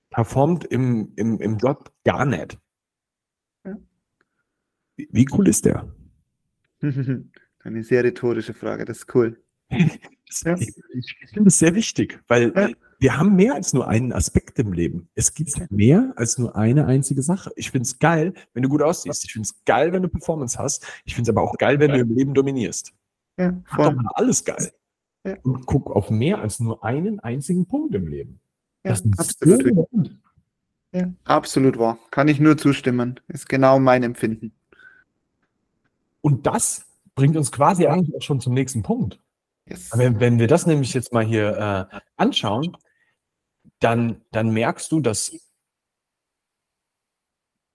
performt 0.10 0.66
im, 0.66 1.14
im, 1.16 1.40
im 1.40 1.58
Job 1.58 1.92
gar 2.04 2.26
nicht. 2.26 2.60
Wie, 4.96 5.10
wie 5.12 5.28
cool 5.32 5.48
ist 5.48 5.66
der? 5.66 5.92
Eine 7.64 7.84
sehr 7.84 8.04
rhetorische 8.04 8.54
Frage, 8.54 8.86
das 8.86 9.00
ist 9.00 9.16
cool. 9.16 9.42
Ja. 10.46 10.56
Ich, 10.58 10.74
finde 11.32 11.50
es 11.50 11.60
sehr 11.60 11.76
wichtig, 11.76 12.20
weil 12.28 12.52
Ja. 12.56 12.70
wir 12.98 13.18
haben 13.18 13.36
mehr 13.36 13.54
als 13.54 13.72
nur 13.74 13.88
einen 13.88 14.12
Aspekt 14.12 14.58
im 14.58 14.74
Leben. 14.74 15.08
Es 15.14 15.36
gibt 15.36 15.70
mehr 15.72 16.12
als 16.16 16.40
nur 16.40 16.56
eine 16.56 16.88
einzige 16.88 17.22
Sache. 17.22 17.52
Ich 17.56 17.70
finde 17.70 17.84
es 17.84 18.00
geil, 18.00 18.34
wenn 18.56 18.64
du 18.64 18.70
gut 18.70 18.82
aussiehst. 18.82 19.26
Ich 19.26 19.34
finde 19.34 19.46
es 19.46 19.64
geil, 19.66 19.94
wenn 19.94 20.02
du 20.02 20.10
Performance 20.10 20.58
hast. 20.58 20.88
Ich 21.06 21.14
finde 21.14 21.30
es 21.30 21.38
aber 21.38 21.44
auch 21.44 21.56
geil, 21.60 21.80
wenn 21.80 21.92
du 21.92 22.00
im 22.00 22.16
Leben 22.16 22.34
dominierst. 22.34 22.94
Ja, 23.38 23.52
Mach 23.70 23.78
doch 23.78 23.94
mal 23.94 24.12
alles 24.16 24.44
geil. 24.44 24.72
Ja. 25.24 25.38
Und 25.44 25.68
guck 25.68 25.96
auf 25.96 26.10
mehr 26.10 26.40
als 26.40 26.60
nur 26.60 26.84
einen 26.84 27.20
einzigen 27.20 27.68
Punkt 27.68 27.94
im 27.94 28.08
Leben. 28.08 28.40
Ja, 28.84 28.92
das 28.92 29.02
ist 29.02 29.20
absolut. 29.20 29.64
So 29.64 29.88
ja, 30.96 31.14
absolut 31.24 31.78
wahr. 31.78 31.98
Kann 32.12 32.28
ich 32.28 32.40
nur 32.40 32.58
zustimmen. 32.58 33.20
Ist 33.28 33.50
genau 33.50 33.80
mein 33.80 34.04
Empfinden. 34.04 34.54
Und 36.24 36.48
das 36.48 36.86
bringt 37.16 37.36
uns 37.36 37.52
quasi 37.52 37.86
eigentlich 37.86 38.16
auch 38.16 38.22
schon 38.22 38.40
zum 38.40 38.54
nächsten 38.54 38.82
Punkt. 38.82 39.20
Yes. 39.68 39.92
Wenn, 39.94 40.20
wenn 40.20 40.40
wir 40.40 40.48
das 40.48 40.66
nämlich 40.66 40.94
jetzt 40.94 41.14
mal 41.14 41.24
hier 41.24 41.90
äh, 41.92 42.00
anschauen, 42.16 42.76
dann, 43.80 44.22
dann 44.32 44.52
merkst 44.52 44.92
du, 44.92 45.02
dass 45.02 45.38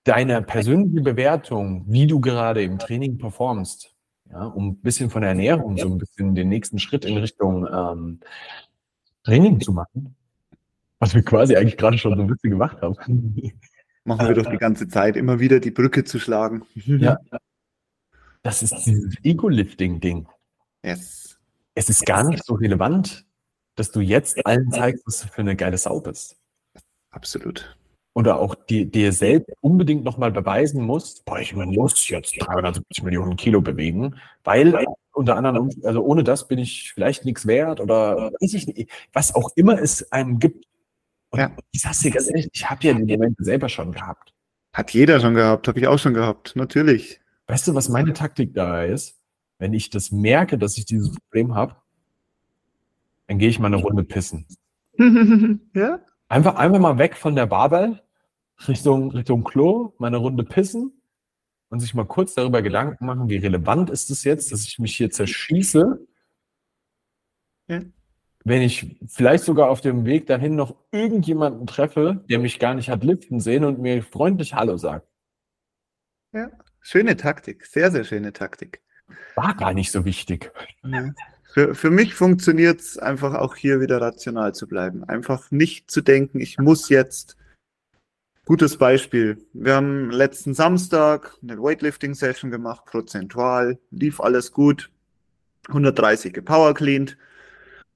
deine 0.04 0.42
persönliche 0.42 1.02
Bewertung, 1.02 1.84
wie 1.86 2.06
du 2.06 2.20
gerade 2.20 2.62
im 2.62 2.78
Training 2.78 3.18
performst, 3.18 3.94
ja, 4.30 4.46
um 4.46 4.68
ein 4.68 4.80
bisschen 4.80 5.10
von 5.10 5.22
der 5.22 5.30
Ernährung 5.30 5.76
so 5.76 5.86
ein 5.86 5.98
bisschen 5.98 6.34
den 6.34 6.48
nächsten 6.48 6.78
Schritt 6.78 7.04
in 7.04 7.18
Richtung 7.18 7.66
ähm, 7.70 8.20
Training 9.24 9.60
zu 9.60 9.72
machen, 9.72 10.16
was 10.98 11.14
wir 11.14 11.22
quasi 11.22 11.56
eigentlich 11.56 11.76
gerade 11.76 11.98
schon 11.98 12.16
so 12.16 12.22
ein 12.22 12.28
bisschen 12.28 12.50
gemacht 12.50 12.80
haben. 12.80 12.96
Machen 14.04 14.26
wir 14.26 14.34
doch 14.34 14.50
die 14.50 14.56
ganze 14.56 14.88
Zeit, 14.88 15.16
immer 15.16 15.38
wieder 15.40 15.60
die 15.60 15.70
Brücke 15.70 16.04
zu 16.04 16.18
schlagen. 16.18 16.62
Ja. 16.74 17.18
Das 18.42 18.62
ist 18.62 18.74
dieses 18.86 19.14
Ego-Lifting-Ding. 19.22 20.26
Yes. 20.84 21.38
Es 21.74 21.88
ist 21.88 22.06
gar 22.06 22.24
nicht 22.24 22.44
so 22.44 22.54
relevant, 22.54 23.24
dass 23.74 23.90
du 23.90 24.00
jetzt 24.00 24.44
allen 24.46 24.70
zeigst, 24.72 25.06
was 25.06 25.20
du 25.20 25.28
für 25.28 25.40
eine 25.40 25.56
geile 25.56 25.78
Sau 25.78 26.00
bist. 26.00 26.36
Absolut. 27.10 27.76
Oder 28.14 28.40
auch 28.40 28.54
die, 28.54 28.90
dir 28.90 29.12
selbst 29.12 29.54
unbedingt 29.60 30.02
nochmal 30.02 30.32
beweisen 30.32 30.82
musst, 30.82 31.24
boah, 31.24 31.38
ich 31.38 31.54
muss 31.54 32.08
jetzt 32.08 32.34
370 32.40 33.04
Millionen 33.04 33.36
Kilo 33.36 33.60
bewegen, 33.60 34.16
weil 34.42 34.86
unter 35.12 35.36
anderem, 35.36 35.70
also 35.84 36.02
ohne 36.02 36.24
das 36.24 36.48
bin 36.48 36.58
ich 36.58 36.92
vielleicht 36.92 37.24
nichts 37.24 37.46
wert 37.46 37.80
oder 37.80 38.32
weiß 38.40 38.54
ich 38.54 38.66
nicht, 38.66 38.90
was 39.12 39.34
auch 39.34 39.50
immer 39.54 39.80
es 39.80 40.10
einem 40.10 40.38
gibt. 40.38 40.64
Und 41.30 41.40
ja. 41.40 41.50
ich 41.70 41.82
sag's 41.82 42.00
dir 42.00 42.10
ganz 42.10 42.28
ehrlich, 42.28 42.48
ich 42.52 42.68
habe 42.68 42.86
ja 42.86 42.94
die 42.94 43.04
Momente 43.04 43.44
selber 43.44 43.68
schon 43.68 43.92
gehabt. 43.92 44.32
Hat 44.72 44.90
jeder 44.90 45.20
schon 45.20 45.34
gehabt, 45.34 45.68
habe 45.68 45.78
ich 45.78 45.86
auch 45.86 45.98
schon 45.98 46.14
gehabt, 46.14 46.56
natürlich. 46.56 47.20
Weißt 47.48 47.66
du, 47.66 47.74
was 47.74 47.88
meine 47.88 48.12
Taktik 48.12 48.52
da 48.52 48.84
ist? 48.84 49.18
Wenn 49.58 49.72
ich 49.72 49.88
das 49.88 50.12
merke, 50.12 50.58
dass 50.58 50.76
ich 50.76 50.84
dieses 50.84 51.14
Problem 51.14 51.54
habe, 51.54 51.76
dann 53.26 53.38
gehe 53.38 53.48
ich 53.48 53.58
mal 53.58 53.66
eine 53.66 53.76
Runde 53.76 54.04
pissen. 54.04 54.46
ja? 55.74 56.00
Einfach, 56.28 56.56
einfach 56.56 56.78
mal 56.78 56.98
weg 56.98 57.16
von 57.16 57.34
der 57.34 57.46
Barbel, 57.46 58.02
Richtung, 58.68 59.12
Richtung 59.12 59.44
Klo, 59.44 59.94
mal 59.98 60.08
eine 60.08 60.18
Runde 60.18 60.44
pissen 60.44 60.92
und 61.70 61.80
sich 61.80 61.94
mal 61.94 62.04
kurz 62.04 62.34
darüber 62.34 62.60
Gedanken 62.60 63.06
machen, 63.06 63.30
wie 63.30 63.36
relevant 63.36 63.88
ist 63.88 64.10
es 64.10 64.24
jetzt, 64.24 64.52
dass 64.52 64.64
ich 64.64 64.78
mich 64.78 64.94
hier 64.96 65.10
zerschieße, 65.10 66.06
ja. 67.68 67.80
wenn 68.44 68.62
ich 68.62 68.98
vielleicht 69.06 69.44
sogar 69.44 69.70
auf 69.70 69.80
dem 69.80 70.04
Weg 70.04 70.26
dahin 70.26 70.54
noch 70.54 70.76
irgendjemanden 70.92 71.66
treffe, 71.66 72.24
der 72.28 72.40
mich 72.40 72.58
gar 72.58 72.74
nicht 72.74 72.90
hat 72.90 73.04
liften 73.04 73.40
sehen 73.40 73.64
und 73.64 73.78
mir 73.78 74.02
freundlich 74.02 74.54
Hallo 74.54 74.76
sagt. 74.76 75.08
Ja, 76.32 76.50
schöne 76.88 77.16
Taktik, 77.16 77.66
sehr, 77.66 77.90
sehr 77.90 78.04
schöne 78.04 78.32
Taktik. 78.32 78.80
War 79.34 79.54
gar 79.54 79.74
nicht 79.74 79.92
so 79.92 80.04
wichtig. 80.04 80.50
Ja. 80.82 81.10
Für, 81.52 81.74
für 81.74 81.90
mich 81.90 82.14
funktioniert 82.14 82.80
es 82.80 82.98
einfach 82.98 83.34
auch 83.34 83.56
hier 83.56 83.80
wieder 83.80 84.00
rational 84.00 84.54
zu 84.54 84.66
bleiben. 84.66 85.04
Einfach 85.04 85.50
nicht 85.50 85.90
zu 85.90 86.00
denken, 86.00 86.40
ich 86.40 86.58
muss 86.58 86.88
jetzt. 86.88 87.36
Gutes 88.44 88.78
Beispiel. 88.78 89.44
Wir 89.52 89.74
haben 89.74 90.10
letzten 90.10 90.54
Samstag 90.54 91.36
eine 91.42 91.62
Weightlifting-Session 91.62 92.50
gemacht, 92.50 92.86
prozentual, 92.86 93.78
lief 93.90 94.20
alles 94.20 94.52
gut. 94.52 94.90
130 95.68 96.32
gepowercleaned. 96.32 97.18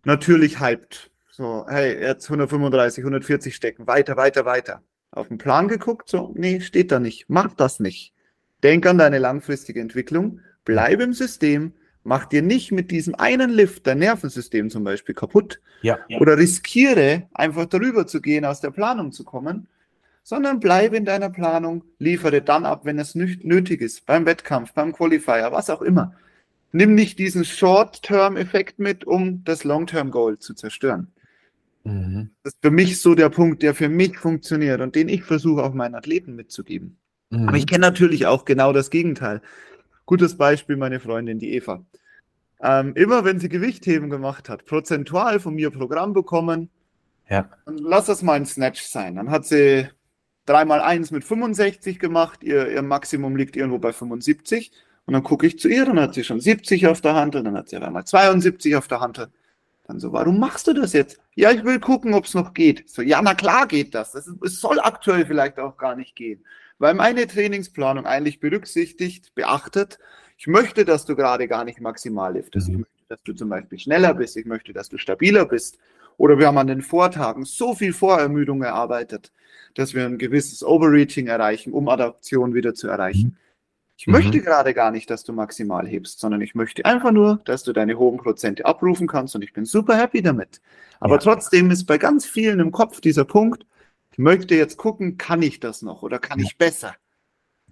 Natürlich 0.05 0.61
hyped. 0.61 1.11
So, 1.30 1.64
hey, 1.66 1.99
jetzt 1.99 2.26
135, 2.26 3.03
140 3.03 3.55
stecken, 3.55 3.86
weiter, 3.86 4.18
weiter, 4.18 4.45
weiter. 4.45 4.82
Auf 5.11 5.28
den 5.28 5.38
Plan 5.38 5.68
geguckt, 5.68 6.11
so, 6.11 6.32
nee, 6.36 6.61
steht 6.61 6.93
da 6.93 7.01
nicht. 7.01 7.24
Mach 7.28 7.55
das 7.55 7.80
nicht. 7.80 8.12
Denk 8.63 8.87
an 8.87 8.99
deine 8.99 9.19
langfristige 9.19 9.81
Entwicklung, 9.81 10.41
bleib 10.65 11.01
im 11.01 11.13
System, 11.13 11.73
Mach 12.05 12.27
dir 12.27 12.43
nicht 12.43 12.73
mit 12.73 12.91
diesem 12.91 13.15
einen 13.15 13.51
Lift 13.51 13.87
dein 13.87 13.99
Nervensystem 13.99 14.71
zum 14.71 14.83
Beispiel 14.83 15.15
kaputt. 15.15 15.61
Ja, 15.83 15.99
ja. 16.09 16.19
Oder 16.19 16.37
riskiere, 16.37 17.29
einfach 17.33 17.67
darüber 17.67 18.07
zu 18.07 18.21
gehen, 18.21 18.45
aus 18.45 18.61
der 18.61 18.71
Planung 18.71 19.13
zu 19.13 19.25
kommen, 19.25 19.69
sondern 20.25 20.61
bleibe 20.61 20.97
in 20.97 21.05
deiner 21.05 21.31
Planung, 21.31 21.85
liefere 21.99 22.43
dann 22.43 22.65
ab, 22.65 22.85
wenn 22.85 22.99
es 22.99 23.15
nötig 23.15 23.81
ist, 23.81 24.07
beim 24.07 24.27
Wettkampf, 24.27 24.73
beim 24.73 24.93
Qualifier, 24.93 25.51
was 25.53 25.71
auch 25.71 25.83
immer. 25.83 26.15
Nimm 26.73 26.95
nicht 26.95 27.19
diesen 27.19 27.45
Short-Term-Effekt 27.45 28.79
mit, 28.79 29.05
um 29.05 29.45
das 29.45 29.63
Long-Term-Goal 29.63 30.39
zu 30.39 30.55
zerstören. 30.55 31.09
Mhm. 31.85 32.31
Das 32.43 32.55
ist 32.55 32.63
für 32.63 32.71
mich 32.71 33.01
so 33.01 33.15
der 33.15 33.29
Punkt, 33.29 33.63
der 33.63 33.75
für 33.75 33.89
mich 33.89 34.19
funktioniert 34.19 34.81
und 34.81 34.95
den 34.95 35.09
ich 35.09 35.23
versuche 35.23 35.63
auch 35.63 35.75
meinen 35.75 35.95
Athleten 35.95 36.35
mitzugeben. 36.35 36.97
Mhm. 37.33 37.49
Aber 37.49 37.57
ich 37.57 37.66
kenne 37.66 37.80
natürlich 37.80 38.26
auch 38.26 38.45
genau 38.45 38.72
das 38.72 38.91
Gegenteil. 38.91 39.41
Gutes 40.05 40.37
Beispiel, 40.37 40.76
meine 40.76 41.01
Freundin, 41.01 41.39
die 41.39 41.55
Eva. 41.55 41.85
Ähm, 42.61 42.93
immer 42.95 43.24
wenn 43.24 43.41
sie 43.41 43.49
Gewichtheben 43.49 44.11
gemacht 44.11 44.49
hat, 44.49 44.66
prozentual 44.66 45.41
von 45.41 45.55
mir 45.55 45.70
Programm 45.70 46.12
bekommen, 46.12 46.70
ja. 47.28 47.49
lass 47.66 48.07
das 48.07 48.22
mal 48.22 48.35
ein 48.35 48.47
Snatch 48.47 48.83
sein. 48.83 49.16
Dann 49.16 49.30
hat 49.30 49.47
sie 49.47 49.89
3x1 50.47 51.12
mit 51.12 51.24
65 51.24 51.99
gemacht, 51.99 52.45
ihr, 52.45 52.70
ihr 52.70 52.83
Maximum 52.83 53.35
liegt 53.35 53.57
irgendwo 53.57 53.78
bei 53.78 53.93
75. 53.93 54.70
Und 55.07 55.14
dann 55.14 55.22
gucke 55.22 55.47
ich 55.47 55.59
zu 55.59 55.68
ihr, 55.68 55.87
dann 55.87 55.99
hat 55.99 56.14
sie 56.14 56.22
schon 56.22 56.39
70 56.39 56.87
auf 56.87 57.01
der 57.01 57.14
Hand, 57.14 57.35
dann 57.35 57.57
hat 57.57 57.68
sie 57.68 57.76
einmal 57.76 58.05
72 58.05 58.76
auf 58.76 58.87
der 58.87 59.01
Hand. 59.01 59.28
Dann 59.87 59.99
so, 59.99 60.12
warum 60.12 60.39
machst 60.39 60.66
du 60.68 60.74
das 60.74 60.93
jetzt? 60.93 61.18
Ja, 61.35 61.51
ich 61.51 61.64
will 61.64 61.80
gucken, 61.80 62.14
ob 62.14 62.26
es 62.26 62.35
noch 62.35 62.55
geht. 62.55 62.89
So, 62.89 63.03
ja, 63.03 63.20
na 63.22 63.35
klar 63.35 63.66
geht 63.66 63.95
das. 63.95 64.14
es 64.14 64.61
soll 64.61 64.78
aktuell 64.78 65.26
vielleicht 65.26 65.59
auch 65.59 65.76
gar 65.76 65.97
nicht 65.97 66.14
gehen 66.14 66.45
weil 66.83 66.95
meine 66.95 67.28
Trainingsplanung 67.28 68.07
eigentlich 68.07 68.41
berücksichtigt, 68.41 69.37
beachtet, 69.37 70.01
ich 70.37 70.49
möchte, 70.49 70.85
dass 70.85 71.05
du 71.05 71.14
gerade 71.14 71.47
gar 71.47 71.64
nicht 71.64 71.80
maximal 71.80 72.33
liftest. 72.33 72.68
Ich 72.68 72.74
mhm. 72.74 72.80
möchte, 72.80 73.05
dass 73.09 73.22
du 73.22 73.33
zum 73.35 73.49
Beispiel 73.51 73.78
schneller 73.78 74.14
bist. 74.14 74.37
Ich 74.37 74.47
möchte, 74.47 74.72
dass 74.72 74.89
du 74.89 74.99
stabiler 74.99 75.47
bist. 75.47 75.78
Oder 76.16 76.41
wir 76.41 76.49
haben 76.49 76.59
an 76.59 76.66
den 76.66 76.83
Vortagen 76.83 77.45
so 77.45 77.76
viel 77.76 77.93
Vorermüdung 77.93 78.62
erarbeitet, 78.62 79.30
dass 79.74 79.95
wir 79.95 80.05
ein 80.05 80.18
gewisses 80.18 80.64
Overreaching 80.64 81.28
erreichen, 81.28 81.72
um 81.72 81.89
Adaption 81.89 82.53
wieder 82.53 82.74
zu 82.74 82.89
erreichen. 82.89 83.28
Mhm. 83.28 83.37
Ich 83.97 84.09
mhm. 84.09 84.14
möchte 84.14 84.41
gerade 84.41 84.74
gar 84.74 84.91
nicht, 84.91 85.09
dass 85.09 85.22
du 85.22 85.33
maximal 85.33 85.87
hebst, 85.87 86.18
sondern 86.18 86.41
ich 86.41 86.57
möchte 86.57 86.85
einfach 86.85 87.12
nur, 87.12 87.41
dass 87.45 87.62
du 87.62 87.72
deine 87.72 87.97
hohen 87.97 88.18
Prozente 88.18 88.66
abrufen 88.66 89.07
kannst 89.07 89.37
und 89.37 89.43
ich 89.43 89.53
bin 89.53 89.66
super 89.66 89.97
happy 89.97 90.20
damit. 90.20 90.61
Aber 90.99 91.14
ja. 91.14 91.20
trotzdem 91.20 91.70
ist 91.70 91.85
bei 91.85 91.99
ganz 91.99 92.26
vielen 92.26 92.59
im 92.59 92.72
Kopf 92.72 93.01
dieser 93.01 93.24
Punkt, 93.24 93.66
ich 94.13 94.19
möchte 94.19 94.55
jetzt 94.55 94.77
gucken, 94.77 95.17
kann 95.17 95.43
ich 95.43 95.59
das 95.59 95.83
noch 95.83 96.03
oder 96.03 96.19
kann 96.19 96.39
ich 96.39 96.59
besser? 96.59 96.95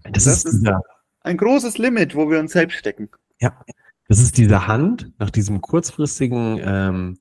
Das, 0.02 0.24
das 0.24 0.44
ist, 0.44 0.60
dieser, 0.60 0.82
ein 1.20 1.36
großes 1.36 1.78
Limit, 1.78 2.14
wo 2.14 2.30
wir 2.30 2.40
uns 2.40 2.52
selbst 2.52 2.78
stecken. 2.78 3.10
Ja, 3.40 3.62
das 4.08 4.20
ist 4.20 4.38
diese 4.38 4.66
Hand 4.66 5.12
nach 5.18 5.30
diesem 5.30 5.60
kurzfristigen 5.60 6.60
ähm, 6.64 7.18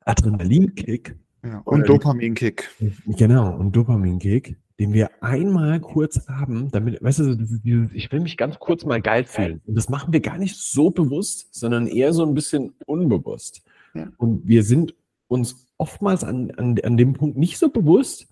Adrenalinkick. 0.00 1.16
Ja, 1.44 1.58
und 1.64 1.88
Dopaminkick. 1.88 2.70
Genau, 3.06 3.54
und 3.56 3.72
Dopaminkick, 3.76 4.56
den 4.78 4.92
wir 4.92 5.10
einmal 5.22 5.80
kurz 5.80 6.26
haben, 6.28 6.70
damit, 6.70 7.02
weißt 7.02 7.18
du, 7.18 7.34
dieses, 7.34 7.90
ich 7.92 8.10
will 8.12 8.20
mich 8.20 8.36
ganz 8.36 8.58
kurz 8.58 8.84
mal 8.84 9.02
geil 9.02 9.24
fühlen. 9.24 9.60
Und 9.66 9.74
das 9.74 9.88
machen 9.88 10.12
wir 10.12 10.20
gar 10.20 10.38
nicht 10.38 10.56
so 10.56 10.90
bewusst, 10.90 11.54
sondern 11.54 11.86
eher 11.88 12.12
so 12.12 12.24
ein 12.24 12.34
bisschen 12.34 12.74
unbewusst. 12.86 13.62
Ja. 13.94 14.08
Und 14.16 14.46
wir 14.46 14.62
sind 14.62 14.94
uns 15.26 15.66
oftmals 15.82 16.22
an, 16.22 16.52
an, 16.52 16.78
an 16.80 16.96
dem 16.96 17.12
Punkt 17.14 17.36
nicht 17.36 17.58
so 17.58 17.68
bewusst, 17.68 18.28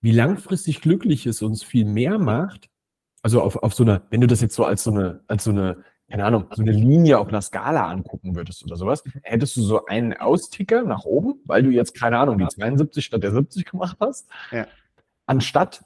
wie 0.00 0.12
langfristig 0.12 0.80
glücklich 0.80 1.26
es 1.26 1.42
uns 1.42 1.64
viel 1.64 1.84
mehr 1.84 2.20
macht. 2.20 2.70
Also 3.20 3.42
auf, 3.42 3.56
auf 3.56 3.74
so 3.74 3.82
eine, 3.82 4.02
wenn 4.10 4.20
du 4.20 4.28
das 4.28 4.40
jetzt 4.40 4.54
so 4.54 4.64
als 4.64 4.84
so 4.84 4.92
eine, 4.92 5.24
als 5.26 5.42
so 5.42 5.50
eine, 5.50 5.82
keine 6.08 6.24
Ahnung, 6.24 6.46
so 6.52 6.62
eine 6.62 6.70
Linie 6.70 7.18
auf 7.18 7.28
einer 7.28 7.42
Skala 7.42 7.90
angucken 7.90 8.36
würdest 8.36 8.62
oder 8.64 8.76
sowas, 8.76 9.02
hättest 9.22 9.56
du 9.56 9.62
so 9.62 9.86
einen 9.86 10.12
Austicker 10.14 10.84
nach 10.84 11.04
oben, 11.04 11.40
weil 11.46 11.64
du 11.64 11.70
jetzt, 11.70 11.98
keine 11.98 12.18
Ahnung, 12.18 12.38
die 12.38 12.46
72 12.46 13.04
statt 13.04 13.24
der 13.24 13.32
70 13.32 13.64
gemacht 13.64 13.96
hast, 13.98 14.30
ja. 14.52 14.66
anstatt 15.26 15.84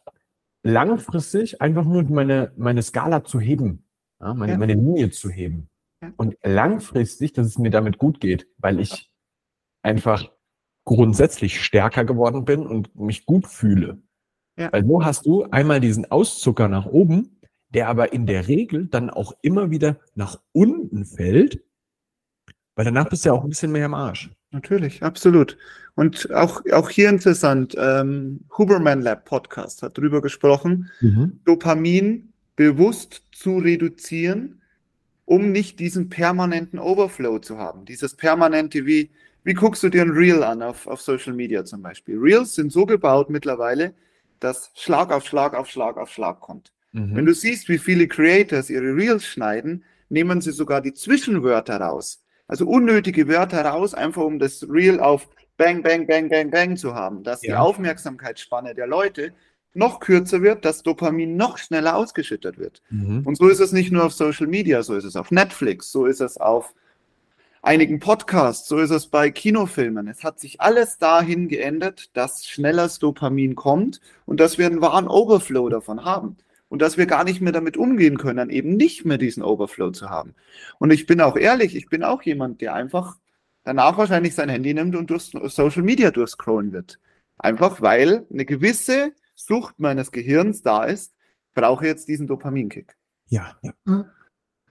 langfristig 0.63 1.63
einfach 1.63 1.85
nur 1.85 2.03
meine, 2.05 2.53
meine 2.59 2.83
Skala 2.83 3.25
zu 3.25 3.41
heben, 3.41 3.87
ja, 4.21 4.35
meine, 4.35 4.53
ja. 4.53 4.59
meine 4.59 4.75
Linie 4.75 5.11
zu 5.11 5.31
heben. 5.31 5.71
Und 6.19 6.37
langfristig, 6.43 7.33
dass 7.33 7.47
es 7.47 7.59
mir 7.59 7.71
damit 7.71 7.97
gut 7.97 8.21
geht, 8.21 8.47
weil 8.59 8.81
ich 8.81 9.11
einfach 9.83 10.31
grundsätzlich 10.87 11.63
stärker 11.63 12.07
geworden 12.07 12.47
bin 12.47 12.67
und 12.67 12.95
mich 12.97 13.27
gut 13.27 13.47
fühle. 13.47 13.99
Ja. 14.57 14.73
Weil 14.73 14.87
so 14.87 15.05
hast 15.05 15.27
du 15.27 15.45
einmal 15.51 15.81
diesen 15.81 16.11
Auszucker 16.11 16.69
nach 16.69 16.87
oben, 16.87 17.41
der 17.69 17.89
aber 17.89 18.15
in 18.15 18.25
der 18.25 18.49
Regel 18.49 18.87
dann 18.87 19.11
auch 19.11 19.35
immer 19.43 19.71
wieder 19.71 19.99
nach 20.15 20.41
unten 20.53 21.05
fällt, 21.05 21.63
weil 22.77 22.85
danach 22.87 23.09
bist 23.09 23.25
du 23.25 23.31
ja 23.31 23.35
auch 23.35 23.43
ein 23.43 23.51
bisschen 23.51 23.73
mehr 23.73 23.87
im 23.87 23.95
Arsch. 23.95 24.31
Natürlich, 24.53 25.03
absolut. 25.03 25.59
Und 25.97 26.33
auch, 26.33 26.63
auch 26.73 26.89
hier 26.89 27.11
interessant, 27.11 27.75
ähm, 27.77 28.45
Huberman 28.57 29.03
Lab 29.03 29.25
Podcast 29.25 29.83
hat 29.83 29.99
darüber 29.99 30.23
gesprochen, 30.23 30.91
mhm. 31.01 31.41
Dopamin 31.45 32.33
bewusst 32.55 33.25
zu 33.33 33.59
reduzieren, 33.59 34.63
um 35.25 35.51
nicht 35.51 35.81
diesen 35.81 36.09
permanenten 36.09 36.79
Overflow 36.79 37.41
zu 37.41 37.59
haben. 37.59 37.85
Dieses 37.87 38.15
permanente 38.15 38.87
wie, 38.87 39.11
Wie 39.47 39.55
guckst 39.55 39.81
du 39.85 39.89
dir 39.89 40.03
ein 40.03 40.11
Reel 40.11 40.43
an 40.43 40.61
auf, 40.61 40.89
auf 40.89 41.01
Social 41.01 41.33
Media 41.33 41.65
zum 41.65 41.81
Beispiel? 41.81 42.19
Reels 42.19 42.57
sind 42.57 42.73
so 42.73 42.85
gebaut 42.85 43.31
mittlerweile, 43.31 43.95
dass 44.41 44.73
Schlag 44.75 45.13
auf 45.13 45.25
Schlag 45.25 45.55
auf 45.55 45.69
Schlag 45.69 45.99
auf 45.99 46.11
Schlag 46.11 46.41
kommt. 46.41 46.73
Mhm. 46.91 47.15
Wenn 47.15 47.27
du 47.27 47.33
siehst, 47.33 47.69
wie 47.69 47.79
viele 47.79 48.09
Creators 48.09 48.71
ihre 48.71 48.97
Reels 48.97 49.25
schneiden, 49.25 49.85
nehmen 50.09 50.41
sie 50.41 50.51
sogar 50.51 50.81
die 50.81 50.95
Zwischenwörter 50.95 51.81
raus. 51.81 52.25
Also 52.49 52.67
unnötige 52.67 53.29
Wörter 53.29 53.65
raus, 53.65 53.95
einfach 53.95 54.23
um 54.23 54.41
das 54.41 54.67
Reel 54.69 54.99
auf 54.99 55.29
Bang, 55.57 55.81
Bang, 55.81 56.09
Bang, 56.09 56.29
Bang, 56.29 56.51
Bang 56.51 56.77
zu 56.77 56.97
haben, 56.97 57.23
dass 57.23 57.43
ja. 57.43 57.53
die 57.53 57.57
Aufmerksamkeitsspanne 57.57 58.75
der 58.75 58.89
Leute 58.89 59.33
noch 59.75 60.01
kürzer 60.01 60.43
wird, 60.43 60.65
dass 60.65 60.83
Dopamin 60.83 61.37
noch 61.37 61.59
schneller 61.59 61.95
ausgeschüttet 61.95 62.59
wird. 62.59 62.83
Mhm. 62.91 63.23
Und 63.25 63.37
so 63.37 63.47
ist 63.47 63.61
es 63.61 63.71
nicht 63.71 63.93
nur 63.93 64.07
auf 64.07 64.13
Social 64.13 64.49
Media, 64.49 64.83
so 64.83 64.97
ist 64.97 65.05
es 65.05 65.15
auf 65.15 65.31
Netflix, 65.31 65.93
so 65.93 66.07
ist 66.07 66.21
es 66.21 66.37
auf 66.37 66.75
einigen 67.67 67.99
Podcasts, 67.99 68.69
so 68.69 68.79
ist 68.79 68.91
es 68.91 69.09
bei 69.09 69.31
Kinofilmen. 69.31 70.07
Es 70.07 70.23
hat 70.23 70.39
sich 70.39 70.61
alles 70.61 70.99
dahin 70.99 71.49
geändert, 71.49 72.17
dass 72.17 72.47
schnelleres 72.47 73.01
Dopamin 73.01 73.57
kommt 73.57 74.01
und 74.25 74.39
dass 74.39 74.57
wir 74.57 74.67
einen 74.67 74.81
wahren 74.81 75.09
Overflow 75.09 75.69
davon 75.69 76.05
haben. 76.05 76.37
Und 76.69 76.83
dass 76.83 76.97
wir 76.97 77.07
gar 77.07 77.25
nicht 77.25 77.41
mehr 77.41 77.53
damit 77.53 77.77
umgehen 77.77 78.19
können, 78.19 78.39
dann 78.39 78.51
eben 78.51 78.77
nicht 78.77 79.05
mehr 79.05 79.19
diesen 79.19 79.43
Overflow 79.43 79.91
zu 79.91 80.11
haben. 80.11 80.35
Und 80.79 80.93
ich 80.93 81.07
bin 81.07 81.21
auch 81.21 81.37
ehrlich, 81.37 81.77
ich 81.77 81.89
bin 81.89 82.03
auch 82.03 82.23
jemand, 82.23 82.61
der 82.61 82.75
einfach 82.75 83.19
danach 83.63 83.99
wahrscheinlich 83.99 84.35
sein 84.35 84.49
Handy 84.49 84.75
nimmt 84.75 84.97
und 84.97 85.11
durch 85.11 85.33
Social 85.45 85.83
Media 85.83 86.11
durchscrollen 86.11 86.73
wird. 86.73 86.99
Einfach 87.39 87.83
weil 87.83 88.27
eine 88.33 88.45
gewisse 88.45 89.13
Sucht 89.35 89.79
meines 89.79 90.11
Gehirns 90.11 90.63
da 90.63 90.85
ist, 90.85 91.15
brauche 91.55 91.87
jetzt 91.87 92.09
diesen 92.09 92.27
Dopaminkick. 92.27 92.97
Ja, 93.29 93.57
ja. 93.63 94.05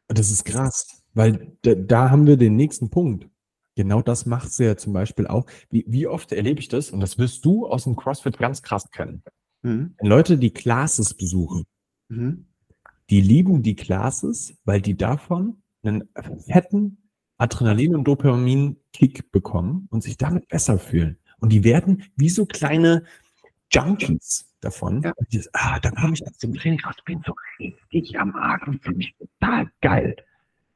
Das 0.07 0.31
ist 0.31 0.43
krass, 0.43 1.01
weil 1.15 1.57
da, 1.63 2.11
haben 2.11 2.27
wir 2.27 2.37
den 2.37 2.55
nächsten 2.55 2.89
Punkt. 2.89 3.27
Genau 3.75 4.01
das 4.01 4.25
macht 4.25 4.51
sie 4.51 4.65
ja 4.65 4.77
zum 4.77 4.93
Beispiel 4.93 5.27
auch. 5.27 5.45
Wie, 5.69 5.83
wie 5.87 6.07
oft 6.07 6.31
erlebe 6.31 6.59
ich 6.59 6.67
das? 6.67 6.91
Und 6.91 6.99
das 6.99 7.17
wirst 7.17 7.43
du 7.43 7.67
aus 7.67 7.85
dem 7.85 7.95
CrossFit 7.95 8.37
ganz 8.37 8.61
krass 8.61 8.89
kennen. 8.91 9.23
Mhm. 9.63 9.95
Wenn 9.97 10.09
Leute 10.09 10.37
die 10.37 10.51
Classes 10.51 11.13
besuchen, 11.13 11.65
mhm. 12.09 12.45
die 13.09 13.21
lieben 13.21 13.63
die 13.63 13.75
Classes, 13.75 14.55
weil 14.63 14.81
die 14.81 14.95
davon 14.95 15.61
einen 15.83 16.07
fetten 16.45 17.09
Adrenalin- 17.37 17.95
und 17.95 18.05
Dopamin-Kick 18.05 19.31
bekommen 19.31 19.87
und 19.91 20.03
sich 20.03 20.17
damit 20.17 20.47
besser 20.47 20.79
fühlen. 20.79 21.17
Und 21.39 21.51
die 21.51 21.63
werden 21.63 22.03
wie 22.15 22.29
so 22.29 22.45
kleine 22.45 23.03
Junkies 23.71 24.47
davon. 24.61 25.01
Ja. 25.01 25.13
Dieses, 25.31 25.53
ah, 25.53 25.79
dann 25.79 25.95
komme 25.95 26.13
ich 26.13 26.25
aus 26.25 26.37
dem 26.37 26.53
Training 26.53 26.79
raus, 26.81 26.95
bin 27.05 27.21
so 27.25 27.35
richtig 27.59 28.17
am 28.19 28.35
Arsch 28.35 28.67
und 28.67 28.81
fühle 28.81 28.97
mich 28.97 29.13
total 29.17 29.69
geil. 29.81 30.15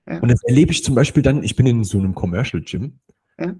Ja. 0.10 0.20
Und 0.20 0.32
das 0.32 0.44
erlebe 0.44 0.72
ich 0.72 0.84
zum 0.84 0.96
Beispiel 0.96 1.22
dann, 1.22 1.44
ich 1.44 1.56
bin 1.56 1.68
in 1.68 1.84
so 1.84 2.00
einem 2.00 2.16
Commercial 2.16 2.64
Gym. 2.64 3.00
Ja. 3.40 3.56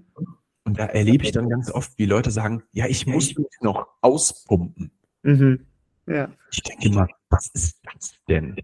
Und 0.64 0.78
da 0.78 0.86
erlebe 0.86 1.24
ich 1.24 1.32
dann 1.32 1.48
ganz 1.48 1.70
oft, 1.70 1.96
wie 1.96 2.06
Leute 2.06 2.30
sagen, 2.30 2.62
ja, 2.72 2.86
ich 2.86 3.06
muss 3.06 3.34
mich 3.36 3.46
noch 3.60 3.86
auspumpen. 4.00 4.90
Mhm. 5.22 5.64
Ja. 6.06 6.28
Ich 6.50 6.62
denke 6.62 6.88
immer, 6.88 7.08
was 7.30 7.48
ist 7.54 7.78
das 7.84 8.14
denn? 8.28 8.56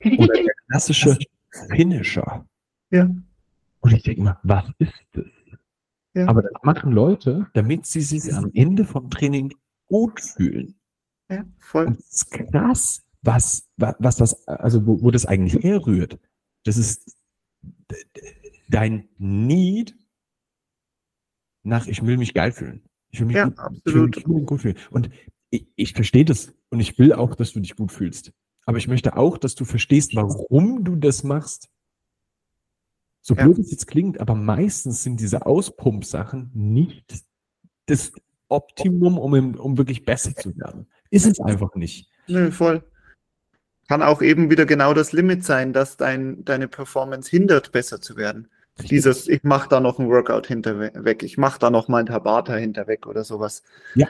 Oder 0.04 0.34
der 0.34 0.54
klassische 0.68 1.18
Finisher. 1.68 2.46
Ja. 2.90 3.10
Und 3.80 3.92
ich 3.92 4.02
denke 4.02 4.20
immer, 4.20 4.40
was 4.42 4.64
ist 4.78 4.92
das? 5.12 5.24
Ja. 6.14 6.28
Aber 6.28 6.42
das 6.42 6.52
machen 6.62 6.92
Leute, 6.92 7.46
damit 7.52 7.84
sie 7.86 8.00
sich 8.00 8.32
am 8.34 8.50
Ende 8.54 8.86
vom 8.86 9.10
Training 9.10 9.54
gut 9.86 10.20
fühlen. 10.20 10.74
Ja, 11.28 11.44
voll. 11.58 11.88
Und 11.88 11.98
das 11.98 12.12
ist 12.12 12.30
krass, 12.30 13.02
was, 13.20 13.68
was 13.76 14.16
das, 14.16 14.48
also 14.48 14.86
wo, 14.86 15.02
wo 15.02 15.10
das 15.10 15.26
eigentlich 15.26 15.62
herrührt. 15.62 16.18
Das 16.64 16.78
ist 16.78 17.15
dein 18.68 19.08
Need 19.18 19.96
nach, 21.62 21.86
ich 21.86 22.04
will 22.04 22.16
mich 22.16 22.34
geil 22.34 22.52
fühlen. 22.52 22.82
Ich 23.10 23.20
will 23.20 23.26
mich, 23.26 23.36
ja, 23.36 23.44
gut, 23.46 23.58
absolut. 23.58 24.16
Ich 24.16 24.26
will 24.26 24.36
mich 24.36 24.46
gut 24.46 24.60
fühlen. 24.60 24.76
Und 24.90 25.10
ich, 25.50 25.66
ich 25.74 25.92
verstehe 25.92 26.24
das 26.24 26.54
und 26.70 26.80
ich 26.80 26.98
will 26.98 27.12
auch, 27.12 27.34
dass 27.34 27.52
du 27.52 27.60
dich 27.60 27.76
gut 27.76 27.92
fühlst. 27.92 28.32
Aber 28.64 28.78
ich 28.78 28.88
möchte 28.88 29.16
auch, 29.16 29.38
dass 29.38 29.54
du 29.54 29.64
verstehst, 29.64 30.14
warum 30.14 30.84
du 30.84 30.96
das 30.96 31.22
machst. 31.22 31.68
So 33.22 33.34
ja. 33.34 33.44
blöd 33.44 33.58
es 33.58 33.70
jetzt 33.70 33.86
klingt, 33.86 34.20
aber 34.20 34.34
meistens 34.34 35.02
sind 35.02 35.20
diese 35.20 35.46
Auspumpsachen 35.46 36.50
nicht 36.54 37.24
das 37.86 38.12
Optimum, 38.48 39.18
um, 39.18 39.54
um 39.54 39.78
wirklich 39.78 40.04
besser 40.04 40.34
zu 40.34 40.56
werden. 40.56 40.86
Ist 41.10 41.26
es 41.26 41.40
einfach 41.40 41.74
nicht. 41.74 42.08
Nö, 42.28 42.50
voll. 42.50 42.84
Kann 43.88 44.02
auch 44.02 44.22
eben 44.22 44.50
wieder 44.50 44.66
genau 44.66 44.94
das 44.94 45.12
Limit 45.12 45.44
sein, 45.44 45.72
dass 45.72 45.96
dein, 45.96 46.44
deine 46.44 46.68
Performance 46.68 47.30
hindert, 47.30 47.72
besser 47.72 48.00
zu 48.00 48.16
werden. 48.16 48.48
Dieses, 48.90 49.26
ich 49.28 49.42
mache 49.42 49.68
da 49.68 49.80
noch 49.80 49.98
ein 49.98 50.08
Workout 50.08 50.46
hinterweg, 50.46 51.22
ich 51.22 51.38
mache 51.38 51.58
da 51.58 51.70
noch 51.70 51.88
mal 51.88 52.00
ein 52.00 52.06
Tabata 52.06 52.54
hinterweg 52.56 53.06
oder 53.06 53.24
sowas. 53.24 53.62
Ja. 53.94 54.06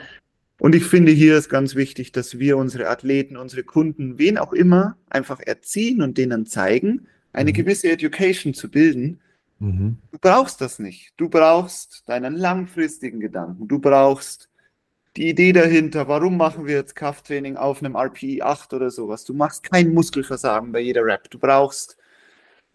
Und 0.59 0.75
ich 0.75 0.83
finde, 0.83 1.11
hier 1.11 1.37
ist 1.37 1.49
ganz 1.49 1.75
wichtig, 1.75 2.11
dass 2.11 2.39
wir 2.39 2.57
unsere 2.57 2.89
Athleten, 2.89 3.37
unsere 3.37 3.63
Kunden, 3.63 4.17
wen 4.17 4.37
auch 4.37 4.53
immer, 4.53 4.97
einfach 5.09 5.39
erziehen 5.39 6.01
und 6.01 6.17
denen 6.17 6.45
zeigen, 6.47 7.07
eine 7.31 7.51
mhm. 7.51 7.55
gewisse 7.55 7.89
Education 7.89 8.53
zu 8.53 8.69
bilden. 8.69 9.19
Mhm. 9.59 9.97
Du 10.11 10.17
brauchst 10.19 10.59
das 10.59 10.79
nicht. 10.79 11.13
Du 11.17 11.29
brauchst 11.29 12.03
deinen 12.07 12.35
langfristigen 12.35 13.19
Gedanken. 13.19 13.67
Du 13.67 13.79
brauchst 13.79 14.46
die 15.17 15.29
Idee 15.29 15.51
dahinter, 15.51 16.07
warum 16.07 16.37
machen 16.37 16.67
wir 16.67 16.75
jetzt 16.75 16.95
Krafttraining 16.95 17.57
auf 17.57 17.83
einem 17.83 17.95
RPE 17.95 18.41
8 18.41 18.73
oder 18.73 18.91
sowas. 18.91 19.25
Du 19.25 19.33
machst 19.33 19.63
kein 19.63 19.93
Muskelversagen 19.93 20.71
bei 20.71 20.79
jeder 20.79 21.03
Rap. 21.03 21.29
Du 21.29 21.39
brauchst 21.39 21.97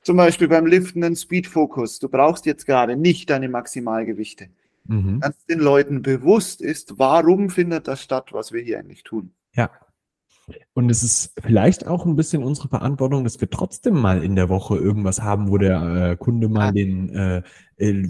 zum 0.02 0.16
Beispiel 0.16 0.48
beim 0.48 0.66
Liften 0.66 1.04
einen 1.04 1.16
Speed-Fokus. 1.16 2.00
Du 2.00 2.08
brauchst 2.08 2.44
jetzt 2.46 2.66
gerade 2.66 2.96
nicht 2.96 3.30
deine 3.30 3.48
Maximalgewichte 3.48 4.48
mhm. 4.84 5.20
dass 5.20 5.44
den 5.46 5.60
Leuten 5.60 6.02
bewusst 6.02 6.60
ist, 6.60 6.98
warum 6.98 7.50
findet 7.50 7.88
das 7.88 8.02
statt, 8.02 8.32
was 8.32 8.52
wir 8.52 8.62
hier 8.62 8.78
eigentlich 8.78 9.02
tun. 9.02 9.32
Ja. 9.54 9.70
Und 10.74 10.90
es 10.90 11.02
ist 11.02 11.32
vielleicht 11.40 11.86
auch 11.86 12.04
ein 12.04 12.16
bisschen 12.16 12.42
unsere 12.42 12.68
Verantwortung, 12.68 13.24
dass 13.24 13.40
wir 13.40 13.48
trotzdem 13.48 13.94
mal 13.94 14.24
in 14.24 14.34
der 14.34 14.48
Woche 14.48 14.76
irgendwas 14.76 15.22
haben, 15.22 15.50
wo 15.50 15.56
der 15.56 16.10
äh, 16.10 16.16
Kunde 16.16 16.48
mal 16.48 16.66
ja. 16.66 16.72
den 16.72 17.08
äh, 17.10 17.42
äh, 17.76 18.08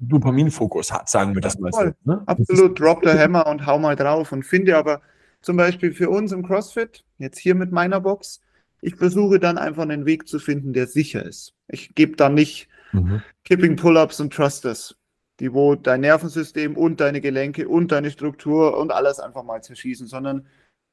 Dopaminfokus 0.00 0.92
hat, 0.92 1.08
sagen 1.08 1.34
wir 1.34 1.40
das 1.40 1.58
mal 1.58 1.72
so. 1.72 1.92
Ne? 2.04 2.22
Absolut, 2.26 2.78
drop 2.78 3.00
the 3.04 3.10
hammer 3.10 3.46
und 3.46 3.66
hau 3.66 3.78
mal 3.78 3.96
drauf. 3.96 4.32
Und 4.32 4.44
finde 4.44 4.76
aber 4.76 5.00
zum 5.40 5.56
Beispiel 5.56 5.92
für 5.92 6.10
uns 6.10 6.32
im 6.32 6.46
CrossFit, 6.46 7.04
jetzt 7.18 7.38
hier 7.38 7.54
mit 7.54 7.72
meiner 7.72 8.00
Box, 8.00 8.40
ich 8.80 8.96
versuche 8.96 9.38
dann 9.38 9.58
einfach 9.58 9.82
einen 9.82 10.06
Weg 10.06 10.26
zu 10.26 10.38
finden, 10.38 10.72
der 10.72 10.86
sicher 10.86 11.24
ist. 11.24 11.54
Ich 11.68 11.94
gebe 11.94 12.16
da 12.16 12.28
nicht 12.28 12.68
Mhm. 12.92 13.22
Kipping 13.44 13.76
Pull-ups 13.76 14.20
und 14.20 14.32
Thrusters, 14.32 14.96
die 15.40 15.52
wo 15.52 15.74
dein 15.74 16.02
Nervensystem 16.02 16.76
und 16.76 17.00
deine 17.00 17.20
Gelenke 17.20 17.68
und 17.68 17.92
deine 17.92 18.10
Struktur 18.10 18.76
und 18.78 18.92
alles 18.92 19.18
einfach 19.18 19.42
mal 19.42 19.62
zerschießen, 19.62 20.06
sondern 20.06 20.46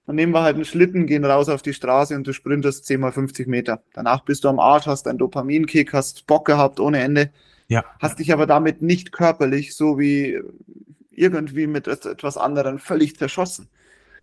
dann 0.05 0.15
nehmen 0.15 0.33
wir 0.33 0.41
halt 0.41 0.55
einen 0.55 0.65
Schlitten, 0.65 1.05
gehen 1.05 1.23
raus 1.23 1.49
auf 1.49 1.61
die 1.61 1.73
Straße 1.73 2.15
und 2.15 2.25
du 2.25 2.33
sprintest 2.33 2.85
10 2.85 2.99
mal 2.99 3.11
50 3.11 3.47
Meter. 3.47 3.83
Danach 3.93 4.25
bist 4.25 4.43
du 4.43 4.49
am 4.49 4.59
Arsch, 4.59 4.87
hast 4.87 5.07
einen 5.07 5.19
Dopaminkick, 5.19 5.93
hast 5.93 6.25
Bock 6.25 6.45
gehabt 6.45 6.79
ohne 6.79 6.99
Ende. 7.01 7.29
Ja. 7.69 7.85
Hast 7.99 8.19
dich 8.19 8.33
aber 8.33 8.45
damit 8.45 8.81
nicht 8.81 9.11
körperlich 9.11 9.75
so 9.75 9.97
wie 9.97 10.41
irgendwie 11.11 11.67
mit 11.67 11.87
etwas 11.87 12.37
anderem 12.37 12.79
völlig 12.79 13.15
zerschossen. 13.17 13.69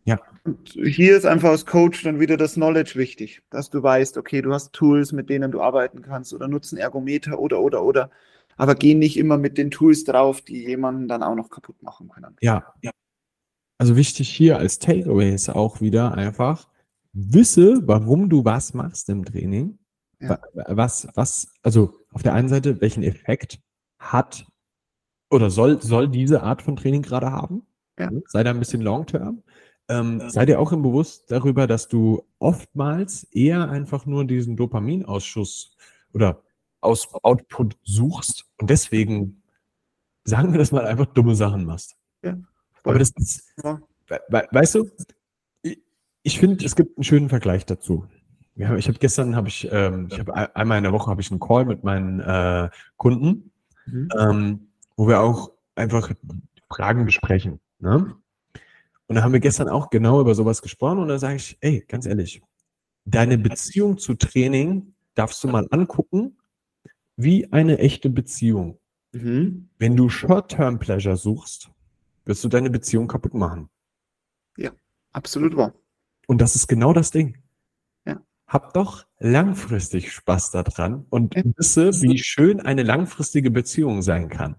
Ja. 0.04 0.20
Und 0.44 0.70
hier 0.70 1.16
ist 1.16 1.26
einfach 1.26 1.50
als 1.50 1.66
Coach 1.66 2.02
dann 2.04 2.20
wieder 2.20 2.36
das 2.36 2.54
Knowledge 2.54 2.94
wichtig, 2.94 3.42
dass 3.50 3.70
du 3.70 3.82
weißt, 3.82 4.16
okay, 4.18 4.40
du 4.42 4.52
hast 4.52 4.72
Tools, 4.72 5.12
mit 5.12 5.28
denen 5.28 5.50
du 5.50 5.60
arbeiten 5.60 6.02
kannst 6.02 6.32
oder 6.32 6.48
nutzen 6.48 6.78
Ergometer 6.78 7.38
oder, 7.38 7.60
oder, 7.60 7.82
oder. 7.82 8.10
Aber 8.56 8.74
geh 8.74 8.94
nicht 8.94 9.16
immer 9.16 9.36
mit 9.36 9.58
den 9.58 9.70
Tools 9.70 10.04
drauf, 10.04 10.40
die 10.40 10.64
jemanden 10.64 11.08
dann 11.08 11.22
auch 11.22 11.34
noch 11.34 11.50
kaputt 11.50 11.82
machen 11.82 12.08
können. 12.08 12.36
Ja, 12.40 12.72
ja. 12.82 12.92
Also 13.78 13.96
wichtig 13.96 14.30
hier 14.30 14.58
als 14.58 14.78
Takeaway 14.78 15.34
ist 15.34 15.50
auch 15.50 15.80
wieder 15.80 16.14
einfach, 16.14 16.68
wisse, 17.12 17.82
warum 17.86 18.30
du 18.30 18.44
was 18.44 18.74
machst 18.74 19.08
im 19.10 19.24
Training. 19.24 19.78
Ja. 20.20 20.38
Was, 20.54 21.08
was, 21.14 21.48
also 21.62 21.94
auf 22.12 22.22
der 22.22 22.32
einen 22.32 22.48
Seite, 22.48 22.80
welchen 22.80 23.02
Effekt 23.02 23.60
hat 23.98 24.46
oder 25.30 25.50
soll, 25.50 25.82
soll 25.82 26.08
diese 26.08 26.42
Art 26.42 26.62
von 26.62 26.76
Training 26.76 27.02
gerade 27.02 27.30
haben? 27.30 27.66
Ja. 27.98 28.10
Sei 28.26 28.42
da 28.42 28.50
ein 28.50 28.58
bisschen 28.58 28.80
long-term. 28.80 29.42
Ähm, 29.88 30.28
sei 30.28 30.46
dir 30.46 30.58
auch 30.58 30.72
im 30.72 30.82
Bewusst 30.82 31.30
darüber, 31.30 31.66
dass 31.66 31.88
du 31.88 32.24
oftmals 32.38 33.24
eher 33.24 33.70
einfach 33.70 34.04
nur 34.04 34.24
diesen 34.24 34.56
Dopaminausschuss 34.56 35.76
oder 36.12 36.42
aus 36.80 37.08
Output 37.22 37.76
suchst 37.84 38.46
und 38.58 38.70
deswegen, 38.70 39.42
sagen 40.24 40.52
wir 40.52 40.58
das 40.58 40.72
mal, 40.72 40.86
einfach 40.86 41.06
dumme 41.06 41.34
Sachen 41.34 41.64
machst. 41.64 41.96
Ja, 42.22 42.36
Aber 42.82 42.98
das 42.98 43.10
ist, 43.16 43.52
ja. 43.62 43.80
we 44.08 44.48
weißt 44.50 44.74
du, 44.76 44.90
ich, 45.62 45.82
ich 46.22 46.38
finde, 46.38 46.64
es 46.64 46.74
gibt 46.74 46.96
einen 46.96 47.04
schönen 47.04 47.28
Vergleich 47.28 47.64
dazu. 47.64 48.06
Ja, 48.56 48.74
ich 48.74 48.88
habe 48.88 48.98
gestern, 48.98 49.36
habe 49.36 49.48
ich, 49.48 49.68
ähm, 49.70 50.08
ich 50.10 50.18
habe 50.18 50.56
einmal 50.56 50.78
in 50.78 50.84
der 50.84 50.92
Woche 50.92 51.10
habe 51.10 51.20
ich 51.20 51.30
einen 51.30 51.40
Call 51.40 51.66
mit 51.66 51.84
meinen 51.84 52.20
äh, 52.20 52.70
Kunden, 52.96 53.52
mhm. 53.84 54.08
ähm, 54.18 54.68
wo 54.96 55.06
wir 55.06 55.20
auch 55.20 55.52
einfach 55.74 56.10
Fragen 56.70 57.04
besprechen. 57.04 57.60
Ne? 57.78 58.16
Und 59.08 59.14
da 59.14 59.22
haben 59.22 59.32
wir 59.32 59.40
gestern 59.40 59.68
auch 59.68 59.90
genau 59.90 60.20
über 60.22 60.34
sowas 60.34 60.62
gesprochen 60.62 60.98
und 60.98 61.08
da 61.08 61.18
sage 61.18 61.36
ich, 61.36 61.58
ey, 61.60 61.84
ganz 61.86 62.06
ehrlich, 62.06 62.42
deine 63.04 63.36
Beziehung 63.36 63.98
zu 63.98 64.14
Training 64.14 64.94
darfst 65.14 65.44
du 65.44 65.48
mal 65.48 65.68
angucken, 65.70 66.38
wie 67.16 67.52
eine 67.52 67.78
echte 67.78 68.08
Beziehung. 68.08 68.78
Mhm. 69.12 69.68
Wenn 69.78 69.96
du 69.96 70.08
Short-Term-Pleasure 70.08 71.16
suchst, 71.16 71.70
wirst 72.24 72.42
du 72.42 72.48
deine 72.48 72.70
Beziehung 72.70 73.06
kaputt 73.06 73.34
machen. 73.34 73.68
Ja, 74.56 74.72
absolut 75.12 75.56
wahr. 75.56 75.74
Und 76.26 76.40
das 76.40 76.56
ist 76.56 76.66
genau 76.66 76.92
das 76.92 77.10
Ding. 77.10 77.38
Hab 78.46 78.74
doch 78.74 79.04
langfristig 79.18 80.12
Spaß 80.12 80.52
daran 80.52 81.06
und 81.10 81.34
wisse, 81.56 81.90
wie 82.02 82.18
schön 82.18 82.60
eine 82.60 82.84
langfristige 82.84 83.50
Beziehung 83.50 84.02
sein 84.02 84.28
kann. 84.28 84.56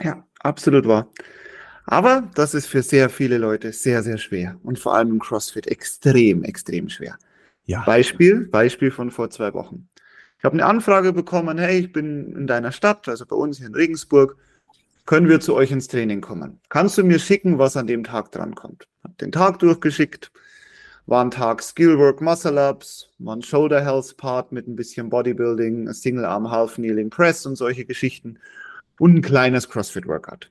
Ja, 0.00 0.24
absolut 0.40 0.86
wahr. 0.86 1.08
Aber 1.84 2.30
das 2.34 2.54
ist 2.54 2.66
für 2.66 2.82
sehr 2.82 3.10
viele 3.10 3.38
Leute 3.38 3.72
sehr, 3.72 4.02
sehr 4.02 4.18
schwer 4.18 4.58
und 4.62 4.78
vor 4.78 4.94
allem 4.94 5.10
im 5.10 5.18
CrossFit 5.18 5.66
extrem, 5.66 6.44
extrem 6.44 6.88
schwer. 6.88 7.18
Ja. 7.64 7.82
Beispiel, 7.84 8.46
Beispiel 8.46 8.90
von 8.90 9.10
vor 9.10 9.30
zwei 9.30 9.52
Wochen. 9.52 9.88
Ich 10.38 10.44
habe 10.44 10.54
eine 10.54 10.66
Anfrage 10.66 11.12
bekommen, 11.12 11.58
hey, 11.58 11.78
ich 11.78 11.92
bin 11.92 12.34
in 12.34 12.46
deiner 12.46 12.72
Stadt, 12.72 13.08
also 13.08 13.26
bei 13.26 13.36
uns 13.36 13.58
hier 13.58 13.68
in 13.68 13.74
Regensburg, 13.74 14.36
können 15.06 15.28
wir 15.28 15.40
zu 15.40 15.54
euch 15.54 15.70
ins 15.72 15.88
Training 15.88 16.20
kommen? 16.20 16.60
Kannst 16.68 16.98
du 16.98 17.04
mir 17.04 17.18
schicken, 17.18 17.58
was 17.58 17.76
an 17.76 17.86
dem 17.86 18.04
Tag 18.04 18.30
drankommt? 18.30 18.86
Hab 19.02 19.18
den 19.18 19.32
Tag 19.32 19.58
durchgeschickt, 19.58 20.30
war 21.06 21.24
ein 21.24 21.30
Tag 21.30 21.62
Skillwork 21.62 22.20
Muscle 22.20 22.58
Ups, 22.58 23.08
war 23.18 23.36
ein 23.36 23.42
Shoulder 23.42 23.84
Health 23.84 24.16
Part 24.16 24.52
mit 24.52 24.68
ein 24.68 24.76
bisschen 24.76 25.10
Bodybuilding, 25.10 25.92
Single 25.92 26.24
Arm 26.24 26.50
Half 26.50 26.76
Kneeling 26.76 27.10
Press 27.10 27.44
und 27.46 27.56
solche 27.56 27.84
Geschichten 27.84 28.38
und 28.98 29.16
ein 29.16 29.22
kleines 29.22 29.68
CrossFit 29.68 30.06
Workout. 30.06 30.50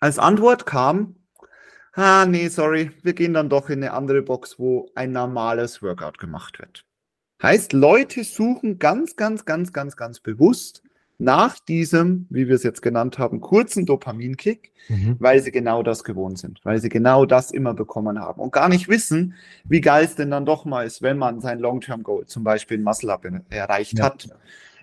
Als 0.00 0.18
Antwort 0.18 0.66
kam, 0.66 1.16
ah, 1.94 2.26
nee, 2.26 2.48
sorry, 2.48 2.90
wir 3.02 3.14
gehen 3.14 3.34
dann 3.34 3.48
doch 3.48 3.70
in 3.70 3.82
eine 3.82 3.92
andere 3.92 4.22
Box, 4.22 4.58
wo 4.58 4.90
ein 4.94 5.12
normales 5.12 5.82
Workout 5.82 6.18
gemacht 6.18 6.58
wird. 6.58 6.84
Heißt, 7.42 7.72
Leute 7.72 8.24
suchen 8.24 8.78
ganz, 8.78 9.16
ganz, 9.16 9.44
ganz, 9.44 9.72
ganz, 9.72 9.96
ganz 9.96 10.20
bewusst 10.20 10.82
nach 11.22 11.60
diesem, 11.60 12.26
wie 12.30 12.48
wir 12.48 12.56
es 12.56 12.64
jetzt 12.64 12.82
genannt 12.82 13.18
haben, 13.18 13.40
kurzen 13.40 13.86
Dopaminkick, 13.86 14.72
mhm. 14.88 15.16
weil 15.20 15.40
sie 15.40 15.52
genau 15.52 15.82
das 15.84 16.02
gewohnt 16.02 16.38
sind, 16.38 16.60
weil 16.64 16.80
sie 16.80 16.88
genau 16.88 17.24
das 17.26 17.52
immer 17.52 17.74
bekommen 17.74 18.18
haben 18.18 18.40
und 18.40 18.52
gar 18.52 18.68
nicht 18.68 18.88
wissen, 18.88 19.34
wie 19.64 19.80
geil 19.80 20.04
es 20.04 20.16
denn 20.16 20.30
dann 20.30 20.44
doch 20.44 20.64
mal 20.64 20.84
ist, 20.84 21.00
wenn 21.00 21.18
man 21.18 21.40
sein 21.40 21.60
Long-Term-Goal, 21.60 22.26
zum 22.26 22.42
Beispiel 22.42 22.78
ein 22.78 22.82
Muscle-Up 22.82 23.24
erreicht 23.50 23.98
ja. 23.98 24.06
hat. 24.06 24.28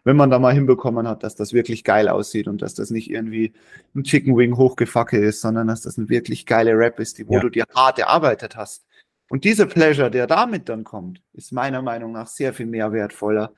Wenn 0.06 0.16
man 0.16 0.30
da 0.30 0.40
mal 0.40 0.54
hinbekommen 0.54 1.10
hat, 1.10 1.24
dass 1.24 1.36
das 1.36 1.52
wirklich 1.52 1.84
geil 1.84 2.08
aussieht 2.08 2.48
und 2.48 2.62
dass 2.62 2.74
das 2.74 2.90
nicht 2.90 3.12
irgendwie 3.12 3.52
ein 3.94 4.04
Chicken 4.04 4.38
Wing 4.38 4.56
hochgefacke 4.56 5.18
ist, 5.18 5.42
sondern 5.42 5.68
dass 5.68 5.82
das 5.82 5.98
eine 5.98 6.08
wirklich 6.08 6.46
geile 6.46 6.72
Rap 6.72 7.02
ist, 7.02 7.18
die, 7.18 7.28
wo 7.28 7.34
ja. 7.34 7.42
du 7.42 7.50
dir 7.50 7.66
hart 7.76 8.00
erarbeitet 8.00 8.56
hast. 8.56 8.86
Und 9.28 9.44
dieser 9.44 9.66
Pleasure, 9.66 10.10
der 10.10 10.26
damit 10.26 10.70
dann 10.70 10.86
kommt, 10.86 11.22
ist 11.34 11.52
meiner 11.52 11.82
Meinung 11.82 12.14
nach 12.14 12.28
sehr 12.28 12.54
viel 12.54 12.66
mehr 12.66 12.94
wertvoller, 12.94 13.52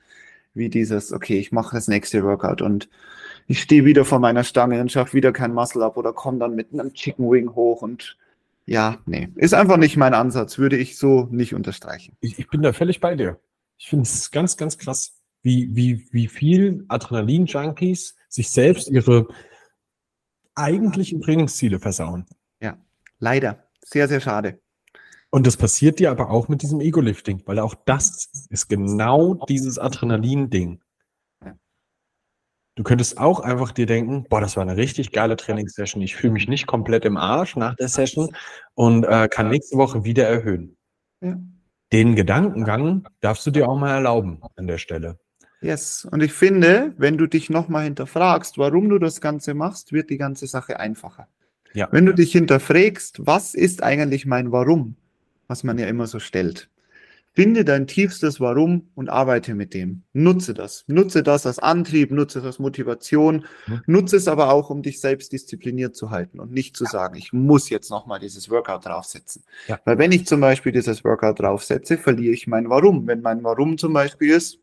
wie 0.54 0.68
dieses, 0.68 1.12
okay, 1.12 1.38
ich 1.38 1.52
mache 1.52 1.76
das 1.76 1.88
nächste 1.88 2.22
Workout 2.24 2.62
und 2.62 2.88
ich 3.46 3.60
stehe 3.60 3.84
wieder 3.84 4.04
vor 4.04 4.18
meiner 4.18 4.44
Stange 4.44 4.80
und 4.80 4.92
schaffe 4.92 5.14
wieder 5.14 5.32
kein 5.32 5.52
Muscle 5.52 5.82
Up 5.82 5.96
oder 5.96 6.12
komme 6.12 6.38
dann 6.38 6.54
mit 6.54 6.72
einem 6.72 6.92
Chicken 6.92 7.30
Wing 7.30 7.54
hoch 7.54 7.82
und 7.82 8.16
ja, 8.64 8.98
nee, 9.06 9.28
ist 9.34 9.54
einfach 9.54 9.76
nicht 9.76 9.96
mein 9.96 10.14
Ansatz, 10.14 10.58
würde 10.58 10.76
ich 10.76 10.96
so 10.96 11.28
nicht 11.30 11.54
unterstreichen. 11.54 12.16
Ich, 12.20 12.38
ich 12.38 12.48
bin 12.48 12.62
da 12.62 12.72
völlig 12.72 13.00
bei 13.00 13.16
dir. 13.16 13.40
Ich 13.76 13.88
finde 13.88 14.04
es 14.04 14.30
ganz, 14.30 14.56
ganz 14.56 14.78
krass, 14.78 15.20
wie, 15.42 15.74
wie, 15.74 16.06
wie 16.12 16.28
viel 16.28 16.84
Adrenalin-Junkies 16.88 18.14
sich 18.28 18.50
selbst 18.50 18.88
ihre 18.88 19.26
eigentlichen 20.54 21.20
Trainingsziele 21.20 21.80
versauen. 21.80 22.26
Ja, 22.60 22.76
leider. 23.18 23.64
Sehr, 23.84 24.06
sehr 24.06 24.20
schade. 24.20 24.60
Und 25.34 25.46
das 25.46 25.56
passiert 25.56 25.98
dir 25.98 26.10
aber 26.10 26.28
auch 26.28 26.48
mit 26.48 26.60
diesem 26.60 26.82
Ego-Lifting, 26.82 27.42
weil 27.46 27.58
auch 27.58 27.74
das 27.86 28.28
ist 28.50 28.68
genau 28.68 29.34
dieses 29.48 29.78
Adrenalin-Ding. 29.78 30.82
Du 32.74 32.82
könntest 32.82 33.16
auch 33.16 33.40
einfach 33.40 33.72
dir 33.72 33.86
denken, 33.86 34.26
boah, 34.28 34.42
das 34.42 34.56
war 34.56 34.62
eine 34.62 34.76
richtig 34.76 35.10
geile 35.10 35.36
Trainingssession. 35.36 36.02
Ich 36.02 36.16
fühle 36.16 36.34
mich 36.34 36.48
nicht 36.48 36.66
komplett 36.66 37.06
im 37.06 37.16
Arsch 37.16 37.56
nach 37.56 37.74
der 37.76 37.88
Session 37.88 38.36
und 38.74 39.04
äh, 39.04 39.26
kann 39.28 39.48
nächste 39.48 39.78
Woche 39.78 40.04
wieder 40.04 40.28
erhöhen. 40.28 40.76
Ja. 41.22 41.38
Den 41.92 42.14
Gedankengang 42.14 43.08
darfst 43.20 43.46
du 43.46 43.50
dir 43.50 43.68
auch 43.68 43.78
mal 43.78 43.94
erlauben 43.94 44.42
an 44.56 44.66
der 44.66 44.78
Stelle. 44.78 45.18
Yes. 45.62 46.06
Und 46.10 46.22
ich 46.22 46.32
finde, 46.34 46.92
wenn 46.98 47.16
du 47.16 47.26
dich 47.26 47.48
nochmal 47.48 47.84
hinterfragst, 47.84 48.58
warum 48.58 48.90
du 48.90 48.98
das 48.98 49.22
Ganze 49.22 49.54
machst, 49.54 49.92
wird 49.92 50.10
die 50.10 50.18
ganze 50.18 50.46
Sache 50.46 50.78
einfacher. 50.78 51.28
Ja. 51.72 51.88
Wenn 51.90 52.04
du 52.04 52.12
dich 52.12 52.32
hinterfragst, 52.32 53.26
was 53.26 53.54
ist 53.54 53.82
eigentlich 53.82 54.26
mein 54.26 54.52
Warum? 54.52 54.96
Was 55.52 55.64
man 55.64 55.76
ja 55.76 55.86
immer 55.86 56.06
so 56.06 56.18
stellt. 56.18 56.70
Finde 57.34 57.66
dein 57.66 57.86
tiefstes 57.86 58.40
Warum 58.40 58.88
und 58.94 59.10
arbeite 59.10 59.54
mit 59.54 59.74
dem. 59.74 60.02
Nutze 60.14 60.54
das. 60.54 60.84
Nutze 60.86 61.22
das 61.22 61.44
als 61.44 61.58
Antrieb, 61.58 62.10
nutze 62.10 62.38
das 62.38 62.46
als 62.46 62.58
Motivation, 62.58 63.44
mhm. 63.66 63.82
nutze 63.84 64.16
es 64.16 64.28
aber 64.28 64.50
auch, 64.50 64.70
um 64.70 64.80
dich 64.80 64.98
selbst 64.98 65.30
diszipliniert 65.30 65.94
zu 65.94 66.10
halten 66.10 66.40
und 66.40 66.52
nicht 66.52 66.74
zu 66.74 66.86
sagen, 66.86 67.18
ich 67.18 67.34
muss 67.34 67.68
jetzt 67.68 67.90
nochmal 67.90 68.18
dieses 68.18 68.48
Workout 68.48 68.86
draufsetzen. 68.86 69.44
Ja. 69.68 69.78
Weil 69.84 69.98
wenn 69.98 70.10
ich 70.10 70.26
zum 70.26 70.40
Beispiel 70.40 70.72
dieses 70.72 71.04
Workout 71.04 71.40
draufsetze, 71.40 71.98
verliere 71.98 72.32
ich 72.32 72.46
mein 72.46 72.70
Warum. 72.70 73.06
Wenn 73.06 73.20
mein 73.20 73.44
Warum 73.44 73.76
zum 73.76 73.92
Beispiel 73.92 74.30
ist, 74.30 74.58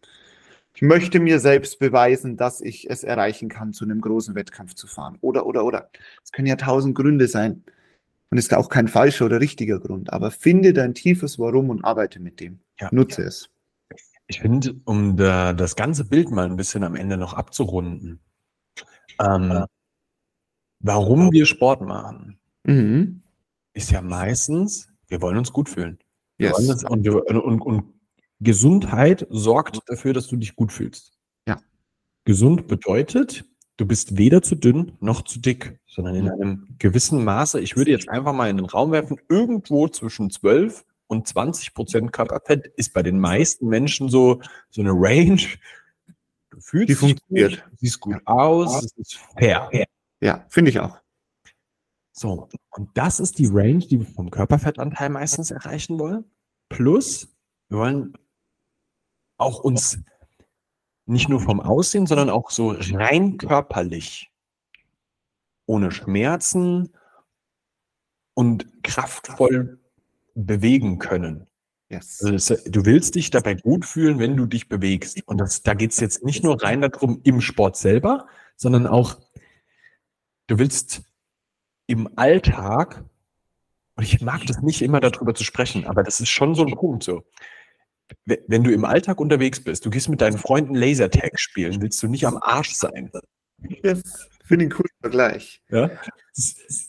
ich 0.73 0.81
möchte 0.81 1.19
mir 1.19 1.39
selbst 1.39 1.77
beweisen, 1.77 2.35
dass 2.35 2.61
ich 2.61 2.89
es 2.89 3.03
erreichen 3.03 3.49
kann, 3.49 3.73
zu 3.73 3.85
einem 3.85 4.01
großen 4.01 4.33
Wettkampf 4.33 4.73
zu 4.73 4.87
fahren. 4.87 5.19
Oder, 5.21 5.45
oder, 5.45 5.65
oder. 5.65 5.91
Es 6.23 6.31
können 6.31 6.47
ja 6.47 6.55
tausend 6.55 6.95
Gründe 6.95 7.27
sein. 7.27 7.63
Und 8.32 8.38
ist 8.38 8.53
auch 8.53 8.69
kein 8.69 8.88
falscher 8.88 9.25
oder 9.25 9.39
richtiger 9.39 9.80
Grund. 9.80 10.13
Aber 10.13 10.32
finde 10.32 10.73
dein 10.73 10.93
tiefes 10.93 11.39
Warum 11.39 11.69
und 11.69 11.84
arbeite 11.84 12.19
mit 12.19 12.39
dem. 12.39 12.59
Ja. 12.80 12.89
Nutze 12.91 13.23
es. 13.23 13.49
Ich 14.27 14.41
finde, 14.41 14.75
um 14.86 15.17
da, 15.17 15.53
das 15.53 15.75
ganze 15.75 16.05
Bild 16.05 16.30
mal 16.30 16.45
ein 16.45 16.55
bisschen 16.55 16.84
am 16.84 16.95
Ende 16.95 17.17
noch 17.17 17.34
abzurunden, 17.34 18.19
ähm, 19.19 19.65
warum 20.80 21.32
wir 21.32 21.47
Sport 21.47 21.82
machen, 21.82 22.39
mhm. 22.63 23.23
ist 23.73 23.89
ja 23.89 24.01
meistens, 24.01 24.89
wir 25.07 25.21
wollen 25.23 25.38
uns 25.38 25.51
gut 25.51 25.67
fühlen. 25.67 25.97
Yes. 26.38 26.59
Uns, 26.59 26.84
und, 26.84 27.03
wir, 27.03 27.25
und, 27.25 27.59
und 27.61 27.93
Gesundheit 28.39 29.25
sorgt 29.32 29.80
dafür, 29.88 30.13
dass 30.13 30.27
du 30.27 30.38
dich 30.38 30.55
gut 30.55 30.71
fühlst. 30.71 31.11
Ja. 31.47 31.59
Gesund 32.23 32.67
bedeutet, 32.67 33.45
du 33.80 33.86
bist 33.86 34.17
weder 34.17 34.41
zu 34.41 34.55
dünn 34.55 34.91
noch 34.99 35.21
zu 35.21 35.39
dick, 35.39 35.80
sondern 35.88 36.15
in 36.15 36.30
einem 36.30 36.75
gewissen 36.80 37.23
Maße, 37.23 37.61
ich 37.61 37.77
würde 37.77 37.91
jetzt 37.91 38.09
einfach 38.09 38.34
mal 38.34 38.49
in 38.49 38.57
den 38.57 38.65
Raum 38.65 38.91
werfen, 38.91 39.19
irgendwo 39.30 39.88
zwischen 39.88 40.30
12 40.30 40.86
und 41.07 41.27
20 41.27 41.73
Prozent 41.73 42.11
Körperfett 42.11 42.67
ist 42.75 42.93
bei 42.93 43.03
den 43.03 43.19
meisten 43.19 43.67
Menschen 43.67 44.09
so, 44.09 44.41
so 44.69 44.82
eine 44.82 44.91
Range. 44.91 45.41
Du 46.49 46.59
fühlst 46.59 46.89
Die 46.89 46.95
funktioniert. 46.95 47.63
Gut, 47.63 47.80
siehst 47.80 47.99
gut 48.01 48.21
aus, 48.25 48.84
es 48.84 48.91
ist 48.97 49.19
fair. 49.38 49.69
Ja, 50.21 50.45
finde 50.49 50.71
ich 50.71 50.80
auch. 50.80 50.97
So, 52.11 52.49
und 52.71 52.89
das 52.95 53.21
ist 53.21 53.39
die 53.39 53.47
Range, 53.47 53.80
die 53.80 53.99
wir 53.99 54.07
vom 54.07 54.30
Körperfettanteil 54.30 55.09
meistens 55.09 55.51
erreichen 55.51 55.97
wollen. 55.99 56.25
Plus, 56.67 57.30
wir 57.69 57.77
wollen 57.77 58.13
auch 59.38 59.63
uns 59.63 59.99
nicht 61.10 61.30
nur 61.30 61.39
vom 61.39 61.60
Aussehen, 61.60 62.05
sondern 62.05 62.30
auch 62.30 62.51
so 62.51 62.76
rein 62.78 63.38
körperlich. 63.38 64.32
Ohne 65.66 65.91
Schmerzen 65.91 66.93
und 68.34 68.84
kraftvoll 68.84 69.80
bewegen 70.36 70.99
können. 70.99 71.47
Yes. 71.89 72.22
Also 72.24 72.32
das, 72.32 72.64
du 72.64 72.86
willst 72.86 73.16
dich 73.16 73.32
dabei 73.32 73.55
gut 73.55 73.86
fühlen, 73.86 74.20
wenn 74.20 74.38
du 74.38 74.45
dich 74.45 74.70
bewegst. 74.70 75.22
Und 75.28 75.39
das, 75.39 75.64
da 75.64 75.74
geht 75.74 75.91
es 75.91 75.99
jetzt 75.99 76.24
nicht 76.24 76.43
nur 76.43 76.62
rein 76.62 76.82
darum 76.82 77.20
im 77.24 77.41
Sport 77.41 77.78
selber, 77.78 78.28
sondern 78.55 78.86
auch, 78.86 79.18
du 80.47 80.60
willst 80.60 81.01
im 81.88 82.10
Alltag, 82.16 83.03
und 83.95 84.03
ich 84.03 84.22
mag 84.22 84.45
das 84.45 84.62
nicht 84.62 84.82
immer 84.82 84.99
darüber 84.99 85.34
zu 85.34 85.43
sprechen, 85.43 85.86
aber 85.86 86.03
das 86.03 86.22
ist 86.22 86.30
schon 86.30 86.53
so 86.53 86.66
ein 86.66 86.76
Punkt 86.76 87.03
so 87.03 87.24
wenn 88.26 88.64
du 88.64 88.72
im 88.72 88.86
Alltag 88.86 89.20
unterwegs 89.20 89.64
bist, 89.64 89.86
du 89.86 89.89
gehst 89.89 90.10
mit 90.10 90.22
deinen 90.22 90.38
Freunden 90.38 90.76
Lasertag 90.76 91.39
spielen, 91.39 91.82
willst 91.82 92.01
du 92.01 92.07
nicht 92.07 92.26
am 92.26 92.38
Arsch 92.41 92.74
sein. 92.74 93.12
Yes. 93.84 94.30
Finde 94.45 94.66
ich 94.66 94.72
einen 94.72 94.78
coolen 94.78 94.91
Vergleich. 95.01 95.62
Ja? 95.70 95.91
das 96.36 96.88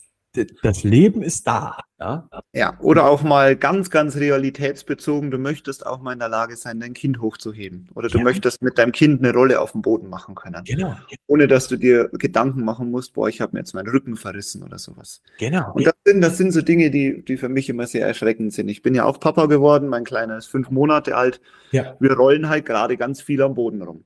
Leben 0.83 1.21
ist 1.21 1.47
da. 1.47 1.77
Ja? 1.99 2.27
ja, 2.53 2.79
oder 2.79 3.05
auch 3.05 3.21
mal 3.21 3.55
ganz, 3.55 3.91
ganz 3.91 4.15
realitätsbezogen, 4.15 5.29
du 5.29 5.37
möchtest 5.37 5.85
auch 5.85 6.01
mal 6.01 6.13
in 6.13 6.19
der 6.19 6.29
Lage 6.29 6.55
sein, 6.55 6.79
dein 6.79 6.93
Kind 6.93 7.21
hochzuheben. 7.21 7.89
Oder 7.93 8.07
du 8.07 8.17
ja. 8.17 8.23
möchtest 8.23 8.63
mit 8.63 8.79
deinem 8.79 8.91
Kind 8.91 9.23
eine 9.23 9.33
Rolle 9.33 9.61
auf 9.61 9.73
dem 9.73 9.83
Boden 9.83 10.09
machen 10.09 10.33
können. 10.33 10.63
Genau. 10.65 10.95
Ohne 11.27 11.47
dass 11.47 11.67
du 11.67 11.77
dir 11.77 12.09
Gedanken 12.13 12.63
machen 12.63 12.89
musst, 12.89 13.13
boah, 13.13 13.29
ich 13.29 13.39
habe 13.39 13.53
mir 13.53 13.59
jetzt 13.59 13.75
meinen 13.75 13.89
Rücken 13.89 14.15
verrissen 14.15 14.63
oder 14.63 14.79
sowas. 14.79 15.21
Genau. 15.37 15.73
Und 15.73 15.85
das 15.85 15.93
sind, 16.05 16.21
das 16.21 16.37
sind 16.37 16.51
so 16.53 16.61
Dinge, 16.61 16.89
die, 16.89 17.23
die 17.23 17.37
für 17.37 17.49
mich 17.49 17.69
immer 17.69 17.85
sehr 17.85 18.07
erschreckend 18.07 18.53
sind. 18.53 18.67
Ich 18.69 18.81
bin 18.81 18.95
ja 18.95 19.05
auch 19.05 19.19
Papa 19.19 19.45
geworden, 19.45 19.87
mein 19.87 20.03
Kleiner 20.03 20.37
ist 20.37 20.47
fünf 20.47 20.71
Monate 20.71 21.15
alt. 21.15 21.39
Ja. 21.71 21.95
Wir 21.99 22.13
rollen 22.13 22.49
halt 22.49 22.65
gerade 22.65 22.97
ganz 22.97 23.21
viel 23.21 23.43
am 23.43 23.53
Boden 23.53 23.83
rum. 23.83 24.05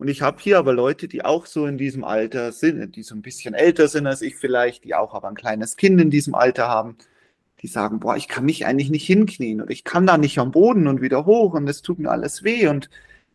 Und 0.00 0.08
ich 0.08 0.22
habe 0.22 0.38
hier 0.40 0.58
aber 0.58 0.72
Leute, 0.72 1.08
die 1.08 1.26
auch 1.26 1.44
so 1.44 1.66
in 1.66 1.76
diesem 1.76 2.04
Alter 2.04 2.52
sind, 2.52 2.96
die 2.96 3.02
so 3.02 3.14
ein 3.14 3.20
bisschen 3.20 3.52
älter 3.52 3.86
sind 3.86 4.06
als 4.06 4.22
ich 4.22 4.34
vielleicht, 4.34 4.84
die 4.84 4.94
auch 4.94 5.12
aber 5.12 5.28
ein 5.28 5.34
kleines 5.34 5.76
Kind 5.76 6.00
in 6.00 6.08
diesem 6.08 6.34
Alter 6.34 6.68
haben, 6.68 6.96
die 7.60 7.66
sagen, 7.66 8.00
boah, 8.00 8.16
ich 8.16 8.26
kann 8.26 8.46
mich 8.46 8.64
eigentlich 8.64 8.88
nicht 8.88 9.04
hinknien 9.04 9.60
oder 9.60 9.70
ich 9.70 9.84
kann 9.84 10.06
da 10.06 10.16
nicht 10.16 10.38
am 10.38 10.52
Boden 10.52 10.86
und 10.86 11.02
wieder 11.02 11.26
hoch 11.26 11.52
und 11.52 11.68
es 11.68 11.82
tut 11.82 11.98
mir 11.98 12.10
alles 12.10 12.44
weh. 12.44 12.66
Und 12.66 12.88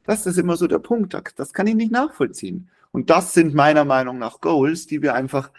das 0.06 0.26
ist 0.26 0.40
immer 0.40 0.58
so 0.58 0.66
der 0.66 0.80
Punkt, 0.80 1.16
das 1.36 1.54
kann 1.54 1.68
ich 1.68 1.76
nicht 1.76 1.92
nachvollziehen. 1.92 2.68
Und 2.92 3.12
das 3.12 3.34
sind 3.34 3.54
meiner 3.54 3.86
Meinung 3.86 4.18
nach 4.18 4.42
Goals, 4.42 4.88
die 4.88 5.04
wir 5.04 5.14
einfach 5.14 5.52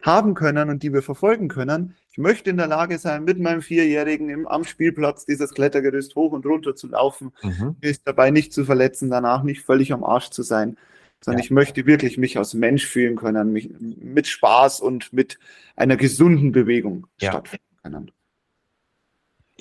haben 0.00 0.32
können 0.32 0.70
und 0.70 0.82
die 0.82 0.94
wir 0.94 1.02
verfolgen 1.02 1.48
können. 1.48 1.94
Ich 2.14 2.18
möchte 2.18 2.48
in 2.48 2.58
der 2.58 2.68
Lage 2.68 2.96
sein, 2.98 3.24
mit 3.24 3.40
meinem 3.40 3.60
Vierjährigen 3.60 4.28
im, 4.28 4.46
am 4.46 4.62
Spielplatz 4.62 5.26
dieses 5.26 5.52
Klettergerüst 5.52 6.14
hoch 6.14 6.30
und 6.30 6.46
runter 6.46 6.76
zu 6.76 6.86
laufen, 6.86 7.32
mhm. 7.42 7.74
ist 7.80 8.02
dabei 8.04 8.30
nicht 8.30 8.52
zu 8.52 8.64
verletzen, 8.64 9.10
danach 9.10 9.42
nicht 9.42 9.62
völlig 9.62 9.92
am 9.92 10.04
Arsch 10.04 10.30
zu 10.30 10.44
sein, 10.44 10.76
sondern 11.20 11.40
ja. 11.40 11.44
ich 11.44 11.50
möchte 11.50 11.86
wirklich 11.86 12.16
mich 12.16 12.38
als 12.38 12.54
Mensch 12.54 12.86
fühlen 12.86 13.16
können, 13.16 13.52
mich 13.52 13.68
mit 13.80 14.28
Spaß 14.28 14.80
und 14.80 15.12
mit 15.12 15.40
einer 15.74 15.96
gesunden 15.96 16.52
Bewegung 16.52 17.08
ja. 17.20 17.32
stattfinden 17.32 17.64
können. 17.82 18.12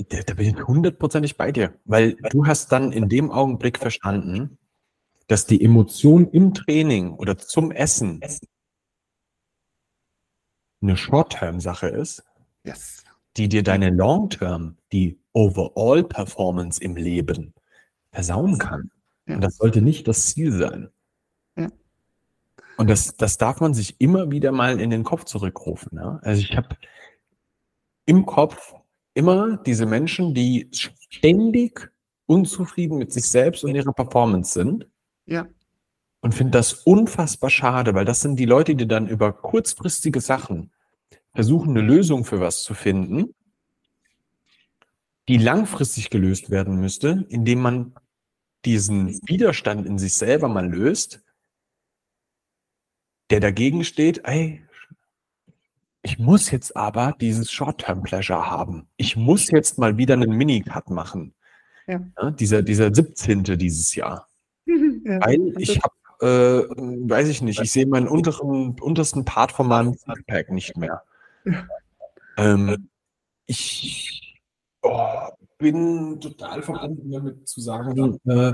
Da, 0.09 0.19
da 0.23 0.35
bin 0.35 0.55
ich 0.55 0.63
hundertprozentig 0.63 1.37
bei 1.37 1.51
dir, 1.51 1.73
weil 1.85 2.13
du 2.29 2.45
hast 2.45 2.71
dann 2.71 2.91
in 2.91 3.09
dem 3.09 3.31
Augenblick 3.31 3.79
verstanden, 3.79 4.59
dass 5.25 5.47
die 5.47 5.65
Emotion 5.65 6.29
im 6.29 6.53
Training 6.53 7.13
oder 7.13 7.35
zum 7.35 7.71
Essen 7.71 8.21
eine 10.83 10.97
Short-Term-Sache 10.97 11.87
ist, 11.87 12.23
yes. 12.63 13.03
die 13.37 13.49
dir 13.49 13.63
deine 13.63 13.89
Long-Term, 13.89 14.77
die 14.91 15.19
Overall-Performance 15.33 16.81
im 16.81 16.95
Leben 16.95 17.53
versauen 18.11 18.57
kann. 18.57 18.91
Ja. 19.27 19.35
Und 19.35 19.41
das 19.41 19.57
sollte 19.57 19.81
nicht 19.81 20.07
das 20.07 20.27
Ziel 20.27 20.51
sein. 20.51 20.89
Ja. 21.55 21.69
Und 22.77 22.89
das, 22.89 23.15
das 23.15 23.37
darf 23.37 23.59
man 23.61 23.73
sich 23.73 23.99
immer 23.99 24.31
wieder 24.31 24.51
mal 24.51 24.79
in 24.79 24.89
den 24.89 25.03
Kopf 25.03 25.25
zurückrufen. 25.25 25.97
Ja? 25.97 26.19
Also 26.21 26.41
ich 26.41 26.55
habe 26.55 26.75
im 28.05 28.25
Kopf 28.25 28.73
immer 29.13 29.57
diese 29.57 29.85
Menschen, 29.85 30.33
die 30.33 30.69
ständig 30.71 31.91
unzufrieden 32.25 32.97
mit 32.97 33.11
sich 33.11 33.29
selbst 33.29 33.63
und 33.63 33.75
ihrer 33.75 33.93
Performance 33.93 34.53
sind. 34.53 34.87
Ja. 35.25 35.47
Und 36.21 36.33
finde 36.33 36.51
das 36.51 36.73
unfassbar 36.73 37.49
schade, 37.49 37.93
weil 37.93 38.05
das 38.05 38.21
sind 38.21 38.37
die 38.37 38.45
Leute, 38.45 38.75
die 38.75 38.87
dann 38.87 39.07
über 39.07 39.33
kurzfristige 39.33 40.21
Sachen 40.21 40.71
versuchen, 41.33 41.71
eine 41.71 41.85
Lösung 41.85 42.25
für 42.25 42.39
was 42.39 42.63
zu 42.63 42.73
finden, 42.73 43.33
die 45.27 45.37
langfristig 45.37 46.09
gelöst 46.09 46.49
werden 46.49 46.79
müsste, 46.79 47.25
indem 47.29 47.61
man 47.61 47.93
diesen 48.65 49.19
Widerstand 49.27 49.85
in 49.85 49.97
sich 49.97 50.15
selber 50.15 50.47
mal 50.47 50.67
löst, 50.67 51.21
der 53.29 53.39
dagegen 53.39 53.83
steht, 53.83 54.21
ey, 54.25 54.61
ich 56.01 56.19
muss 56.19 56.51
jetzt 56.51 56.75
aber 56.75 57.15
dieses 57.19 57.51
Short-Term-Pleasure 57.51 58.49
haben. 58.49 58.87
Ich 58.97 59.15
muss 59.15 59.49
jetzt 59.49 59.77
mal 59.77 59.97
wieder 59.97 60.15
einen 60.15 60.31
Mini-Cut 60.31 60.89
machen. 60.89 61.33
Ja. 61.87 62.01
Ja, 62.21 62.31
dieser, 62.31 62.61
dieser 62.61 62.93
17. 62.93 63.43
dieses 63.57 63.95
Jahr. 63.95 64.27
Ja. 65.05 65.19
Weil 65.19 65.53
ich 65.57 65.81
habe, 65.81 66.65
äh, 66.69 67.09
weiß 67.09 67.27
ich 67.27 67.41
nicht, 67.41 67.59
ich 67.59 67.73
sehe 67.73 67.85
meinen 67.85 68.07
unteren, 68.07 68.79
untersten 68.79 69.25
Part 69.25 69.51
von 69.51 69.67
meinem 69.67 69.97
Pack 70.27 70.49
nicht 70.49 70.77
mehr. 70.77 71.03
Ähm, 72.37 72.89
ich 73.45 74.41
oh, 74.81 75.27
bin 75.57 76.19
total 76.19 76.63
verbunden 76.63 77.11
damit 77.11 77.47
zu 77.47 77.61
sagen, 77.61 78.19
äh, 78.25 78.53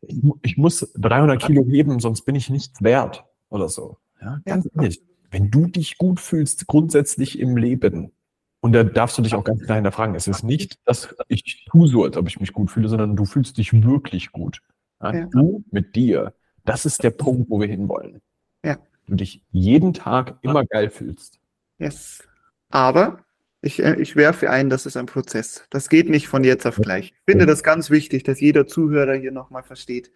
ich, 0.00 0.22
ich, 0.42 0.56
muss 0.56 0.90
300 0.96 1.42
Kilo 1.42 1.64
heben, 1.66 2.00
sonst 2.00 2.22
bin 2.22 2.34
ich 2.34 2.48
nichts 2.48 2.82
wert 2.82 3.24
oder 3.50 3.68
so. 3.68 3.98
Ja, 4.20 4.40
ganz 4.44 4.68
ehrlich 4.74 5.02
wenn 5.34 5.50
du 5.50 5.66
dich 5.66 5.98
gut 5.98 6.20
fühlst, 6.20 6.68
grundsätzlich 6.68 7.40
im 7.40 7.56
Leben, 7.56 8.12
und 8.60 8.72
da 8.72 8.84
darfst 8.84 9.18
du 9.18 9.22
dich 9.22 9.34
auch 9.34 9.42
ganz 9.42 9.62
klar 9.62 9.74
hinterfragen, 9.74 10.14
es 10.14 10.28
ist 10.28 10.44
nicht, 10.44 10.78
dass 10.86 11.14
ich 11.28 11.66
tue 11.68 11.88
so, 11.88 12.04
als 12.04 12.16
ob 12.16 12.28
ich 12.28 12.40
mich 12.40 12.52
gut 12.52 12.70
fühle, 12.70 12.88
sondern 12.88 13.16
du 13.16 13.24
fühlst 13.24 13.58
dich 13.58 13.72
wirklich 13.72 14.30
gut. 14.32 14.62
Ja? 15.02 15.12
Ja. 15.12 15.26
Du 15.26 15.64
mit 15.70 15.96
dir. 15.96 16.32
Das 16.64 16.86
ist 16.86 17.02
der 17.02 17.10
Punkt, 17.10 17.50
wo 17.50 17.60
wir 17.60 17.66
hinwollen. 17.66 18.22
Ja. 18.64 18.78
Du 19.06 19.14
dich 19.16 19.42
jeden 19.50 19.92
Tag 19.92 20.38
immer 20.42 20.64
geil 20.64 20.90
fühlst. 20.90 21.38
Yes. 21.78 22.26
Aber 22.70 23.24
ich, 23.60 23.82
äh, 23.82 23.96
ich 24.00 24.16
werfe 24.16 24.50
ein, 24.50 24.70
das 24.70 24.86
ist 24.86 24.96
ein 24.96 25.06
Prozess. 25.06 25.64
Das 25.70 25.88
geht 25.88 26.08
nicht 26.08 26.28
von 26.28 26.44
jetzt 26.44 26.66
auf 26.66 26.76
gleich. 26.76 27.14
Ich 27.16 27.32
finde 27.32 27.46
das 27.46 27.62
ganz 27.62 27.90
wichtig, 27.90 28.22
dass 28.22 28.40
jeder 28.40 28.66
Zuhörer 28.66 29.14
hier 29.14 29.32
nochmal 29.32 29.62
versteht. 29.62 30.10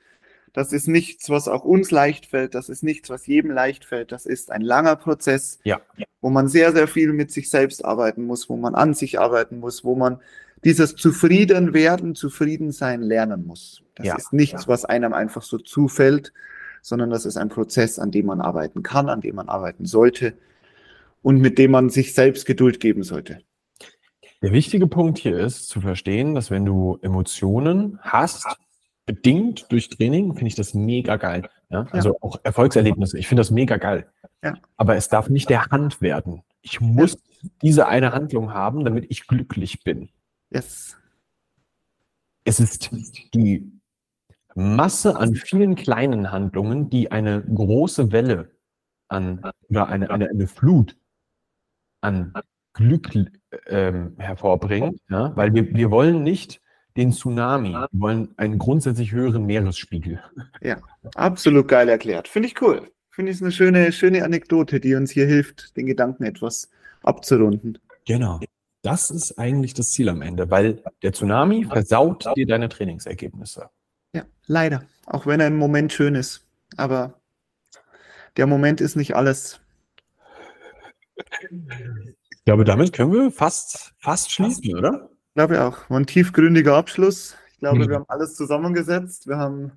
Das 0.53 0.73
ist 0.73 0.89
nichts, 0.89 1.31
was 1.31 1.49
auch 1.49 1.65
uns 1.65 1.91
leicht 1.91 2.27
fällt. 2.27 2.55
Das 2.55 2.69
ist 2.69 2.83
nichts, 2.83 3.11
was 3.11 3.27
jedem 3.27 3.51
leicht 3.51 3.85
fällt. 3.85 4.13
Das 4.13 4.27
ist 4.27 4.51
ein 4.51 4.63
langer 4.63 4.97
Prozess, 4.97 5.59
ja. 5.65 5.81
wo 6.21 6.31
man 6.31 6.49
sehr, 6.49 6.73
sehr 6.73 6.89
viel 6.89 7.13
mit 7.13 7.31
sich 7.31 7.51
selbst 7.51 7.85
arbeiten 7.85 8.25
muss, 8.25 8.49
wo 8.49 8.57
man 8.57 8.75
an 8.75 8.95
sich 8.95 9.21
arbeiten 9.21 9.61
muss, 9.61 9.85
wo 9.85 9.95
man 9.95 10.21
dieses 10.65 10.97
Zufriedenwerden, 10.97 12.15
Zufriedensein 12.15 13.03
lernen 13.03 13.47
muss. 13.47 13.83
Das 13.95 14.07
ja. 14.07 14.17
ist 14.17 14.33
nichts, 14.33 14.69
was 14.69 14.85
einem 14.85 15.13
einfach 15.13 15.43
so 15.43 15.59
zufällt, 15.59 16.33
sondern 16.89 17.11
das 17.11 17.27
ist 17.27 17.37
ein 17.37 17.49
Prozess, 17.49 17.99
an 17.99 18.11
dem 18.11 18.27
man 18.27 18.41
arbeiten 18.41 18.83
kann, 18.83 19.09
an 19.09 19.21
dem 19.21 19.37
man 19.37 19.49
arbeiten 19.49 19.85
sollte 19.85 20.35
und 21.23 21.41
mit 21.41 21.59
dem 21.59 21.71
man 21.71 21.91
sich 21.91 22.15
selbst 22.15 22.47
Geduld 22.47 22.81
geben 22.81 23.03
sollte. 23.03 23.41
Der 24.41 24.53
wichtige 24.53 24.87
Punkt 24.87 25.19
hier 25.19 25.39
ist 25.39 25.69
zu 25.69 25.81
verstehen, 25.81 26.35
dass 26.35 26.51
wenn 26.51 26.65
du 26.65 26.99
Emotionen 27.03 27.99
hast, 28.03 28.47
bedingt 29.05 29.71
durch 29.71 29.89
Training, 29.89 30.35
finde 30.35 30.47
ich 30.47 30.55
das 30.55 30.75
mega 30.75 31.17
geil. 31.17 31.49
Ja? 31.71 31.87
Also 31.91 32.11
ja. 32.11 32.15
auch 32.21 32.39
Erfolgserlebnisse, 32.45 33.19
ich 33.19 33.27
finde 33.27 33.41
das 33.41 33.51
mega 33.51 33.77
geil. 33.77 34.07
Ja. 34.43 34.55
Aber 34.77 34.97
es 34.97 35.09
darf 35.09 35.29
nicht 35.29 35.51
der 35.51 35.67
Hand 35.67 36.01
werden. 36.01 36.43
Ich 36.63 36.81
muss 36.81 37.19
diese 37.63 37.89
eine 37.89 38.13
Handlung 38.13 38.53
haben, 38.53 38.85
damit 38.85 39.07
ich 39.09 39.27
glücklich 39.27 39.83
bin. 39.83 40.09
Yes. 40.51 40.97
Es 42.45 42.61
ist 42.61 42.91
die 43.35 43.78
Masse 44.59 45.17
an 45.17 45.37
vielen 45.37 45.77
kleinen 45.77 46.33
Handlungen, 46.33 46.91
die 46.91 47.13
eine 47.13 47.43
große 47.43 48.11
Welle 48.11 48.51
an 49.07 49.41
oder 49.69 49.89
eine, 49.89 50.11
eine, 50.11 50.29
eine 50.29 50.49
Flut 50.49 50.97
an 52.01 52.33
Glück 52.73 53.09
ähm, 53.67 54.15
hervorbringt, 54.19 55.01
ja? 55.09 55.35
weil 55.37 55.55
wir, 55.55 55.73
wir 55.75 55.93
wollen 55.93 56.25
nicht 56.25 56.61
den 56.97 57.13
Tsunami. 57.13 57.71
Wir 57.73 57.89
wollen 57.93 58.35
einen 58.37 58.59
grundsätzlich 58.59 59.13
höheren 59.13 59.47
Meeresspiegel. 59.47 60.21
Ja, 60.61 60.79
absolut 61.15 61.69
geil 61.69 61.89
erklärt. 61.89 62.27
Finde 62.27 62.49
ich 62.49 62.61
cool. 62.61 62.91
Finde 63.11 63.31
ich 63.31 63.41
eine 63.41 63.53
schöne, 63.53 63.93
schöne 63.93 64.25
Anekdote, 64.25 64.81
die 64.81 64.97
uns 64.97 65.13
hier 65.13 65.27
hilft, 65.27 65.77
den 65.77 65.87
Gedanken 65.87 66.25
etwas 66.25 66.69
abzurunden. 67.05 67.79
Genau. 68.07 68.41
Das 68.83 69.11
ist 69.11 69.39
eigentlich 69.39 69.75
das 69.75 69.93
Ziel 69.93 70.09
am 70.09 70.23
Ende, 70.23 70.51
weil 70.51 70.83
der 71.03 71.13
Tsunami 71.13 71.65
versaut 71.65 72.27
dir 72.37 72.47
deine 72.47 72.69
Trainingsergebnisse. 72.69 73.71
Leider. 74.49 74.83
Auch 75.07 75.27
wenn 75.27 75.41
er 75.41 75.47
im 75.47 75.57
Moment 75.57 75.93
schön 75.93 76.15
ist. 76.15 76.45
Aber 76.77 77.21
der 78.37 78.47
Moment 78.47 78.81
ist 78.81 78.97
nicht 78.97 79.15
alles. 79.15 79.61
Ich 81.51 82.45
glaube, 82.45 82.65
damit 82.65 82.93
können 82.93 83.13
wir 83.13 83.31
fast, 83.31 83.95
fast 83.99 84.33
schließen, 84.33 84.77
oder? 84.77 85.11
glaube 85.39 85.63
auch. 85.63 85.89
War 85.89 86.01
ein 86.01 86.07
tiefgründiger 86.07 86.75
Abschluss. 86.75 87.37
Ich 87.53 87.59
glaube, 87.61 87.79
mhm. 87.85 87.89
wir 87.89 87.97
haben 87.97 88.09
alles 88.09 88.35
zusammengesetzt. 88.35 89.29
Wir 89.29 89.37
haben 89.37 89.71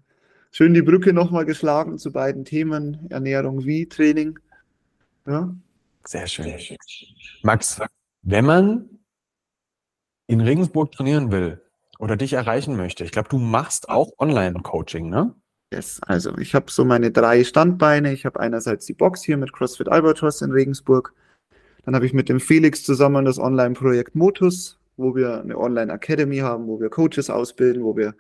schön 0.51 0.73
die 0.73 0.81
Brücke 0.81 1.13
nochmal 1.13 1.45
geschlagen 1.45 1.99
zu 1.99 2.11
beiden 2.11 2.45
Themen, 2.45 3.07
Ernährung 3.11 3.63
wie 3.63 3.87
Training. 3.87 4.39
Ja. 5.27 5.53
Sehr 6.05 6.25
schön. 6.25 6.45
Sehr 6.45 6.59
schön. 6.59 6.77
Max, 7.43 7.79
wenn 8.23 8.45
man 8.45 8.89
in 10.25 10.41
Regensburg 10.41 10.91
trainieren 10.91 11.31
will 11.31 11.61
oder 12.01 12.17
dich 12.17 12.33
erreichen 12.33 12.75
möchte, 12.75 13.03
ich 13.03 13.11
glaube, 13.11 13.29
du 13.29 13.37
machst 13.37 13.87
auch 13.87 14.11
Online-Coaching, 14.17 15.07
ne? 15.09 15.35
Yes, 15.71 16.01
also 16.01 16.35
ich 16.39 16.55
habe 16.55 16.69
so 16.69 16.83
meine 16.83 17.11
drei 17.11 17.43
Standbeine. 17.43 18.11
Ich 18.11 18.25
habe 18.25 18.39
einerseits 18.39 18.85
die 18.87 18.93
Box 18.93 19.23
hier 19.23 19.37
mit 19.37 19.53
CrossFit 19.53 19.87
Albatross 19.87 20.41
in 20.41 20.51
Regensburg. 20.51 21.13
Dann 21.85 21.95
habe 21.95 22.05
ich 22.05 22.13
mit 22.13 22.27
dem 22.27 22.39
Felix 22.39 22.83
zusammen 22.83 23.23
das 23.23 23.37
Online-Projekt 23.37 24.15
Motus, 24.15 24.79
wo 24.97 25.15
wir 25.15 25.41
eine 25.41 25.57
Online-Academy 25.57 26.39
haben, 26.39 26.67
wo 26.67 26.81
wir 26.81 26.89
Coaches 26.89 27.29
ausbilden, 27.29 27.83
wo 27.83 27.95
wir 27.95 28.15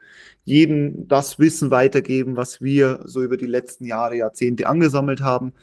jedem 0.45 1.07
das 1.07 1.39
Wissen 1.39 1.71
weitergeben, 1.71 2.37
was 2.37 2.61
wir 2.61 3.01
so 3.05 3.23
über 3.23 3.35
die 3.35 3.47
letzten 3.47 3.85
Jahre, 3.85 4.15
Jahrzehnte 4.15 4.67
angesammelt 4.67 5.21
haben. 5.21 5.53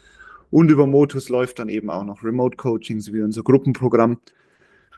Und 0.51 0.71
über 0.71 0.87
Motus 0.87 1.29
läuft 1.29 1.61
dann 1.61 1.69
eben 1.69 1.89
auch 1.89 2.05
noch 2.05 2.23
Remote-Coaching 2.25 3.01
wie 3.12 3.23
unser 3.23 3.43
Gruppenprogramm. 3.43 4.19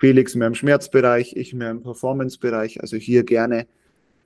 Felix 0.00 0.34
mehr 0.34 0.48
im 0.48 0.54
Schmerzbereich, 0.54 1.36
ich 1.36 1.54
mehr 1.54 1.70
im 1.70 1.82
Performance-Bereich. 1.82 2.80
Also 2.80 2.96
hier 2.96 3.22
gerne 3.22 3.68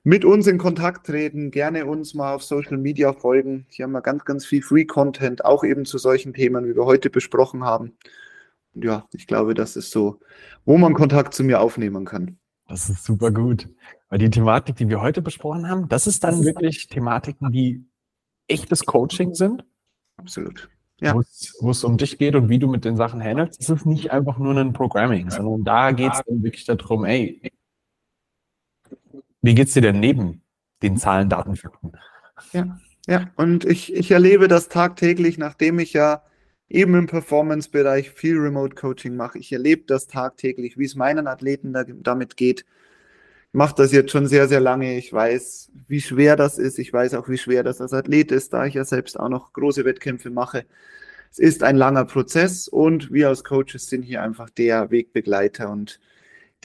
mit 0.03 0.25
uns 0.25 0.47
in 0.47 0.57
Kontakt 0.57 1.05
treten, 1.05 1.51
gerne 1.51 1.85
uns 1.85 2.15
mal 2.15 2.33
auf 2.33 2.43
Social 2.43 2.77
Media 2.77 3.13
folgen. 3.13 3.67
Hier 3.69 3.83
haben 3.83 3.91
wir 3.91 4.01
ganz, 4.01 4.25
ganz 4.25 4.45
viel 4.45 4.63
Free-Content, 4.63 5.45
auch 5.45 5.63
eben 5.63 5.85
zu 5.85 5.99
solchen 5.99 6.33
Themen, 6.33 6.65
wie 6.65 6.75
wir 6.75 6.85
heute 6.85 7.11
besprochen 7.11 7.63
haben 7.63 7.93
ja, 8.75 9.07
ich 9.13 9.27
glaube, 9.27 9.53
das 9.53 9.75
ist 9.75 9.91
so, 9.91 10.19
wo 10.65 10.77
man 10.77 10.93
Kontakt 10.93 11.33
zu 11.33 11.43
mir 11.43 11.61
aufnehmen 11.61 12.05
kann. 12.05 12.37
Das 12.67 12.89
ist 12.89 13.05
super 13.05 13.31
gut. 13.31 13.69
Weil 14.09 14.19
die 14.19 14.29
Thematik, 14.29 14.75
die 14.75 14.89
wir 14.89 15.01
heute 15.01 15.21
besprochen 15.21 15.69
haben, 15.69 15.87
das 15.87 16.07
ist 16.07 16.23
dann 16.23 16.43
wirklich 16.43 16.87
Thematiken, 16.87 17.51
die 17.51 17.85
echtes 18.47 18.85
Coaching 18.85 19.33
sind. 19.33 19.65
Absolut. 20.17 20.69
Ja. 21.01 21.13
Wo 21.13 21.71
es 21.71 21.83
um 21.83 21.97
dich 21.97 22.17
geht 22.17 22.35
und 22.35 22.47
wie 22.49 22.59
du 22.59 22.67
mit 22.67 22.85
den 22.85 22.95
Sachen 22.95 23.21
handelst. 23.21 23.59
Es 23.59 23.69
ist 23.69 23.85
nicht 23.85 24.11
einfach 24.11 24.37
nur 24.37 24.55
ein 24.55 24.71
Programming, 24.71 25.29
sondern 25.29 25.63
da 25.63 25.91
geht 25.91 26.13
es 26.13 26.23
dann 26.25 26.41
wirklich 26.41 26.65
darum, 26.65 27.03
ey, 27.03 27.51
wie 29.41 29.55
geht's 29.55 29.73
dir 29.73 29.81
denn 29.81 29.99
neben 29.99 30.41
den 30.81 30.97
Zahlen, 30.97 31.29
Daten, 31.29 31.55
Fakten? 31.55 31.91
Ja, 32.53 32.79
Ja, 33.07 33.29
und 33.35 33.65
ich, 33.65 33.93
ich 33.93 34.11
erlebe 34.11 34.47
das 34.47 34.69
tagtäglich, 34.69 35.37
nachdem 35.37 35.79
ich 35.79 35.93
ja 35.93 36.23
eben 36.67 36.95
im 36.95 37.07
Performance-Bereich 37.07 38.09
viel 38.09 38.37
Remote-Coaching 38.37 39.15
mache. 39.15 39.37
Ich 39.37 39.51
erlebe 39.51 39.83
das 39.85 40.07
tagtäglich, 40.07 40.77
wie 40.77 40.85
es 40.85 40.95
meinen 40.95 41.27
Athleten 41.27 41.73
da, 41.73 41.83
damit 41.83 42.37
geht. 42.37 42.65
Ich 43.55 43.57
mache 43.57 43.75
das 43.77 43.93
jetzt 43.93 44.11
schon 44.11 44.27
sehr, 44.27 44.49
sehr 44.49 44.59
lange. 44.59 44.97
Ich 44.97 45.13
weiß, 45.13 45.71
wie 45.87 46.01
schwer 46.01 46.35
das 46.35 46.57
ist. 46.57 46.77
Ich 46.77 46.91
weiß 46.91 47.13
auch, 47.13 47.29
wie 47.29 47.37
schwer 47.37 47.63
das 47.63 47.79
als 47.79 47.93
Athlet 47.93 48.29
ist, 48.33 48.51
da 48.51 48.65
ich 48.65 48.73
ja 48.73 48.83
selbst 48.83 49.17
auch 49.17 49.29
noch 49.29 49.53
große 49.53 49.85
Wettkämpfe 49.85 50.29
mache. 50.29 50.65
Es 51.31 51.39
ist 51.39 51.63
ein 51.63 51.77
langer 51.77 52.03
Prozess 52.03 52.67
und 52.67 53.13
wir 53.13 53.29
als 53.29 53.45
Coaches 53.45 53.87
sind 53.87 54.01
hier 54.01 54.21
einfach 54.21 54.49
der 54.49 54.91
Wegbegleiter 54.91 55.69
und 55.69 56.01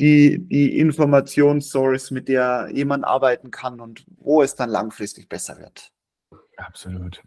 die, 0.00 0.40
die 0.40 0.80
Informationssource, 0.80 2.10
mit 2.10 2.26
der 2.26 2.70
jemand 2.72 3.04
arbeiten 3.04 3.52
kann 3.52 3.78
und 3.78 4.04
wo 4.18 4.42
es 4.42 4.56
dann 4.56 4.68
langfristig 4.68 5.28
besser 5.28 5.60
wird. 5.60 5.92
Absolut. 6.56 7.22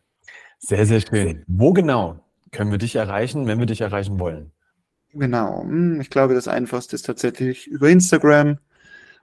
Sehr, 0.59 0.85
sehr 0.85 0.99
schön. 0.99 1.45
Wo 1.47 1.71
genau 1.71 2.19
können 2.51 2.71
wir 2.71 2.79
dich 2.79 2.97
erreichen, 2.97 3.47
wenn 3.47 3.59
wir 3.59 3.65
dich 3.65 3.79
erreichen 3.79 4.19
wollen? 4.19 4.51
Genau. 5.13 5.61
Hm, 5.61 6.01
ich 6.01 6.09
glaube, 6.09 6.33
das 6.33 6.49
Einfachste 6.49 6.97
ist 6.97 7.05
tatsächlich 7.05 7.67
über 7.67 7.87
Instagram. 7.87 8.57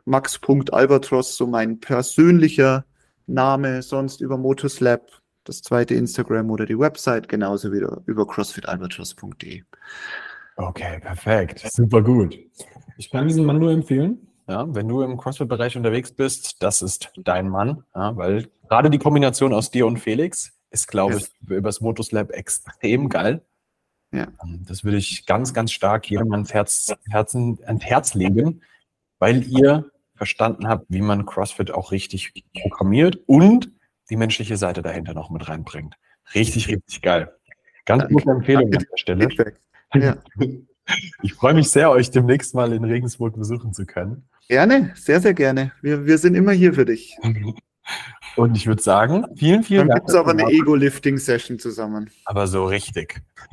Max.albatros, 0.04 1.36
so 1.36 1.46
mein 1.46 1.80
persönlicher 1.80 2.84
Name, 3.26 3.82
sonst 3.82 4.20
über 4.20 4.36
Motoslab, 4.36 5.02
das 5.44 5.62
zweite 5.62 5.94
Instagram 5.94 6.50
oder 6.50 6.66
die 6.66 6.78
Website, 6.78 7.28
genauso 7.28 7.72
wie 7.72 7.84
über 8.06 8.26
crossfitalbatros.de. 8.26 9.62
Okay, 10.56 11.00
perfekt. 11.00 11.60
Super 11.72 12.02
gut. 12.02 12.38
Ich 12.98 13.10
kann 13.10 13.26
diesen 13.26 13.46
Mann 13.46 13.58
nur 13.58 13.72
empfehlen. 13.72 14.26
Ja, 14.46 14.66
wenn 14.74 14.88
du 14.88 15.02
im 15.02 15.16
CrossFit-Bereich 15.16 15.76
unterwegs 15.76 16.12
bist, 16.12 16.60
das 16.60 16.82
ist 16.82 17.12
dein 17.16 17.48
Mann, 17.48 17.84
ja, 17.94 18.16
weil 18.16 18.48
gerade 18.68 18.90
die 18.90 18.98
Kombination 18.98 19.54
aus 19.54 19.70
dir 19.70 19.86
und 19.86 19.98
Felix 19.98 20.52
ist, 20.70 20.88
glaube 20.88 21.14
yes. 21.14 21.32
ich, 21.42 21.50
über 21.50 21.68
das 21.68 21.80
Motoslab 21.80 22.32
extrem 22.32 23.08
geil. 23.08 23.42
Ja. 24.12 24.26
Ähm, 24.42 24.64
das 24.66 24.82
würde 24.82 24.96
ich 24.96 25.24
ganz, 25.24 25.54
ganz 25.54 25.70
stark 25.70 26.10
jedem 26.10 26.32
ans 26.32 26.52
Herz, 26.52 26.92
Herzen, 27.08 27.60
ans 27.64 27.84
Herz 27.84 28.14
legen, 28.14 28.62
weil 29.20 29.44
ihr 29.46 29.88
verstanden 30.16 30.68
habt, 30.68 30.86
wie 30.88 31.00
man 31.00 31.24
CrossFit 31.24 31.70
auch 31.70 31.92
richtig 31.92 32.32
programmiert 32.60 33.20
und 33.26 33.70
die 34.10 34.16
menschliche 34.16 34.56
Seite 34.56 34.82
dahinter 34.82 35.14
noch 35.14 35.30
mit 35.30 35.48
reinbringt. 35.48 35.94
Richtig, 36.34 36.66
richtig 36.68 37.00
geil. 37.00 37.32
Ganz 37.86 38.08
gute 38.08 38.30
Empfehlung 38.30 38.64
an 38.64 38.84
der 38.90 38.96
Stelle. 38.96 39.28
Ja. 39.94 40.16
Ich 41.22 41.34
freue 41.34 41.54
mich 41.54 41.70
sehr, 41.70 41.88
euch 41.90 42.10
demnächst 42.10 42.52
mal 42.52 42.72
in 42.72 42.82
Regensburg 42.82 43.36
besuchen 43.36 43.72
zu 43.72 43.86
können. 43.86 44.28
Gerne, 44.48 44.92
sehr, 44.96 45.20
sehr 45.20 45.34
gerne. 45.34 45.70
Wir, 45.82 46.04
wir 46.04 46.18
sind 46.18 46.34
immer 46.34 46.50
hier 46.50 46.74
für 46.74 46.84
dich. 46.84 47.16
Und 48.36 48.56
ich 48.56 48.66
würde 48.66 48.82
sagen, 48.82 49.24
vielen, 49.36 49.62
vielen 49.62 49.86
Dann 49.86 49.98
Dank. 49.98 50.06
Dann 50.06 50.06
gibt 50.06 50.08
es 50.08 50.14
aber 50.16 50.30
eine 50.32 50.50
Ego-Lifting-Session 50.50 51.60
zusammen. 51.60 52.10
Aber 52.24 52.48
so 52.48 52.64
richtig. 52.64 53.22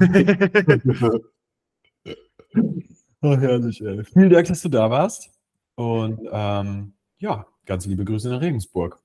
oh, 3.21 3.35
herrlich, 3.37 3.81
ey. 3.81 4.03
Vielen 4.03 4.31
Dank, 4.31 4.47
dass 4.47 4.61
du 4.61 4.69
da 4.69 4.89
warst. 4.89 5.29
Und 5.77 6.27
ähm, 6.31 6.93
ja, 7.19 7.45
ganz 7.67 7.85
liebe 7.85 8.03
Grüße 8.03 8.29
nach 8.29 8.41
Regensburg. 8.41 8.99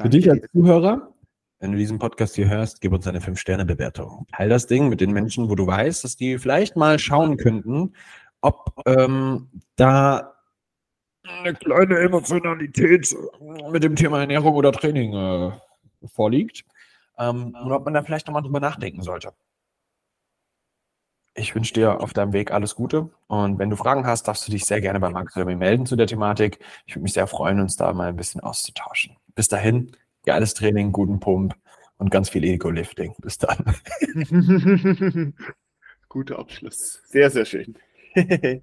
Für 0.00 0.08
dich 0.08 0.30
als 0.30 0.46
Zuhörer, 0.52 1.12
wenn 1.58 1.72
du 1.72 1.78
diesen 1.78 1.98
Podcast 1.98 2.36
hier 2.36 2.48
hörst, 2.48 2.80
gib 2.80 2.92
uns 2.92 3.08
eine 3.08 3.18
5-Sterne-Bewertung. 3.18 4.26
Teil 4.32 4.48
das 4.48 4.68
Ding 4.68 4.88
mit 4.88 5.00
den 5.00 5.10
Menschen, 5.12 5.50
wo 5.50 5.56
du 5.56 5.66
weißt, 5.66 6.04
dass 6.04 6.16
die 6.16 6.38
vielleicht 6.38 6.76
mal 6.76 7.00
schauen 7.00 7.38
könnten, 7.38 7.94
ob 8.40 8.72
ähm, 8.86 9.48
da 9.74 10.34
eine 11.24 11.54
kleine 11.54 11.98
Emotionalität 11.98 13.14
mit 13.70 13.82
dem 13.82 13.96
Thema 13.96 14.20
Ernährung 14.20 14.54
oder 14.54 14.70
Training 14.70 15.14
äh, 15.14 15.52
vorliegt. 16.06 16.64
Ähm, 17.18 17.56
und 17.64 17.72
ob 17.72 17.84
man 17.84 17.94
da 17.94 18.02
vielleicht 18.04 18.28
nochmal 18.28 18.42
drüber 18.42 18.60
nachdenken 18.60 19.02
sollte. 19.02 19.32
Ich 21.34 21.54
wünsche 21.54 21.72
dir 21.72 22.00
auf 22.00 22.12
deinem 22.12 22.32
Weg 22.34 22.50
alles 22.50 22.74
Gute. 22.74 23.10
Und 23.26 23.58
wenn 23.58 23.70
du 23.70 23.76
Fragen 23.76 24.06
hast, 24.06 24.28
darfst 24.28 24.46
du 24.46 24.52
dich 24.52 24.64
sehr 24.64 24.80
gerne 24.80 25.00
bei 25.00 25.08
Max 25.08 25.34
oder 25.36 25.46
mir 25.46 25.56
melden 25.56 25.86
zu 25.86 25.96
der 25.96 26.06
Thematik. 26.06 26.58
Ich 26.86 26.94
würde 26.94 27.04
mich 27.04 27.14
sehr 27.14 27.26
freuen, 27.26 27.60
uns 27.60 27.76
da 27.76 27.92
mal 27.92 28.08
ein 28.08 28.16
bisschen 28.16 28.42
auszutauschen. 28.42 29.16
Bis 29.34 29.48
dahin, 29.48 29.92
geiles 30.26 30.52
Training, 30.52 30.92
guten 30.92 31.20
Pump 31.20 31.54
und 31.96 32.10
ganz 32.10 32.28
viel 32.28 32.44
Ego-Lifting. 32.44 33.14
Bis 33.18 33.38
dann. 33.38 33.74
Guter 36.08 36.38
Abschluss. 36.38 37.00
Sehr, 37.06 37.30
sehr 37.30 37.46
schön. 37.46 37.76